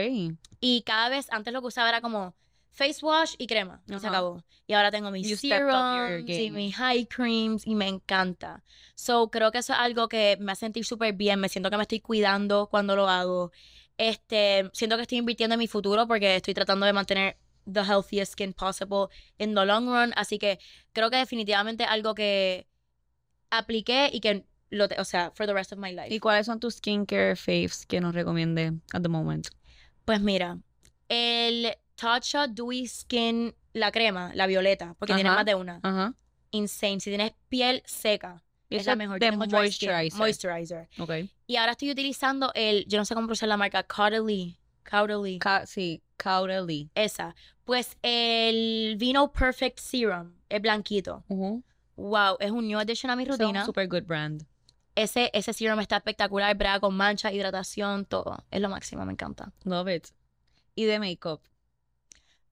Y 0.60 0.82
cada 0.82 1.08
vez, 1.10 1.26
antes 1.30 1.52
lo 1.52 1.60
que 1.60 1.66
usaba 1.68 1.88
era 1.90 2.00
como 2.00 2.34
face 2.74 3.04
wash 3.04 3.34
y 3.38 3.46
crema, 3.46 3.80
y 3.86 3.90
se 3.90 3.94
Ajá. 3.96 4.08
acabó. 4.08 4.44
Y 4.66 4.72
ahora 4.74 4.90
tengo 4.90 5.10
mis 5.10 5.28
You 5.28 5.36
serums 5.36 6.28
y 6.28 6.50
mis 6.50 6.74
high 6.76 7.06
creams 7.06 7.66
y 7.66 7.74
me 7.74 7.88
encanta. 7.88 8.62
So, 8.94 9.30
creo 9.30 9.52
que 9.52 9.58
eso 9.58 9.72
es 9.72 9.78
algo 9.78 10.08
que 10.08 10.36
me 10.40 10.52
hace 10.52 10.60
sentir 10.60 10.84
súper 10.84 11.14
bien, 11.14 11.40
me 11.40 11.48
siento 11.48 11.70
que 11.70 11.76
me 11.76 11.82
estoy 11.82 12.00
cuidando 12.00 12.68
cuando 12.68 12.96
lo 12.96 13.08
hago. 13.08 13.52
Este, 13.96 14.68
siento 14.72 14.96
que 14.96 15.02
estoy 15.02 15.18
invirtiendo 15.18 15.54
en 15.54 15.60
mi 15.60 15.68
futuro 15.68 16.06
porque 16.08 16.36
estoy 16.36 16.52
tratando 16.52 16.84
de 16.84 16.92
mantener 16.92 17.36
the 17.72 17.80
healthiest 17.80 18.32
skin 18.32 18.52
possible 18.52 19.06
in 19.38 19.54
the 19.54 19.64
long 19.64 19.86
run, 19.86 20.12
así 20.16 20.38
que 20.38 20.58
creo 20.92 21.10
que 21.10 21.16
definitivamente 21.16 21.84
algo 21.84 22.14
que 22.14 22.66
apliqué 23.50 24.10
y 24.12 24.20
que 24.20 24.44
lo, 24.70 24.88
o 24.98 25.04
sea, 25.04 25.30
for 25.34 25.46
the 25.46 25.54
rest 25.54 25.72
of 25.72 25.78
my 25.78 25.92
life. 25.92 26.12
¿Y 26.12 26.18
cuáles 26.18 26.46
son 26.46 26.58
tus 26.58 26.76
skincare 26.76 27.36
faves 27.36 27.86
que 27.86 28.00
nos 28.00 28.14
recomiende 28.14 28.72
at 28.92 29.02
the 29.02 29.08
moment? 29.08 29.48
Pues 30.04 30.20
mira, 30.20 30.58
el 31.08 31.76
Tatcha 31.96 32.46
Dewy 32.48 32.86
Skin, 32.86 33.54
la 33.72 33.90
crema, 33.92 34.32
la 34.34 34.46
violeta, 34.46 34.94
porque 34.98 35.14
tiene 35.14 35.30
más 35.30 35.44
de 35.44 35.54
una. 35.54 35.80
Ajá. 35.82 36.14
Insane. 36.50 37.00
Si 37.00 37.10
tienes 37.10 37.32
piel 37.48 37.82
seca, 37.86 38.42
es 38.70 38.82
eso 38.82 38.88
la 38.90 38.92
es 38.92 38.98
mejor. 38.98 39.18
de 39.20 39.26
skin, 39.28 39.38
moisturizer. 39.50 40.18
Moisturizer. 40.18 40.88
Ok. 40.98 41.10
Y 41.46 41.56
ahora 41.56 41.72
estoy 41.72 41.90
utilizando 41.90 42.52
el, 42.54 42.84
yo 42.86 42.98
no 42.98 43.04
sé 43.04 43.14
cómo 43.14 43.26
pronunciar 43.26 43.48
la 43.48 43.56
marca, 43.56 43.82
Caudalie. 43.82 44.58
Caudalie. 44.82 45.38
Ca- 45.38 45.66
sí, 45.66 46.02
Caudalie. 46.16 46.90
esa. 46.94 47.34
Pues 47.64 47.96
el 48.02 48.96
Vino 48.98 49.32
Perfect 49.32 49.78
Serum, 49.80 50.34
el 50.48 50.60
blanquito. 50.60 51.24
Wow, 51.96 52.36
es 52.40 52.50
un 52.50 52.66
new 52.66 52.78
addition 52.78 53.10
a 53.10 53.16
mi 53.16 53.22
es 53.22 53.28
rutina. 53.30 53.60
un 53.60 53.66
super 53.66 53.88
good 53.88 54.02
brand. 54.04 54.44
Ese, 54.96 55.30
ese 55.32 55.52
serum 55.52 55.80
está 55.80 55.96
espectacular, 55.96 56.54
brega 56.56 56.78
con 56.78 56.94
mancha, 56.96 57.32
hidratación, 57.32 58.04
todo. 58.04 58.44
Es 58.50 58.60
lo 58.60 58.68
máximo, 58.68 59.04
me 59.04 59.12
encanta. 59.12 59.52
Love 59.64 59.88
it. 59.88 60.06
Y 60.76 60.84
de 60.84 60.98
makeup. 61.00 61.40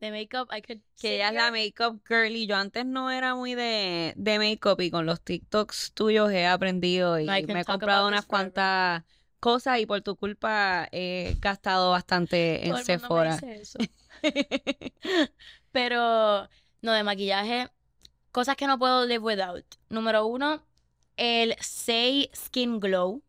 De 0.03 0.11
makeup, 0.11 0.49
I 0.53 0.62
could 0.62 0.81
Que 1.01 1.15
ella 1.15 1.29
es 1.29 1.35
la 1.35 1.53
makeup 1.53 2.03
girly. 2.05 2.49
Yo 2.49 2.57
antes 2.57 2.85
no 2.85 3.09
era 3.12 3.37
muy 3.37 3.55
de, 3.55 4.12
de 4.17 4.38
makeup 4.41 4.81
y 4.81 4.91
con 4.91 5.07
los 5.07 5.21
TikToks 5.21 5.93
tuyos 5.95 6.33
he 6.33 6.45
aprendido 6.45 7.21
y 7.21 7.27
me 7.27 7.61
he 7.61 7.65
comprado 7.65 8.09
unas 8.09 8.27
cuantas 8.27 9.05
cosas 9.38 9.79
y 9.79 9.87
por 9.87 10.01
tu 10.01 10.17
culpa 10.17 10.88
he 10.91 11.37
gastado 11.38 11.93
bastante 11.93 12.67
en 12.67 12.77
Sephora. 12.79 13.38
eso. 13.47 13.79
Pero, 15.71 16.49
no, 16.81 16.93
de 16.95 17.05
maquillaje, 17.05 17.71
cosas 18.33 18.57
que 18.57 18.67
no 18.67 18.81
puedo 18.81 19.07
live 19.07 19.21
without. 19.21 19.65
Número 19.88 20.27
uno, 20.27 20.67
el 21.17 21.55
Say 21.61 22.29
Skin 22.35 22.81
Glow. 22.81 23.23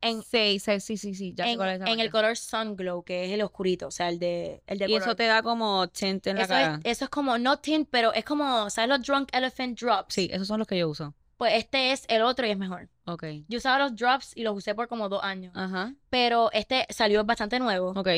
En, 0.00 0.22
Sí, 0.22 0.58
sí, 0.60 0.80
sí, 0.80 0.96
sí, 0.96 1.14
sí, 1.14 1.32
ya 1.34 1.50
en, 1.50 1.60
en 1.60 2.00
el 2.00 2.10
color 2.10 2.36
Sun 2.36 2.76
Glow, 2.76 3.02
que 3.02 3.24
es 3.26 3.32
el 3.32 3.42
oscurito, 3.42 3.88
o 3.88 3.90
sea, 3.90 4.08
el 4.08 4.18
de, 4.18 4.62
el 4.66 4.78
de 4.78 4.88
Y 4.88 4.94
eso 4.94 5.16
te 5.16 5.24
da 5.26 5.42
como 5.42 5.88
tint 5.88 6.26
en 6.28 6.36
la 6.36 6.42
eso, 6.44 6.54
es, 6.54 6.60
cara. 6.60 6.80
eso 6.84 7.04
es 7.04 7.10
como, 7.10 7.36
no 7.38 7.58
tint, 7.58 7.88
pero 7.90 8.12
es 8.12 8.24
como, 8.24 8.70
¿sabes 8.70 8.88
los 8.90 9.02
Drunk 9.04 9.28
Elephant 9.32 9.78
Drops? 9.80 10.14
Sí, 10.14 10.28
esos 10.32 10.46
son 10.46 10.60
los 10.60 10.68
que 10.68 10.78
yo 10.78 10.88
uso. 10.88 11.14
Pues 11.36 11.54
este 11.54 11.92
es 11.92 12.04
el 12.08 12.22
otro 12.22 12.46
y 12.46 12.50
es 12.50 12.58
mejor. 12.58 12.88
Ok. 13.06 13.24
Yo 13.48 13.58
usaba 13.58 13.78
los 13.78 13.94
drops 13.94 14.32
y 14.36 14.42
los 14.42 14.56
usé 14.56 14.74
por 14.74 14.88
como 14.88 15.08
dos 15.08 15.22
años. 15.22 15.52
Ajá. 15.54 15.94
Pero 16.10 16.50
este 16.52 16.84
salió 16.90 17.24
bastante 17.24 17.60
nuevo. 17.60 17.92
Ok. 17.96 18.08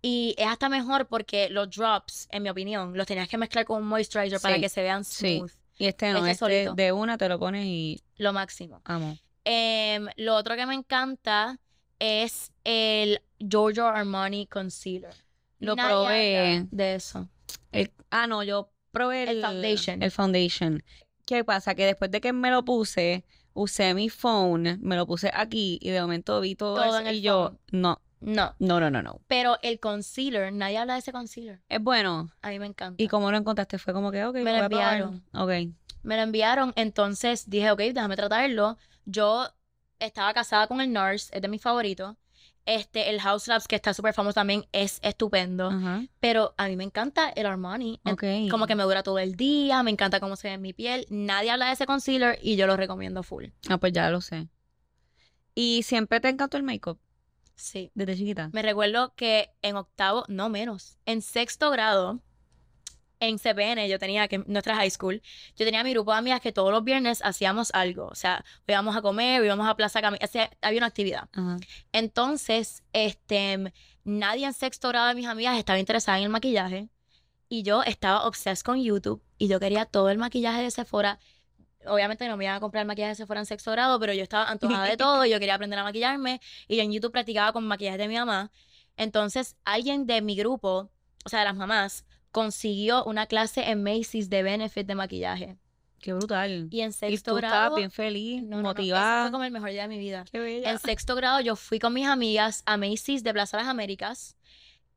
Y 0.00 0.34
es 0.38 0.46
hasta 0.46 0.70
mejor 0.70 1.06
porque 1.06 1.50
los 1.50 1.68
drops, 1.70 2.26
en 2.30 2.42
mi 2.42 2.48
opinión, 2.48 2.96
los 2.96 3.06
tenías 3.06 3.28
que 3.28 3.36
mezclar 3.36 3.66
con 3.66 3.82
un 3.82 3.86
moisturizer 3.88 4.40
para 4.40 4.54
Sí, 4.54 4.60
que 4.62 4.68
se 4.70 4.80
vean 4.82 5.04
sí. 5.04 5.36
smooth. 5.36 5.50
Y 5.76 5.86
este 5.88 6.10
no, 6.12 6.26
Este 6.26 6.64
este 6.64 6.74
de 6.74 6.92
una 6.92 7.18
te 7.18 7.28
lo 7.28 7.38
pones 7.38 7.66
y 7.66 8.02
Lo 8.16 8.32
máximo. 8.32 8.80
amo. 8.84 9.18
Em, 9.44 10.06
lo 10.16 10.34
otro 10.36 10.54
que 10.56 10.66
me 10.66 10.74
encanta 10.74 11.58
es 11.98 12.52
el 12.64 13.20
Giorgio 13.38 13.86
Armani 13.86 14.46
Concealer. 14.46 15.14
Lo 15.58 15.76
Nadie 15.76 15.88
probé. 15.90 16.66
de 16.70 16.94
eso. 16.94 17.28
El- 17.72 17.92
ah, 18.10 18.26
no, 18.26 18.42
yo 18.42 18.70
probé 18.92 19.24
el, 19.24 19.28
El 19.28 19.42
foundation. 19.42 20.02
El 20.02 20.10
foundation. 20.10 20.82
¿Qué 21.26 21.44
pasa? 21.44 21.74
Que 21.74 21.86
después 21.86 22.10
de 22.10 22.20
que 22.20 22.32
me 22.32 22.50
lo 22.50 22.64
puse, 22.64 23.24
usé 23.52 23.94
mi 23.94 24.08
phone, 24.08 24.78
me 24.80 24.96
lo 24.96 25.06
puse 25.06 25.30
aquí 25.32 25.78
y 25.80 25.90
de 25.90 26.00
momento 26.00 26.40
vi 26.40 26.54
todo, 26.54 26.76
Todo 26.76 26.84
eso 26.86 26.98
en 26.98 27.06
el 27.06 27.16
y 27.16 27.20
yo, 27.20 27.56
no, 27.70 28.00
No. 28.20 28.54
no, 28.58 28.80
no, 28.80 28.90
no, 28.90 29.02
no. 29.02 29.20
Pero 29.28 29.58
el 29.62 29.78
concealer, 29.80 30.52
nadie 30.52 30.78
habla 30.78 30.94
de 30.94 31.00
ese 31.00 31.12
concealer. 31.12 31.60
Es 31.68 31.80
bueno. 31.80 32.30
A 32.42 32.48
mí 32.48 32.58
me 32.58 32.66
encanta. 32.66 33.02
¿Y 33.02 33.08
cómo 33.08 33.30
lo 33.30 33.36
encontraste? 33.36 33.78
Fue 33.78 33.92
como 33.92 34.10
que, 34.10 34.24
ok, 34.24 34.36
Me 34.36 34.52
lo 34.58 34.64
enviaron. 34.64 35.22
Ok. 35.34 35.50
Me 36.02 36.16
lo 36.16 36.22
enviaron, 36.22 36.72
entonces 36.76 37.48
dije, 37.50 37.70
ok, 37.70 37.78
déjame 37.80 38.16
tratarlo. 38.16 38.78
Yo 39.04 39.48
estaba 39.98 40.32
casada 40.34 40.66
con 40.66 40.80
el 40.80 40.92
NARS, 40.92 41.30
es 41.32 41.42
de 41.42 41.48
mis 41.48 41.62
favoritos. 41.62 42.16
Este, 42.66 43.10
el 43.10 43.20
House 43.20 43.48
Labs, 43.48 43.66
que 43.66 43.76
está 43.76 43.94
súper 43.94 44.14
famoso 44.14 44.34
también, 44.34 44.66
es 44.72 45.00
estupendo. 45.02 45.72
Pero 46.20 46.54
a 46.56 46.68
mí 46.68 46.76
me 46.76 46.84
encanta 46.84 47.30
el 47.30 47.46
Armani. 47.46 48.00
Como 48.50 48.66
que 48.66 48.74
me 48.74 48.82
dura 48.82 49.02
todo 49.02 49.18
el 49.18 49.34
día, 49.34 49.82
me 49.82 49.90
encanta 49.90 50.20
cómo 50.20 50.36
se 50.36 50.48
ve 50.48 50.54
en 50.54 50.62
mi 50.62 50.72
piel. 50.72 51.06
Nadie 51.10 51.50
habla 51.50 51.66
de 51.66 51.72
ese 51.72 51.86
concealer 51.86 52.38
y 52.42 52.56
yo 52.56 52.66
lo 52.66 52.76
recomiendo 52.76 53.22
full. 53.22 53.46
Ah, 53.68 53.78
pues 53.78 53.92
ya 53.92 54.10
lo 54.10 54.20
sé. 54.20 54.48
¿Y 55.54 55.82
siempre 55.82 56.20
te 56.20 56.28
encantó 56.28 56.56
el 56.56 56.62
make-up? 56.62 57.00
Sí. 57.56 57.90
Desde 57.94 58.16
chiquita. 58.16 58.50
Me 58.52 58.62
recuerdo 58.62 59.14
que 59.14 59.50
en 59.62 59.76
octavo, 59.76 60.24
no 60.28 60.48
menos, 60.48 60.96
en 61.06 61.22
sexto 61.22 61.70
grado, 61.70 62.20
en 63.20 63.38
CPN, 63.38 63.86
yo 63.88 63.98
tenía 63.98 64.26
que, 64.28 64.38
nuestra 64.38 64.74
high 64.76 64.90
school, 64.90 65.22
yo 65.56 65.64
tenía 65.64 65.84
mi 65.84 65.92
grupo 65.92 66.12
de 66.12 66.18
amigas 66.18 66.40
que 66.40 66.52
todos 66.52 66.72
los 66.72 66.82
viernes 66.82 67.20
hacíamos 67.22 67.70
algo. 67.74 68.06
O 68.06 68.14
sea, 68.14 68.44
íbamos 68.66 68.96
a 68.96 69.02
comer, 69.02 69.44
íbamos 69.44 69.68
a 69.68 69.76
Plaza 69.76 70.00
Cami, 70.00 70.18
o 70.22 70.26
sea, 70.26 70.50
había 70.62 70.78
una 70.78 70.86
actividad. 70.86 71.28
Ajá. 71.32 71.58
Entonces, 71.92 72.82
este, 72.92 73.72
nadie 74.04 74.46
en 74.46 74.54
sexto 74.54 74.88
grado 74.88 75.08
de 75.08 75.14
mis 75.14 75.26
amigas 75.26 75.58
estaba 75.58 75.78
interesada 75.78 76.18
en 76.18 76.24
el 76.24 76.30
maquillaje. 76.30 76.88
Y 77.48 77.64
yo 77.64 77.82
estaba 77.82 78.26
obsessed 78.26 78.64
con 78.64 78.80
YouTube 78.80 79.22
y 79.36 79.48
yo 79.48 79.58
quería 79.58 79.84
todo 79.84 80.08
el 80.10 80.18
maquillaje 80.18 80.62
de 80.62 80.70
Sephora. 80.70 81.18
Obviamente 81.84 82.28
no 82.28 82.36
me 82.36 82.44
iban 82.44 82.56
a 82.56 82.60
comprar 82.60 82.82
el 82.82 82.86
maquillaje 82.86 83.10
de 83.10 83.16
Sephora 83.16 83.40
en 83.40 83.46
sexto 83.46 83.72
grado, 83.72 83.98
pero 83.98 84.12
yo 84.12 84.22
estaba 84.22 84.48
antojada 84.48 84.84
de 84.84 84.96
todo 84.96 85.24
y 85.24 85.30
yo 85.30 85.40
quería 85.40 85.56
aprender 85.56 85.78
a 85.78 85.82
maquillarme. 85.82 86.40
Y 86.68 86.76
yo 86.76 86.82
en 86.82 86.92
YouTube 86.92 87.10
practicaba 87.10 87.52
con 87.52 87.66
maquillaje 87.66 87.98
de 87.98 88.08
mi 88.08 88.14
mamá. 88.14 88.52
Entonces, 88.96 89.56
alguien 89.64 90.06
de 90.06 90.22
mi 90.22 90.36
grupo, 90.36 90.90
o 91.24 91.28
sea, 91.28 91.40
de 91.40 91.46
las 91.46 91.56
mamás, 91.56 92.04
consiguió 92.32 93.04
una 93.04 93.26
clase 93.26 93.70
en 93.70 93.82
Macy's 93.82 94.30
de 94.30 94.42
benefit 94.42 94.86
de 94.86 94.94
maquillaje. 94.94 95.56
Qué 95.98 96.14
brutal. 96.14 96.68
Y 96.70 96.80
en 96.80 96.90
Y 96.90 96.92
sexto 96.92 97.32
tú 97.32 97.36
grado. 97.36 97.54
estabas 97.54 97.76
bien 97.76 97.90
feliz, 97.90 98.42
No, 98.42 98.56
no, 98.56 98.62
no, 98.62 98.70
ese 98.70 98.80
motivada. 98.80 99.22
fue 99.24 99.32
como 99.32 99.44
el 99.44 99.50
mejor 99.52 99.70
día 99.70 99.82
de 99.82 99.88
mi 99.88 99.98
vida. 99.98 100.24
Qué 100.32 100.38
bella. 100.38 100.70
En 100.70 100.78
sexto 100.78 101.14
grado 101.14 101.40
yo 101.40 101.56
fui 101.56 101.78
con 101.78 101.92
mis 101.92 102.06
amigas 102.06 102.62
a 102.64 102.76
Macy's 102.78 103.22
de 103.22 103.32
Plaza 103.34 103.58
Las 103.58 103.66
Américas. 103.66 104.36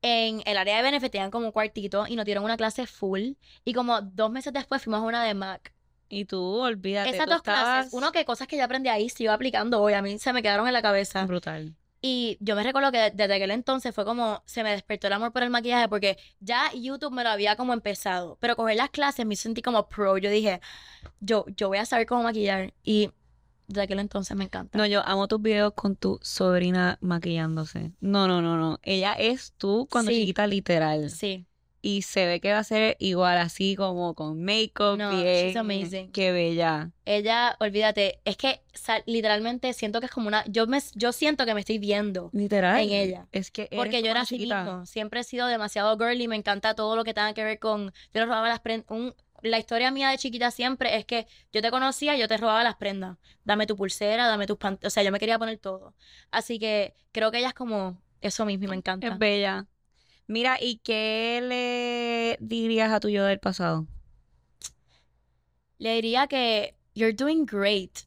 En 0.00 0.42
el 0.46 0.56
área 0.58 0.76
de 0.78 0.82
benefit 0.82 1.12
tenían 1.12 1.30
como 1.30 1.46
un 1.46 1.52
cuartito 1.52 2.06
y 2.06 2.16
nos 2.16 2.24
dieron 2.24 2.44
una 2.44 2.56
clase 2.56 2.86
full. 2.86 3.32
Y 3.64 3.72
como 3.74 4.00
dos 4.02 4.30
meses 4.30 4.52
después 4.52 4.82
fuimos 4.82 5.00
a 5.00 5.04
una 5.04 5.22
de 5.24 5.34
Mac. 5.34 5.72
Y 6.08 6.26
tú, 6.26 6.40
olvídate, 6.42 7.10
Esas 7.10 7.26
tú 7.26 7.32
dos 7.32 7.42
clases, 7.42 7.92
uno 7.92 8.12
que 8.12 8.24
cosas 8.24 8.46
que 8.46 8.56
yo 8.56 8.64
aprendí 8.64 8.88
ahí 8.88 9.08
sigo 9.08 9.32
aplicando 9.32 9.80
hoy, 9.82 9.94
a 9.94 10.02
mí 10.02 10.18
se 10.18 10.32
me 10.32 10.42
quedaron 10.42 10.66
en 10.66 10.72
la 10.74 10.82
cabeza. 10.82 11.24
brutal. 11.26 11.74
Y 12.06 12.36
yo 12.38 12.54
me 12.54 12.62
recuerdo 12.62 12.92
que 12.92 13.12
desde 13.14 13.32
aquel 13.34 13.50
entonces 13.50 13.94
fue 13.94 14.04
como 14.04 14.42
se 14.44 14.62
me 14.62 14.72
despertó 14.72 15.06
el 15.06 15.14
amor 15.14 15.32
por 15.32 15.42
el 15.42 15.48
maquillaje 15.48 15.88
porque 15.88 16.18
ya 16.38 16.70
YouTube 16.74 17.14
me 17.14 17.24
lo 17.24 17.30
había 17.30 17.56
como 17.56 17.72
empezado, 17.72 18.36
pero 18.42 18.56
coger 18.56 18.76
las 18.76 18.90
clases 18.90 19.24
me 19.24 19.36
sentí 19.36 19.62
como 19.62 19.88
pro. 19.88 20.18
Yo 20.18 20.28
dije, 20.28 20.60
yo, 21.20 21.46
yo 21.56 21.68
voy 21.68 21.78
a 21.78 21.86
saber 21.86 22.06
cómo 22.06 22.22
maquillar 22.22 22.74
y 22.82 23.10
desde 23.68 23.84
aquel 23.84 24.00
entonces 24.00 24.36
me 24.36 24.44
encanta. 24.44 24.76
No, 24.76 24.84
yo 24.84 25.00
amo 25.06 25.28
tus 25.28 25.40
videos 25.40 25.72
con 25.72 25.96
tu 25.96 26.18
sobrina 26.20 26.98
maquillándose. 27.00 27.92
No, 28.02 28.28
no, 28.28 28.42
no, 28.42 28.58
no. 28.58 28.78
Ella 28.82 29.14
es 29.14 29.54
tú 29.56 29.88
cuando 29.90 30.10
Sí. 30.10 30.20
chiquita, 30.20 30.46
literal. 30.46 31.08
Sí, 31.08 31.46
Y 31.86 32.00
se 32.00 32.24
ve 32.24 32.40
que 32.40 32.50
va 32.50 32.60
a 32.60 32.64
ser 32.64 32.96
igual, 32.98 33.36
así 33.36 33.76
como 33.76 34.14
con 34.14 34.42
make-up, 34.42 34.96
No, 34.96 35.10
bien. 35.22 35.48
she's 35.48 35.56
amazing. 35.56 36.10
Qué 36.12 36.32
bella. 36.32 36.92
ella, 37.04 37.56
olvídate, 37.60 38.20
es 38.24 38.38
que 38.38 38.62
sa- 38.72 39.02
literalmente 39.04 39.70
siento 39.74 40.00
que 40.00 40.06
es 40.06 40.12
como 40.12 40.28
una, 40.28 40.44
yo 40.46 40.66
me, 40.66 40.78
yo 40.94 41.12
siento 41.12 41.44
que 41.44 41.52
me 41.52 41.60
estoy 41.60 41.76
viendo. 41.78 42.30
Literal. 42.32 42.80
En 42.80 42.90
ella. 42.90 43.26
Es 43.32 43.50
que 43.50 43.64
eres 43.70 43.76
Porque 43.78 44.02
yo 44.02 44.10
era 44.10 44.22
así 44.22 44.38
mismo. 44.38 44.86
Siempre 44.86 45.20
he 45.20 45.24
sido 45.24 45.46
demasiado 45.46 45.94
girly. 45.98 46.26
Me 46.26 46.36
encanta 46.36 46.74
todo 46.74 46.96
lo 46.96 47.04
que 47.04 47.12
tenga 47.12 47.34
que 47.34 47.44
ver 47.44 47.58
con. 47.58 47.88
Yo 48.14 48.20
le 48.20 48.24
robaba 48.24 48.48
las 48.48 48.60
prendas. 48.60 48.86
La 49.42 49.58
historia 49.58 49.90
mía 49.90 50.08
de 50.08 50.16
chiquita 50.16 50.50
siempre 50.50 50.96
es 50.96 51.04
que 51.04 51.26
yo 51.52 51.60
te 51.60 51.70
conocía 51.70 52.16
yo 52.16 52.28
te 52.28 52.38
robaba 52.38 52.64
las 52.64 52.76
prendas. 52.76 53.18
Dame 53.44 53.66
tu 53.66 53.76
pulsera, 53.76 54.26
dame 54.26 54.46
tus 54.46 54.56
pantalones. 54.56 54.86
O 54.86 54.90
sea, 54.90 55.02
yo 55.02 55.12
me 55.12 55.18
quería 55.18 55.38
poner 55.38 55.58
todo. 55.58 55.92
Así 56.30 56.58
que 56.58 56.94
creo 57.12 57.30
que 57.30 57.40
ella 57.40 57.48
es 57.48 57.54
como 57.54 58.00
eso 58.22 58.46
mismo 58.46 58.64
y 58.64 58.68
me 58.68 58.76
encanta. 58.76 59.06
Es 59.06 59.18
bella. 59.18 59.66
Mira, 60.26 60.58
¿y 60.60 60.78
qué 60.78 61.40
le 61.42 62.38
dirías 62.44 62.90
a 62.92 63.00
tu 63.00 63.08
yo 63.08 63.24
del 63.24 63.38
pasado? 63.38 63.86
Le 65.78 65.94
diría 65.94 66.26
que 66.26 66.74
you're 66.94 67.12
doing 67.14 67.44
great. 67.44 68.00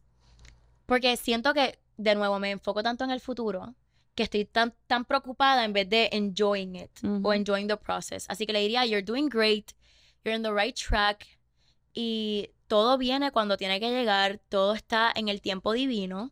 Porque 0.86 1.16
siento 1.18 1.54
que, 1.54 1.80
de 1.98 2.16
nuevo, 2.16 2.40
me 2.40 2.52
enfoco 2.52 2.82
tanto 2.82 3.04
en 3.04 3.12
el 3.12 3.20
futuro 3.20 3.76
que 4.16 4.24
estoy 4.24 4.46
tan, 4.46 4.74
tan 4.88 5.06
preocupada 5.06 5.64
en 5.64 5.74
vez 5.74 5.88
de 5.90 6.10
enjoying 6.12 6.76
it 6.76 6.90
Ujú. 7.04 7.28
o 7.28 7.34
enjoying 7.34 7.68
the 7.68 7.78
process. 7.78 8.26
Así 8.30 8.48
que 8.48 8.54
le 8.54 8.62
diría, 8.62 8.84
you're 8.86 9.04
doing 9.04 9.30
great, 9.30 9.74
you're 10.24 10.36
in 10.36 10.42
the 10.42 10.52
right 10.52 10.76
track 10.76 11.28
y 11.94 12.50
todo 12.68 12.98
viene 12.98 13.32
cuando 13.32 13.58
tiene 13.58 13.80
que 13.80 13.92
llegar, 13.92 14.40
todo 14.50 14.74
está 14.74 15.12
en 15.16 15.28
el 15.28 15.40
tiempo 15.42 15.72
divino. 15.74 16.32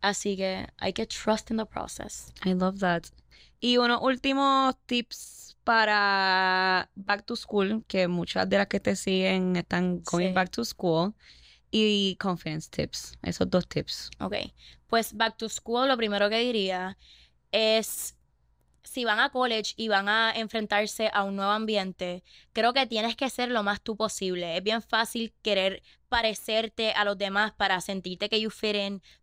Así 0.00 0.36
que 0.36 0.66
hay 0.78 0.92
que 0.94 1.06
trust 1.06 1.50
in 1.50 1.58
the 1.58 1.66
process. 1.66 2.32
I 2.44 2.54
love 2.54 2.78
that. 2.80 3.04
Y 3.60 3.78
unos 3.78 4.00
últimos 4.02 4.76
tips 4.86 5.56
para 5.64 6.90
Back 6.94 7.24
to 7.26 7.36
School, 7.36 7.84
que 7.88 8.06
muchas 8.08 8.48
de 8.48 8.58
las 8.58 8.66
que 8.68 8.80
te 8.80 8.94
siguen 8.96 9.56
están 9.56 10.02
going 10.04 10.28
Sí. 10.28 10.32
back 10.32 10.50
to 10.50 10.64
school. 10.64 11.14
Y 11.70 12.16
confidence 12.16 12.70
tips, 12.70 13.18
esos 13.22 13.50
dos 13.50 13.68
tips. 13.68 14.10
Ok, 14.20 14.34
pues 14.86 15.12
back 15.14 15.36
to 15.36 15.48
school, 15.48 15.88
lo 15.88 15.96
primero 15.96 16.30
que 16.30 16.38
diría 16.38 16.96
es, 17.50 18.16
si 18.84 19.04
van 19.04 19.18
a 19.18 19.30
college 19.30 19.74
y 19.76 19.88
van 19.88 20.08
a 20.08 20.32
enfrentarse 20.36 21.10
a 21.12 21.24
un 21.24 21.36
nuevo 21.36 21.50
ambiente, 21.50 22.22
creo 22.52 22.72
que 22.72 22.86
tienes 22.86 23.16
que 23.16 23.28
ser 23.30 23.50
lo 23.50 23.62
más 23.64 23.80
tú 23.82 23.96
posible. 23.96 24.56
Es 24.56 24.62
bien 24.62 24.80
fácil 24.80 25.34
querer 25.42 25.82
parecerte 26.08 26.92
a 26.92 27.04
los 27.04 27.18
demás 27.18 27.52
para 27.52 27.80
sentirte 27.80 28.28
que 28.28 28.40
you 28.40 28.50
fit 28.50 28.76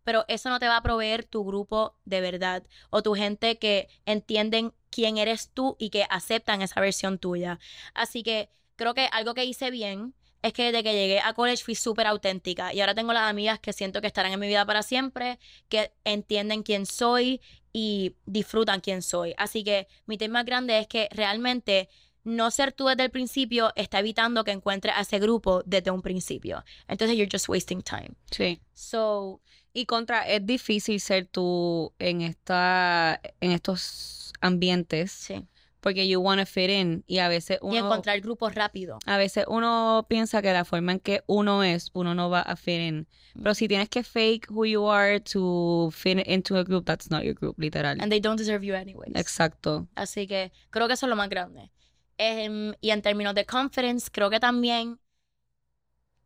pero 0.04 0.24
eso 0.28 0.48
no 0.48 0.58
te 0.58 0.68
va 0.68 0.78
a 0.78 0.82
proveer 0.82 1.24
tu 1.24 1.44
grupo 1.44 1.96
de 2.04 2.20
verdad 2.20 2.64
o 2.90 3.02
tu 3.02 3.14
gente 3.14 3.58
que 3.58 3.88
entienden 4.06 4.72
quién 4.90 5.18
eres 5.18 5.50
tú 5.52 5.76
y 5.78 5.90
que 5.90 6.06
aceptan 6.08 6.62
esa 6.62 6.80
versión 6.80 7.18
tuya. 7.18 7.58
Así 7.94 8.22
que 8.22 8.48
creo 8.76 8.94
que 8.94 9.08
algo 9.12 9.34
que 9.34 9.44
hice 9.44 9.70
bien 9.70 10.14
es 10.42 10.52
que 10.52 10.64
desde 10.64 10.82
que 10.82 10.92
llegué 10.92 11.20
a 11.20 11.32
college 11.32 11.64
fui 11.64 11.74
súper 11.74 12.06
auténtica 12.06 12.74
y 12.74 12.80
ahora 12.80 12.94
tengo 12.94 13.12
las 13.12 13.30
amigas 13.30 13.58
que 13.60 13.72
siento 13.72 14.00
que 14.00 14.06
estarán 14.06 14.32
en 14.32 14.40
mi 14.40 14.46
vida 14.46 14.66
para 14.66 14.82
siempre, 14.82 15.38
que 15.68 15.92
entienden 16.04 16.62
quién 16.62 16.84
soy 16.84 17.40
y 17.72 18.16
disfrutan 18.26 18.80
quién 18.80 19.00
soy. 19.00 19.34
Así 19.38 19.64
que 19.64 19.88
mi 20.06 20.18
tema 20.18 20.42
grande 20.44 20.78
es 20.78 20.86
que 20.86 21.08
realmente 21.12 21.88
no 22.24 22.50
ser 22.50 22.72
tú 22.72 22.86
desde 22.86 23.04
el 23.04 23.10
principio 23.10 23.72
está 23.76 24.00
evitando 24.00 24.44
que 24.44 24.50
encuentres 24.50 24.94
a 24.96 25.02
ese 25.02 25.18
grupo 25.18 25.62
desde 25.66 25.90
un 25.90 26.02
principio. 26.02 26.64
Entonces 26.88 27.16
you're 27.16 27.30
just 27.30 27.48
wasting 27.48 27.82
time. 27.82 28.10
Sí. 28.30 28.60
So, 28.72 29.40
Y 29.72 29.86
contra, 29.86 30.22
es 30.28 30.44
difícil 30.46 31.00
ser 31.00 31.26
tú 31.26 31.92
en 31.98 32.20
esta, 32.22 33.20
en 33.40 33.50
estos 33.52 34.32
ambientes, 34.40 35.10
sí. 35.12 35.46
porque 35.80 36.06
you 36.08 36.20
want 36.20 36.40
to 36.40 36.46
fit 36.46 36.70
in, 36.70 37.02
y 37.06 37.18
a 37.18 37.28
veces 37.28 37.58
Y 37.60 37.66
uno, 37.66 37.78
encontrar 37.86 38.20
grupos 38.20 38.54
rápido. 38.54 38.98
a 39.04 39.16
veces 39.18 39.44
uno 39.48 40.06
piensa 40.08 40.40
que 40.42 40.52
la 40.52 40.64
forma 40.64 40.92
en 40.92 41.00
que 41.00 41.22
uno 41.26 41.62
es, 41.64 41.90
uno 41.92 42.14
no 42.14 42.30
va 42.30 42.40
a 42.40 42.56
fit 42.56 42.80
in. 42.80 43.06
Pero 43.34 43.52
si 43.54 43.66
tienes 43.66 43.88
que 43.88 44.04
fake 44.04 44.46
who 44.50 44.64
you 44.64 44.86
are 44.88 45.18
to 45.20 45.90
fit 45.92 46.20
into 46.26 46.56
a 46.56 46.62
group, 46.62 46.84
that's 46.86 47.10
not 47.10 47.22
your 47.24 47.34
group, 47.34 47.58
literal. 47.58 48.00
And 48.00 48.10
they 48.10 48.20
don't 48.20 48.38
deserve 48.38 48.64
you 48.64 48.74
anyways. 48.74 49.14
Exacto. 49.16 49.88
Así 49.96 50.26
que 50.28 50.52
creo 50.70 50.86
que 50.86 50.94
eso 50.94 51.06
es 51.06 51.10
lo 51.10 51.16
más 51.16 51.28
grande. 51.28 51.70
Em, 52.18 52.74
y 52.80 52.90
en 52.90 53.02
términos 53.02 53.34
de 53.34 53.44
confidence, 53.44 54.08
creo 54.10 54.30
que 54.30 54.40
también 54.40 54.98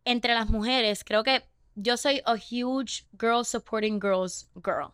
entre 0.05 0.35
las 0.35 0.48
mujeres, 0.48 1.05
creo 1.05 1.22
que 1.22 1.44
yo 1.74 1.96
soy 1.96 2.22
a 2.24 2.35
huge 2.35 3.07
girl 3.18 3.44
supporting 3.44 4.01
girls 4.01 4.48
girl. 4.55 4.92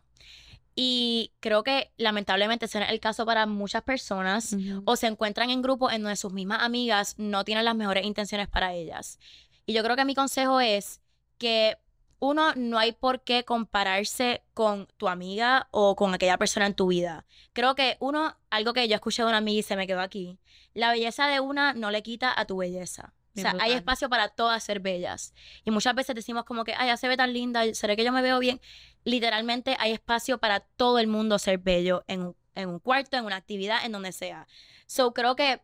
Y 0.77 1.33
creo 1.41 1.63
que 1.63 1.93
lamentablemente 1.97 2.67
ese 2.67 2.83
es 2.83 2.91
el 2.91 2.99
caso 2.99 3.25
para 3.25 3.47
muchas 3.47 3.83
personas 3.83 4.57
o 4.85 4.97
se 4.97 5.07
encuentran 5.07 5.51
en 5.51 5.63
grupos 5.63 5.93
en 5.93 6.03
donde 6.03 6.17
sus 6.17 6.33
mismas 6.33 6.63
amigas 6.63 7.15
no 7.17 7.45
tienen 7.45 7.65
las 7.65 7.77
mejores 7.77 8.05
intenciones 8.05 8.49
para 8.49 8.75
ellas. 8.75 9.21
Y 9.67 9.73
yo 9.73 9.85
creo 9.85 9.95
que 9.95 10.05
mi 10.05 10.17
consejo 10.17 10.61
es 10.61 11.01
que 11.39 11.79
uno, 12.25 12.55
no 12.57 12.79
hay 12.79 12.93
por 12.93 13.23
qué 13.23 13.45
compararse 13.45 14.43
con 14.55 14.89
tu 14.97 15.09
amiga 15.09 15.69
o 15.71 15.95
con 15.95 16.15
aquella 16.15 16.39
persona 16.39 16.67
en 16.67 16.75
tu 16.75 16.87
vida. 16.87 17.27
Creo 17.53 17.75
que 17.75 17.99
uno, 18.01 18.37
algo 18.51 18.73
que 18.73 18.89
yo 18.89 18.95
escuché 18.95 19.23
de 19.23 19.29
una 19.29 19.39
amiga 19.39 19.61
y 19.61 19.63
se 19.63 19.77
me 19.77 19.87
quedó 19.87 20.01
aquí, 20.01 20.39
la 20.73 20.91
belleza 20.91 21.27
de 21.27 21.41
una 21.41 21.75
no 21.75 21.91
le 21.91 22.03
quita 22.03 22.33
a 22.35 22.47
tu 22.47 22.57
belleza. 22.57 23.13
O 23.37 23.41
sea, 23.41 23.55
hay 23.61 23.73
espacio 23.73 24.09
para 24.09 24.29
todas 24.29 24.63
ser 24.63 24.81
bellas. 24.81 25.35
Y 25.65 25.71
muchas 25.73 25.95
veces 25.95 26.15
decimos 26.15 26.45
como 26.45 26.65
que, 26.65 26.73
ay, 26.75 26.87
ya 26.87 26.97
se 26.97 27.09
ve 27.09 27.17
tan 27.17 27.33
linda, 27.33 27.75
¿será 27.75 27.97
que 27.97 28.05
yo 28.05 28.13
me 28.13 28.23
veo 28.23 28.39
bien? 28.39 28.61
Literalmente 29.03 29.77
hay 29.81 29.93
espacio 29.93 30.39
para 30.39 30.61
todo 30.61 31.01
el 31.01 31.09
mundo 31.09 31.39
ser 31.39 31.59
bello 31.59 32.05
en 32.07 32.23
un, 32.23 32.37
en 32.55 32.69
un 32.69 32.79
cuarto, 32.79 33.17
en 33.17 33.25
una 33.25 33.37
actividad, 33.37 33.85
en 33.85 33.93
donde 33.93 34.13
sea. 34.13 34.47
So, 34.87 35.13
creo 35.13 35.35
que 35.37 35.61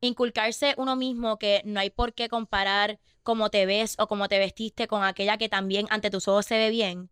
inculcarse 0.00 0.74
uno 0.78 0.96
mismo 0.96 1.38
que 1.38 1.62
no 1.64 1.80
hay 1.80 1.90
por 1.90 2.14
qué 2.14 2.28
comparar 2.28 3.00
cómo 3.30 3.48
te 3.48 3.64
ves 3.64 3.94
o 4.00 4.08
cómo 4.08 4.28
te 4.28 4.40
vestiste 4.40 4.88
con 4.88 5.04
aquella 5.04 5.38
que 5.38 5.48
también 5.48 5.86
ante 5.90 6.10
tus 6.10 6.26
ojos 6.26 6.46
se 6.46 6.58
ve 6.58 6.68
bien, 6.68 7.10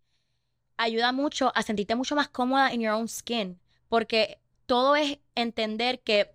ayuda 0.76 1.12
mucho 1.12 1.52
a 1.54 1.62
sentirte 1.62 1.94
mucho 1.94 2.16
más 2.16 2.28
cómoda 2.28 2.72
en 2.72 2.80
your 2.80 2.92
own 2.92 3.06
skin. 3.06 3.60
Porque 3.88 4.40
todo 4.66 4.96
es 4.96 5.18
entender 5.36 6.00
que 6.00 6.32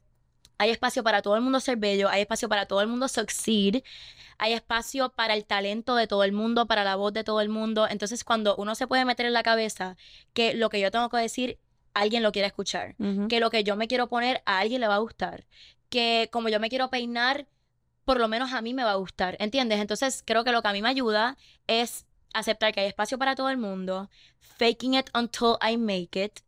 hay 0.57 0.70
espacio 0.70 1.03
para 1.03 1.22
todo 1.22 1.36
el 1.36 1.41
mundo 1.41 1.60
ser 1.60 1.76
bello, 1.76 2.07
hay 2.07 2.22
espacio 2.22 2.47
para 2.47 2.66
todo 2.66 2.80
el 2.80 2.88
mundo 2.88 3.10
succeed, 3.10 3.84
hay 4.38 4.53
espacio 4.53 5.10
para 5.10 5.34
el 5.34 5.43
talento 5.43 5.95
de 5.95 6.07
todo 6.07 6.24
el 6.24 6.32
mundo, 6.32 6.66
para 6.66 6.86
la 6.86 6.95
voz 6.95 7.12
de 7.12 7.26
todo 7.26 7.41
el 7.41 7.49
mundo. 7.49 7.86
Entonces, 7.89 8.24
cuando 8.24 8.55
uno 8.55 8.76
se 8.76 8.88
puede 8.88 9.03
meter 9.03 9.26
en 9.26 9.34
la 9.34 9.43
cabeza 9.43 9.97
que 10.32 10.53
lo 10.53 10.70
que 10.70 10.80
yo 10.80 10.91
tengo 10.91 11.10
que 11.10 11.18
decir, 11.18 11.60
alguien 11.93 12.24
lo 12.24 12.32
quiere 12.32 12.47
escuchar 12.47 12.95
que 13.28 13.41
lo 13.41 13.49
que 13.49 13.66
yo 13.66 13.76
me 13.76 13.89
quiero 13.89 14.07
poner 14.07 14.43
a 14.45 14.60
alguien 14.60 14.80
le 14.80 14.88
va 14.88 14.95
a 14.95 14.99
gustar, 14.99 15.45
que 15.89 16.30
como 16.32 16.47
yo 16.47 16.62
me 16.62 16.70
quiero 16.70 16.89
peinar, 16.89 17.47
por 18.06 18.20
lo 18.20 18.28
menos 18.28 18.54
a 18.54 18.62
mí 18.62 18.74
me 18.74 18.84
va 18.84 18.91
a 18.91 18.95
gustar, 18.95 19.38
¿entiendes? 19.39 19.80
Entonces 19.80 20.24
creo 20.26 20.43
que 20.43 20.51
lo 20.51 20.62
que 20.62 20.68
a 20.68 20.74
mí 20.74 20.82
me 20.82 20.89
ayuda 20.89 21.38
es 21.68 22.06
aceptar 22.34 22.74
que 22.74 22.82
hay 22.82 22.88
espacio 22.88 23.18
para 23.18 23.36
todo 23.36 23.49
el 23.49 23.58
mundo, 23.58 24.10
faking 24.39 24.95
it 24.95 25.10
until 25.14 25.56
I 25.62 25.78
make 25.78 26.24
it 26.24 26.39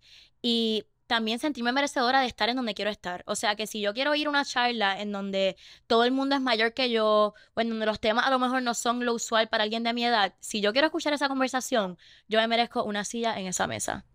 y 0.41 0.85
también 1.07 1.39
sentirme 1.39 1.71
merecedora 1.71 2.21
de 2.21 2.27
estar 2.27 2.49
en 2.49 2.55
donde 2.55 2.73
quiero 2.73 2.89
estar. 2.89 3.23
O 3.27 3.35
sea, 3.35 3.55
que 3.55 3.67
si 3.67 3.79
yo 3.79 3.93
quiero 3.93 4.15
ir 4.15 4.27
a 4.27 4.29
una 4.29 4.43
charla 4.43 4.99
en 4.99 5.11
donde 5.11 5.55
todo 5.87 6.03
el 6.03 6.11
mundo 6.11 6.35
es 6.35 6.41
mayor 6.41 6.73
que 6.73 6.89
yo, 6.89 7.33
o 7.53 7.61
en 7.61 7.69
donde 7.69 7.85
los 7.85 7.99
temas 7.99 8.25
a 8.25 8.31
lo 8.31 8.39
mejor 8.39 8.61
no 8.63 8.73
son 8.73 9.05
lo 9.05 9.13
usual 9.13 9.47
para 9.47 9.63
alguien 9.63 9.83
de 9.83 9.93
mi 9.93 10.05
edad, 10.05 10.33
si 10.39 10.61
yo 10.61 10.71
quiero 10.71 10.87
escuchar 10.87 11.13
esa 11.13 11.27
conversación, 11.27 11.97
yo 12.27 12.39
me 12.39 12.47
merezco 12.47 12.83
una 12.83 13.05
silla 13.05 13.39
en 13.39 13.45
esa 13.47 13.67
mesa. 13.67 14.05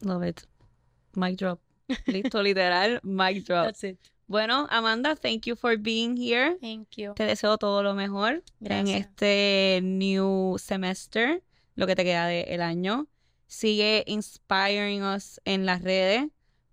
Love 0.00 0.28
it. 0.28 0.40
Mic 1.14 1.36
drop. 1.38 1.60
Listo, 2.06 2.42
literal, 2.42 3.00
mic 3.02 3.44
drop. 3.44 3.66
That's 3.66 3.84
it. 3.84 3.98
Bueno, 4.26 4.66
Amanda, 4.70 5.16
thank 5.16 5.42
you 5.42 5.54
for 5.54 5.76
being 5.76 6.16
here. 6.16 6.56
Thank 6.60 6.96
you. 6.96 7.14
Te 7.14 7.24
deseo 7.24 7.58
todo 7.58 7.82
lo 7.82 7.94
mejor 7.94 8.32
en 8.32 8.42
Gracias. 8.60 9.00
este 9.00 9.80
new 9.82 10.56
semester, 10.58 11.42
lo 11.74 11.86
que 11.86 11.94
te 11.94 12.04
queda 12.04 12.26
del 12.26 12.62
año. 12.62 13.06
Sigue 13.46 14.02
inspiring 14.06 15.02
us 15.02 15.40
en 15.44 15.66
las 15.66 15.82
redes 15.82 16.26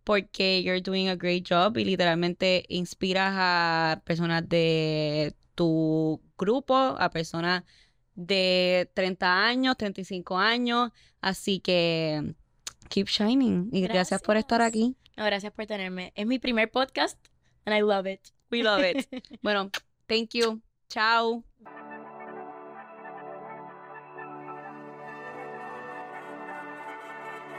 porque 0.04 0.64
you're 0.64 0.82
doing 0.82 1.10
a 1.10 1.16
great 1.16 1.46
job 1.48 1.78
y 1.78 1.84
literalmente 1.86 2.66
inspiras 2.70 3.34
a 3.36 4.02
personas 4.06 4.48
de 4.48 5.36
tu 5.56 6.22
grupo, 6.38 6.74
a 6.76 7.10
personas 7.10 7.64
de 8.16 8.90
30 8.94 9.46
años, 9.46 9.78
35 9.78 10.38
años. 10.38 10.92
Así 11.20 11.60
que 11.60 12.34
keep 12.90 13.08
shining 13.08 13.70
y 13.72 13.82
gracias 13.82 14.22
por 14.22 14.38
estar 14.38 14.60
Gracias. 14.60 14.84
aquí. 14.84 14.96
No, 15.18 15.26
gracias 15.26 15.52
por 15.52 15.66
tenerme. 15.66 16.14
Es 16.16 16.26
mi 16.26 16.40
primer 16.40 16.72
podcast 16.72 17.20
and 17.66 17.74
I 17.76 17.82
love 17.82 18.06
it. 18.06 18.32
We 18.50 18.64
love 18.64 18.82
it. 18.82 19.08
Bueno, 19.44 19.72
thank 20.08 20.34
you. 20.34 20.62
Chao. 20.90 21.44